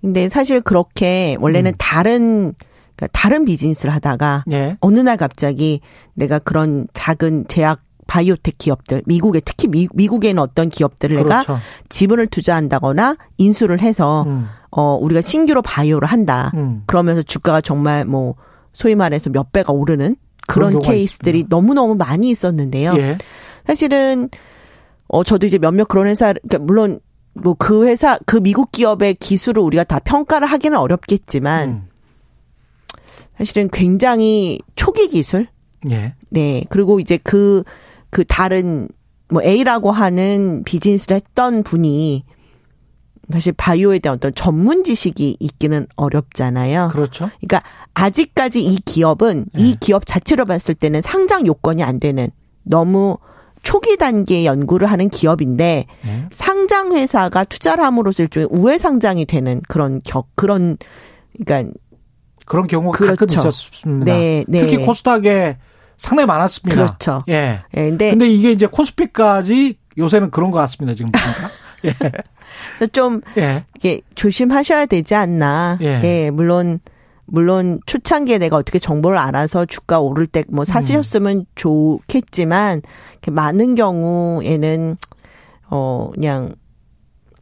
근데 0.00 0.28
사실 0.28 0.60
그렇게 0.60 1.36
원래는 1.40 1.72
음. 1.72 1.76
다른 1.78 2.54
그러니까 2.96 3.08
다른 3.12 3.44
비즈니스를 3.44 3.94
하다가 3.94 4.44
예. 4.52 4.76
어느 4.80 5.00
날 5.00 5.16
갑자기 5.16 5.80
내가 6.14 6.38
그런 6.38 6.86
작은 6.92 7.46
제약 7.48 7.82
바이오텍 8.06 8.58
기업들 8.58 9.02
미국에 9.06 9.40
특히 9.40 9.68
미, 9.68 9.86
미국에는 9.94 10.42
어떤 10.42 10.68
기업들을 10.68 11.16
그렇죠. 11.16 11.52
내가 11.52 11.60
지분을 11.88 12.26
투자한다거나 12.26 13.16
인수를 13.38 13.80
해서 13.80 14.24
음. 14.26 14.48
어 14.70 14.96
우리가 15.00 15.20
신규로 15.20 15.62
바이오를 15.62 16.08
한다. 16.08 16.50
음. 16.54 16.82
그러면서 16.86 17.22
주가가 17.22 17.60
정말 17.60 18.04
뭐 18.04 18.34
소위 18.72 18.94
말해서 18.94 19.30
몇 19.30 19.52
배가 19.52 19.72
오르는 19.72 20.16
그런, 20.46 20.70
그런 20.70 20.82
케이스들이 20.82 21.44
너무 21.48 21.74
너무 21.74 21.94
많이 21.94 22.30
있었는데요. 22.30 22.94
예. 22.96 23.16
사실은 23.64 24.28
어 25.06 25.22
저도 25.22 25.46
이제 25.46 25.58
몇몇 25.58 25.86
그런 25.86 26.08
회사 26.08 26.32
그러니까 26.32 26.58
물론 26.58 27.00
뭐 27.42 27.54
그 27.54 27.86
회사 27.86 28.18
그 28.26 28.36
미국 28.40 28.72
기업의 28.72 29.14
기술을 29.14 29.62
우리가 29.62 29.84
다 29.84 29.98
평가를 29.98 30.46
하기는 30.48 30.76
어렵겠지만 30.76 31.68
음. 31.68 31.88
사실은 33.36 33.68
굉장히 33.72 34.58
초기 34.76 35.08
기술. 35.08 35.46
예. 35.90 36.14
네. 36.28 36.64
그리고 36.68 37.00
이제 37.00 37.16
그그 37.16 37.64
그 38.10 38.24
다른 38.24 38.88
뭐 39.28 39.42
A라고 39.42 39.90
하는 39.90 40.62
비즈니스를 40.64 41.16
했던 41.16 41.62
분이 41.62 42.24
사실 43.32 43.52
바이오에 43.52 44.00
대한 44.00 44.16
어떤 44.16 44.34
전문 44.34 44.82
지식이 44.82 45.36
있기는 45.38 45.86
어렵잖아요. 45.96 46.88
그렇죠. 46.88 47.30
그러니까 47.40 47.62
아직까지 47.94 48.62
이 48.62 48.78
기업은 48.84 49.46
예. 49.58 49.62
이 49.62 49.76
기업 49.78 50.04
자체로 50.06 50.44
봤을 50.44 50.74
때는 50.74 51.00
상장 51.00 51.46
요건이 51.46 51.82
안 51.82 52.00
되는 52.00 52.28
너무 52.64 53.18
초기 53.62 53.96
단계의 53.96 54.46
연구를 54.46 54.88
하는 54.88 55.08
기업인데 55.08 55.86
네. 56.02 56.26
상장 56.30 56.94
회사가 56.94 57.44
투자를 57.44 57.84
함으로써 57.84 58.22
일종의 58.22 58.48
우회 58.50 58.78
상장이 58.78 59.26
되는 59.26 59.60
그런 59.68 60.00
격 60.04 60.28
그런 60.34 60.76
그러니까 61.44 61.72
그런 62.46 62.66
경우가 62.66 62.96
그렇죠. 62.96 63.16
가끔 63.16 63.28
있었습니다. 63.28 64.12
네, 64.12 64.44
네. 64.48 64.60
특히 64.60 64.78
코스닥에 64.78 65.58
상당히 65.96 66.26
많았습니다. 66.26 66.74
그렇죠. 66.74 67.24
예. 67.28 67.60
예. 67.76 67.90
근데, 67.90 68.10
근데 68.10 68.28
이게 68.28 68.50
이제 68.52 68.66
코스피까지 68.66 69.76
요새는 69.98 70.30
그런 70.30 70.50
것 70.50 70.58
같습니다. 70.58 70.96
지금 70.96 71.12
보니까. 71.12 71.50
예. 71.84 71.94
그래서 72.76 72.90
좀 72.92 73.20
예. 73.36 73.64
이게 73.76 74.00
조심하셔야 74.14 74.86
되지 74.86 75.14
않나. 75.14 75.78
예. 75.82 76.00
예. 76.02 76.30
물론 76.30 76.80
물론 77.30 77.80
초창기에 77.86 78.38
내가 78.38 78.56
어떻게 78.56 78.78
정보를 78.78 79.18
알아서 79.18 79.64
주가 79.66 80.00
오를 80.00 80.26
때 80.26 80.44
뭐 80.48 80.64
사시셨으면 80.64 81.36
음. 81.38 81.44
좋겠지만 81.54 82.82
많은 83.30 83.74
경우에는 83.74 84.96
어 85.70 86.10
그냥 86.14 86.54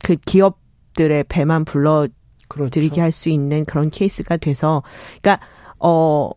그 0.05 0.17
기업들의 0.17 1.25
배만 1.29 1.65
불러 1.65 2.07
드리게 2.49 2.71
그렇죠. 2.89 3.01
할수 3.03 3.29
있는 3.29 3.65
그런 3.65 3.91
케이스가 3.91 4.37
돼서 4.37 4.83
그러니까 5.21 5.45
어 5.79 6.31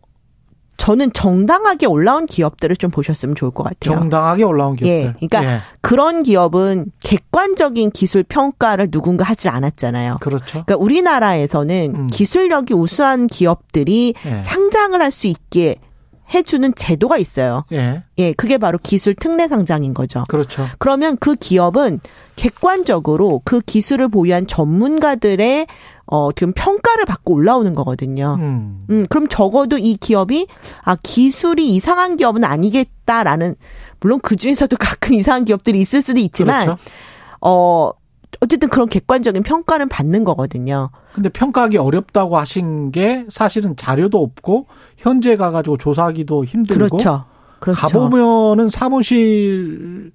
저는 0.82 1.12
정당하게 1.12 1.86
올라온 1.86 2.26
기업들을 2.26 2.74
좀 2.74 2.90
보셨으면 2.90 3.36
좋을 3.36 3.52
것 3.52 3.62
같아요. 3.62 3.96
정당하게 4.00 4.42
올라온 4.42 4.74
기업들. 4.74 4.90
예. 4.92 5.12
그러니까 5.28 5.44
예. 5.44 5.60
그런 5.80 6.24
기업은 6.24 6.86
객관적인 6.98 7.92
기술 7.92 8.24
평가를 8.24 8.90
누군가 8.90 9.24
하질 9.24 9.48
않았잖아요. 9.50 10.16
그렇죠. 10.20 10.64
그러니까 10.64 10.74
우리나라에서는 10.78 11.94
음. 11.94 12.06
기술력이 12.08 12.74
우수한 12.74 13.28
기업들이 13.28 14.14
예. 14.26 14.40
상장을 14.40 15.00
할 15.00 15.12
수 15.12 15.26
있게 15.26 15.76
해주는 16.32 16.74
제도가 16.74 17.18
있어요. 17.18 17.64
예. 17.72 18.02
예, 18.18 18.32
그게 18.32 18.58
바로 18.58 18.78
기술 18.82 19.14
특례 19.14 19.48
상장인 19.48 19.94
거죠. 19.94 20.24
그렇죠. 20.28 20.66
그러면 20.78 21.16
그 21.20 21.34
기업은 21.34 22.00
객관적으로 22.36 23.42
그 23.44 23.60
기술을 23.60 24.08
보유한 24.08 24.46
전문가들의 24.46 25.66
어, 26.06 26.30
지금 26.32 26.52
평가를 26.52 27.04
받고 27.06 27.32
올라오는 27.32 27.74
거거든요. 27.74 28.36
음. 28.38 28.80
음, 28.90 29.06
그럼 29.08 29.28
적어도 29.28 29.78
이 29.78 29.96
기업이, 29.96 30.46
아, 30.82 30.96
기술이 31.02 31.74
이상한 31.74 32.16
기업은 32.16 32.44
아니겠다라는, 32.44 33.54
물론 34.00 34.20
그 34.22 34.36
중에서도 34.36 34.76
가끔 34.78 35.14
이상한 35.14 35.44
기업들이 35.46 35.80
있을 35.80 36.02
수도 36.02 36.20
있지만, 36.20 36.66
그렇죠. 36.66 36.82
어, 37.40 37.92
어쨌든 38.42 38.68
그런 38.68 38.88
객관적인 38.88 39.44
평가는 39.44 39.88
받는 39.88 40.24
거거든요. 40.24 40.90
근데 41.14 41.28
평가하기 41.28 41.78
어렵다고 41.78 42.36
하신 42.36 42.90
게 42.90 43.24
사실은 43.28 43.76
자료도 43.76 44.20
없고 44.20 44.66
현재 44.96 45.36
가가지고 45.36 45.76
조사하기도 45.76 46.44
힘들고 46.44 46.96
그렇죠. 46.96 47.24
그렇죠. 47.60 47.80
가보면은 47.80 48.68
사무실 48.68 50.10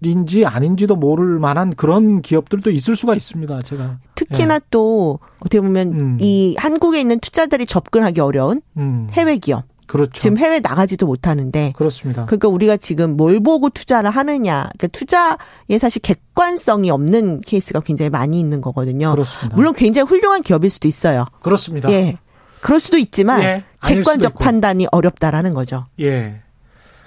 인지 0.00 0.44
아닌지도 0.44 0.96
모를 0.96 1.38
만한 1.38 1.72
그런 1.76 2.20
기업들도 2.20 2.72
있을 2.72 2.96
수가 2.96 3.14
있습니다. 3.14 3.62
제가 3.62 3.98
특히나 4.16 4.56
예. 4.56 4.60
또 4.72 5.20
어떻게 5.38 5.60
보면 5.60 6.00
음. 6.00 6.18
이 6.20 6.56
한국에 6.58 7.00
있는 7.00 7.20
투자들이 7.20 7.66
접근하기 7.66 8.20
어려운 8.20 8.60
음. 8.76 9.06
해외 9.12 9.38
기업 9.38 9.62
그렇죠. 9.92 10.12
지금 10.18 10.38
해외 10.38 10.58
나가지도 10.58 11.04
못하는데. 11.04 11.74
그렇습니다. 11.76 12.24
그러니까 12.24 12.48
우리가 12.48 12.78
지금 12.78 13.14
뭘 13.14 13.40
보고 13.40 13.68
투자를 13.68 14.08
하느냐. 14.08 14.70
그러니까 14.78 14.86
투자에 14.86 15.78
사실 15.78 16.00
객관성이 16.00 16.90
없는 16.90 17.42
케이스가 17.42 17.80
굉장히 17.80 18.08
많이 18.08 18.40
있는 18.40 18.62
거거든요. 18.62 19.10
그렇습니다. 19.10 19.54
물론 19.54 19.74
굉장히 19.74 20.08
훌륭한 20.08 20.40
기업일 20.40 20.70
수도 20.70 20.88
있어요. 20.88 21.26
그렇습니다. 21.42 21.92
예. 21.92 22.16
그럴 22.62 22.80
수도 22.80 22.96
있지만 22.96 23.42
예, 23.42 23.64
객관적 23.82 24.36
판단이 24.36 24.86
어렵다라는 24.90 25.52
거죠. 25.52 25.84
예. 26.00 26.40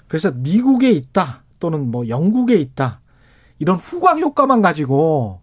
그래서 0.08 0.32
미국에 0.32 0.92
있다 0.92 1.42
또는 1.60 1.90
뭐 1.90 2.08
영국에 2.08 2.54
있다 2.54 3.02
이런 3.58 3.78
후광 3.78 4.20
효과만 4.20 4.62
가지고 4.62 5.42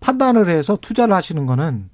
판단을 0.00 0.50
해서 0.50 0.76
투자를 0.78 1.14
하시는 1.14 1.46
거는 1.46 1.88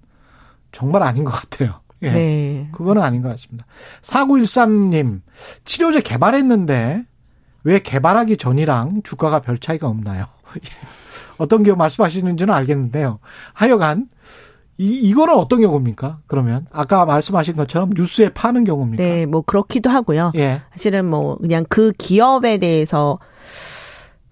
정말 0.72 1.04
아닌 1.04 1.22
것 1.22 1.30
같아요. 1.30 1.80
예. 2.02 2.10
네. 2.10 2.68
그거는 2.72 3.02
아닌 3.02 3.22
것 3.22 3.28
같습니다. 3.30 3.66
4913님, 4.02 5.20
치료제 5.64 6.00
개발했는데 6.00 7.04
왜 7.64 7.78
개발하기 7.78 8.36
전이랑 8.36 9.02
주가가 9.02 9.40
별 9.40 9.58
차이가 9.58 9.88
없나요? 9.88 10.26
예. 10.56 10.70
어떤 11.38 11.62
경우 11.62 11.76
말씀하시는지는 11.76 12.52
알겠는데요. 12.52 13.18
하여간, 13.54 14.08
이, 14.80 14.94
이거는 14.94 15.34
어떤 15.34 15.60
경우입니까? 15.60 16.20
그러면 16.26 16.66
아까 16.72 17.04
말씀하신 17.04 17.54
것처럼 17.54 17.90
뉴스에 17.94 18.30
파는 18.30 18.64
경우입니까? 18.64 19.02
네, 19.02 19.26
뭐 19.26 19.42
그렇기도 19.42 19.90
하고요. 19.90 20.32
예. 20.36 20.62
사실은 20.72 21.04
뭐 21.04 21.36
그냥 21.36 21.66
그 21.68 21.92
기업에 21.92 22.56
대해서 22.56 23.18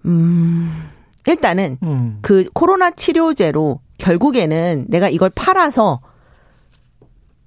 음 0.05 0.89
일단은 1.27 1.77
음. 1.83 2.17
그 2.23 2.49
코로나 2.53 2.89
치료제로 2.89 3.79
결국에는 3.99 4.85
내가 4.87 5.09
이걸 5.09 5.29
팔아서 5.29 6.01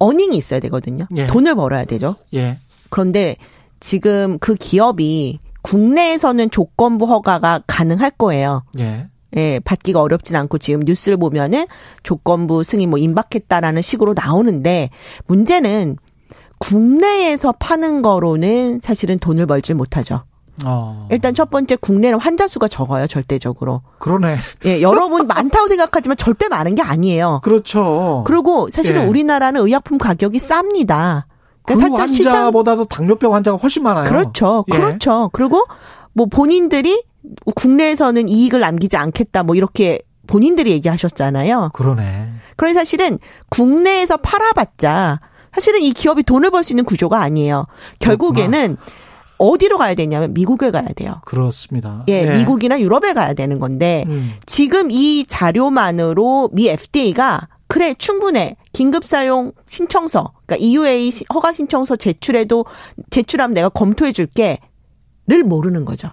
어닝이 0.03 0.37
있어야 0.37 0.59
되거든요. 0.61 1.07
예. 1.17 1.27
돈을 1.27 1.55
벌어야 1.55 1.85
되죠. 1.85 2.17
예. 2.35 2.59
그런데 2.91 3.37
지금 3.81 4.39
그 4.39 4.55
기업이 4.55 5.39
국내에서는 5.63 6.51
조건부 6.51 7.07
허가가 7.07 7.63
가능할 7.67 8.11
거예요. 8.11 8.65
예. 8.79 9.07
예, 9.37 9.61
받기가 9.61 10.03
어렵진 10.03 10.37
않고 10.37 10.59
지금 10.59 10.81
뉴스를 10.81 11.17
보면은 11.17 11.67
조건부 12.03 12.65
승인 12.65 12.91
뭐 12.91 12.99
임박했다라는 12.99 13.81
식으로 13.81 14.15
나오는데 14.15 14.91
문제는 15.27 15.97
국내에서 16.59 17.53
파는 17.53 18.03
거로는 18.03 18.81
사실은 18.83 19.19
돈을 19.19 19.47
벌지 19.47 19.73
못하죠. 19.73 20.25
어. 20.65 21.09
일단 21.11 21.35
첫 21.35 21.51
번째 21.51 21.77
국내는 21.77 22.21
환자 22.21 22.47
수가 22.47 22.69
적어요 22.69 23.07
절대적으로. 23.07 23.83
그러네. 23.99 24.37
예, 24.67 24.83
여러분 24.83 25.27
많다고 25.27 25.67
생각하지만 25.69 26.17
절대 26.17 26.49
많은 26.49 26.75
게 26.75 26.83
아니에요. 26.83 27.41
그렇죠. 27.43 28.23
그리고 28.27 28.69
사실은 28.71 29.03
예. 29.03 29.07
우리나라는 29.07 29.63
의약품 29.63 29.99
가격이 29.99 30.39
쌉니다. 30.39 31.25
그러니까 31.65 31.89
그 31.91 31.95
환자보다도 31.95 32.87
당뇨병 32.87 33.35
환자가 33.35 33.57
훨씬 33.57 33.83
많아요. 33.83 34.05
그렇죠. 34.05 34.65
예. 34.73 34.77
그렇죠. 34.77 35.31
그리고 35.33 35.65
뭐 36.13 36.27
본인들이 36.27 37.03
국내에서는 37.55 38.29
이익을 38.29 38.61
남기지 38.61 38.97
않겠다 38.97 39.45
뭐 39.45 39.55
이렇게 39.55 40.01
본인들이 40.27 40.71
얘기하셨잖아요. 40.73 41.71
그러네. 41.73 42.33
그래서 42.57 42.81
사실은 42.81 43.19
국내에서 43.49 44.17
팔아봤자 44.19 45.21
사실은 45.53 45.83
이 45.83 45.93
기업이 45.93 46.23
돈을 46.23 46.51
벌 46.51 46.65
수 46.65 46.73
있는 46.73 46.85
구조가 46.85 47.21
아니에요. 47.21 47.67
결국에는 47.99 48.77
그렇구나. 48.77 49.02
어디로 49.43 49.77
가야 49.77 49.95
되냐면 49.95 50.33
미국에 50.35 50.71
가야 50.71 50.89
돼요. 50.89 51.21
그렇습니다. 51.25 52.05
예, 52.09 52.25
네. 52.25 52.39
미국이나 52.39 52.81
유럽에 52.81 53.13
가야 53.13 53.35
되는 53.35 53.59
건데 53.59 54.05
음. 54.09 54.35
지금 54.47 54.91
이 54.91 55.25
자료만으로 55.27 56.51
미 56.53 56.69
FDA가 56.69 57.49
그래 57.67 57.95
충분해 57.95 58.57
긴급 58.73 59.05
사용 59.05 59.53
신청서 59.67 60.33
그러니까 60.47 60.57
EUA 60.65 61.11
허가 61.35 61.53
신청서 61.53 61.97
제출해도 61.97 62.67
제출하면 63.11 63.55
내가 63.55 63.69
검토해 63.69 64.13
줄게를 64.13 65.43
모르는 65.45 65.85
거죠. 65.85 66.11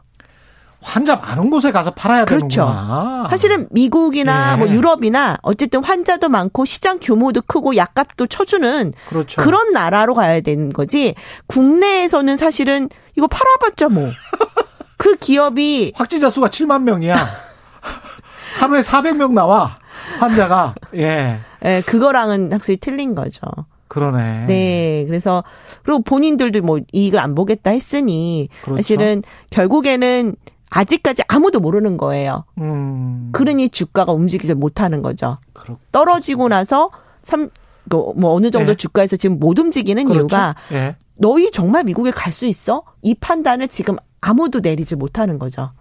환자 0.81 1.17
많은 1.17 1.49
곳에 1.49 1.71
가서 1.71 1.91
팔아야 1.91 2.25
그렇죠. 2.25 2.47
되는구나. 2.47 3.27
사실은 3.29 3.67
미국이나 3.71 4.53
예. 4.53 4.57
뭐 4.57 4.67
유럽이나 4.69 5.37
어쨌든 5.41 5.83
환자도 5.83 6.29
많고 6.29 6.65
시장 6.65 6.99
규모도 7.01 7.41
크고 7.45 7.75
약값도 7.75 8.27
쳐주는 8.27 8.93
그렇죠. 9.09 9.41
그런 9.41 9.73
나라로 9.73 10.13
가야 10.13 10.39
되는 10.41 10.71
거지. 10.71 11.15
국내에서는 11.47 12.37
사실은 12.37 12.89
이거 13.17 13.27
팔아봤자 13.27 13.89
뭐. 13.89 14.09
그 14.97 15.15
기업이 15.15 15.93
확진자 15.95 16.29
수가 16.29 16.47
7만 16.47 16.83
명이야. 16.83 17.15
하루에 18.59 18.81
400명 18.81 19.33
나와 19.33 19.77
환자가 20.19 20.75
예. 20.95 21.39
예, 21.65 21.81
그거랑은 21.85 22.51
확실히 22.51 22.77
틀린 22.77 23.15
거죠. 23.15 23.41
그러네. 23.87 24.45
네. 24.45 25.05
그래서 25.07 25.43
그리고 25.83 26.01
본인들도 26.03 26.61
뭐 26.61 26.79
이익을 26.91 27.19
안 27.19 27.35
보겠다 27.35 27.71
했으니 27.71 28.49
그렇죠. 28.61 28.81
사실은 28.81 29.23
결국에는 29.49 30.35
아직까지 30.69 31.23
아무도 31.27 31.59
모르는 31.59 31.97
거예요. 31.97 32.45
음. 32.59 33.29
그러니 33.31 33.69
주가가 33.69 34.11
움직이지 34.11 34.53
못하는 34.53 35.01
거죠. 35.01 35.37
그렇 35.53 35.77
떨어지고 35.91 36.47
나서 36.49 36.91
삼, 37.23 37.49
뭐 37.89 38.33
어느 38.33 38.51
정도 38.51 38.73
네. 38.73 38.75
주가에서 38.75 39.17
지금 39.17 39.39
못 39.39 39.57
움직이는 39.57 40.03
그렇죠. 40.05 40.19
이유가 40.19 40.55
네. 40.69 40.95
너희 41.15 41.51
정말 41.51 41.83
미국에 41.83 42.11
갈 42.11 42.31
수 42.31 42.45
있어? 42.45 42.83
이 43.01 43.13
판단을 43.15 43.67
지금 43.67 43.95
아무도 44.21 44.59
내리지 44.59 44.95
못하는 44.95 45.39
거죠. 45.39 45.71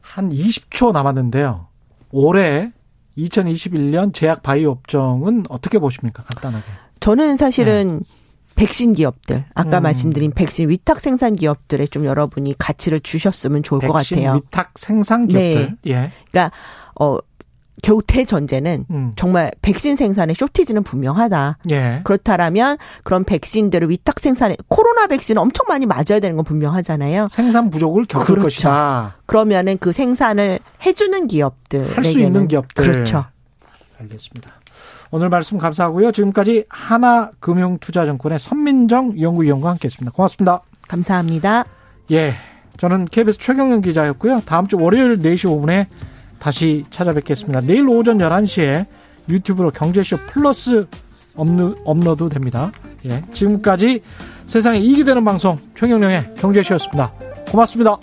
한 0.00 0.30
20초 0.30 0.92
남았는데요. 0.92 1.66
올해 2.12 2.72
2021년 3.18 4.14
제약 4.14 4.42
바이오 4.42 4.70
업종은 4.70 5.44
어떻게 5.48 5.78
보십니까? 5.78 6.22
간단하게. 6.22 6.64
저는 7.00 7.36
사실은 7.36 7.98
네. 8.00 8.19
백신 8.60 8.92
기업들 8.92 9.46
아까 9.54 9.78
음. 9.78 9.84
말씀드린 9.84 10.32
백신 10.32 10.68
위탁 10.68 11.00
생산 11.00 11.34
기업들에 11.34 11.86
좀 11.86 12.04
여러분이 12.04 12.54
가치를 12.58 13.00
주셨으면 13.00 13.62
좋을 13.62 13.80
것 13.80 13.92
같아요. 13.92 14.34
위탁 14.34 14.72
생산 14.76 15.26
기업들. 15.26 15.76
네. 15.82 15.90
예. 15.90 16.12
그러니까 16.30 16.54
어 17.00 17.16
겨우 17.82 18.02
대전제는 18.06 18.84
음. 18.90 19.12
정말 19.16 19.50
백신 19.62 19.96
생산의 19.96 20.34
쇼티지는 20.34 20.82
분명하다. 20.82 21.56
예. 21.70 22.02
그렇다라면 22.04 22.76
그런 23.02 23.24
백신들을 23.24 23.88
위탁 23.88 24.20
생산에 24.20 24.56
코로나 24.68 25.06
백신 25.06 25.38
엄청 25.38 25.64
많이 25.66 25.86
맞아야 25.86 26.20
되는 26.20 26.36
건 26.36 26.44
분명하잖아요. 26.44 27.28
생산 27.30 27.70
부족을 27.70 28.04
겪을 28.04 28.26
그렇죠. 28.26 28.42
것이다. 28.42 29.16
그러면은 29.24 29.78
그 29.78 29.90
생산을 29.92 30.58
해주는 30.84 31.26
기업들 31.28 31.96
할 31.96 32.04
수 32.04 32.20
있는 32.20 32.46
기업들 32.46 32.84
그렇죠. 32.84 33.24
알겠습니다. 33.98 34.59
오늘 35.12 35.28
말씀 35.28 35.58
감사하고요. 35.58 36.12
지금까지 36.12 36.64
하나금융투자증권의 36.68 38.38
선민정 38.38 39.20
연구위원과 39.20 39.70
함께했습니다. 39.70 40.12
고맙습니다. 40.14 40.60
감사합니다. 40.88 41.64
예, 42.12 42.34
저는 42.76 43.06
KBS 43.06 43.38
최경영 43.38 43.80
기자였고요. 43.80 44.42
다음 44.44 44.66
주 44.66 44.76
월요일 44.78 45.18
4시 45.18 45.46
5분에 45.46 45.86
다시 46.38 46.84
찾아뵙겠습니다. 46.90 47.60
내일 47.62 47.88
오전 47.88 48.18
11시에 48.18 48.86
유튜브로 49.28 49.70
경제쇼 49.70 50.16
플러스 50.26 50.86
업로드 51.36 52.28
됩니다. 52.28 52.72
예, 53.04 53.22
지금까지 53.32 54.02
세상에 54.46 54.78
이익이 54.78 55.04
되는 55.04 55.24
방송 55.24 55.58
최경영의 55.74 56.34
경제쇼였습니다. 56.36 57.12
고맙습니다. 57.50 57.96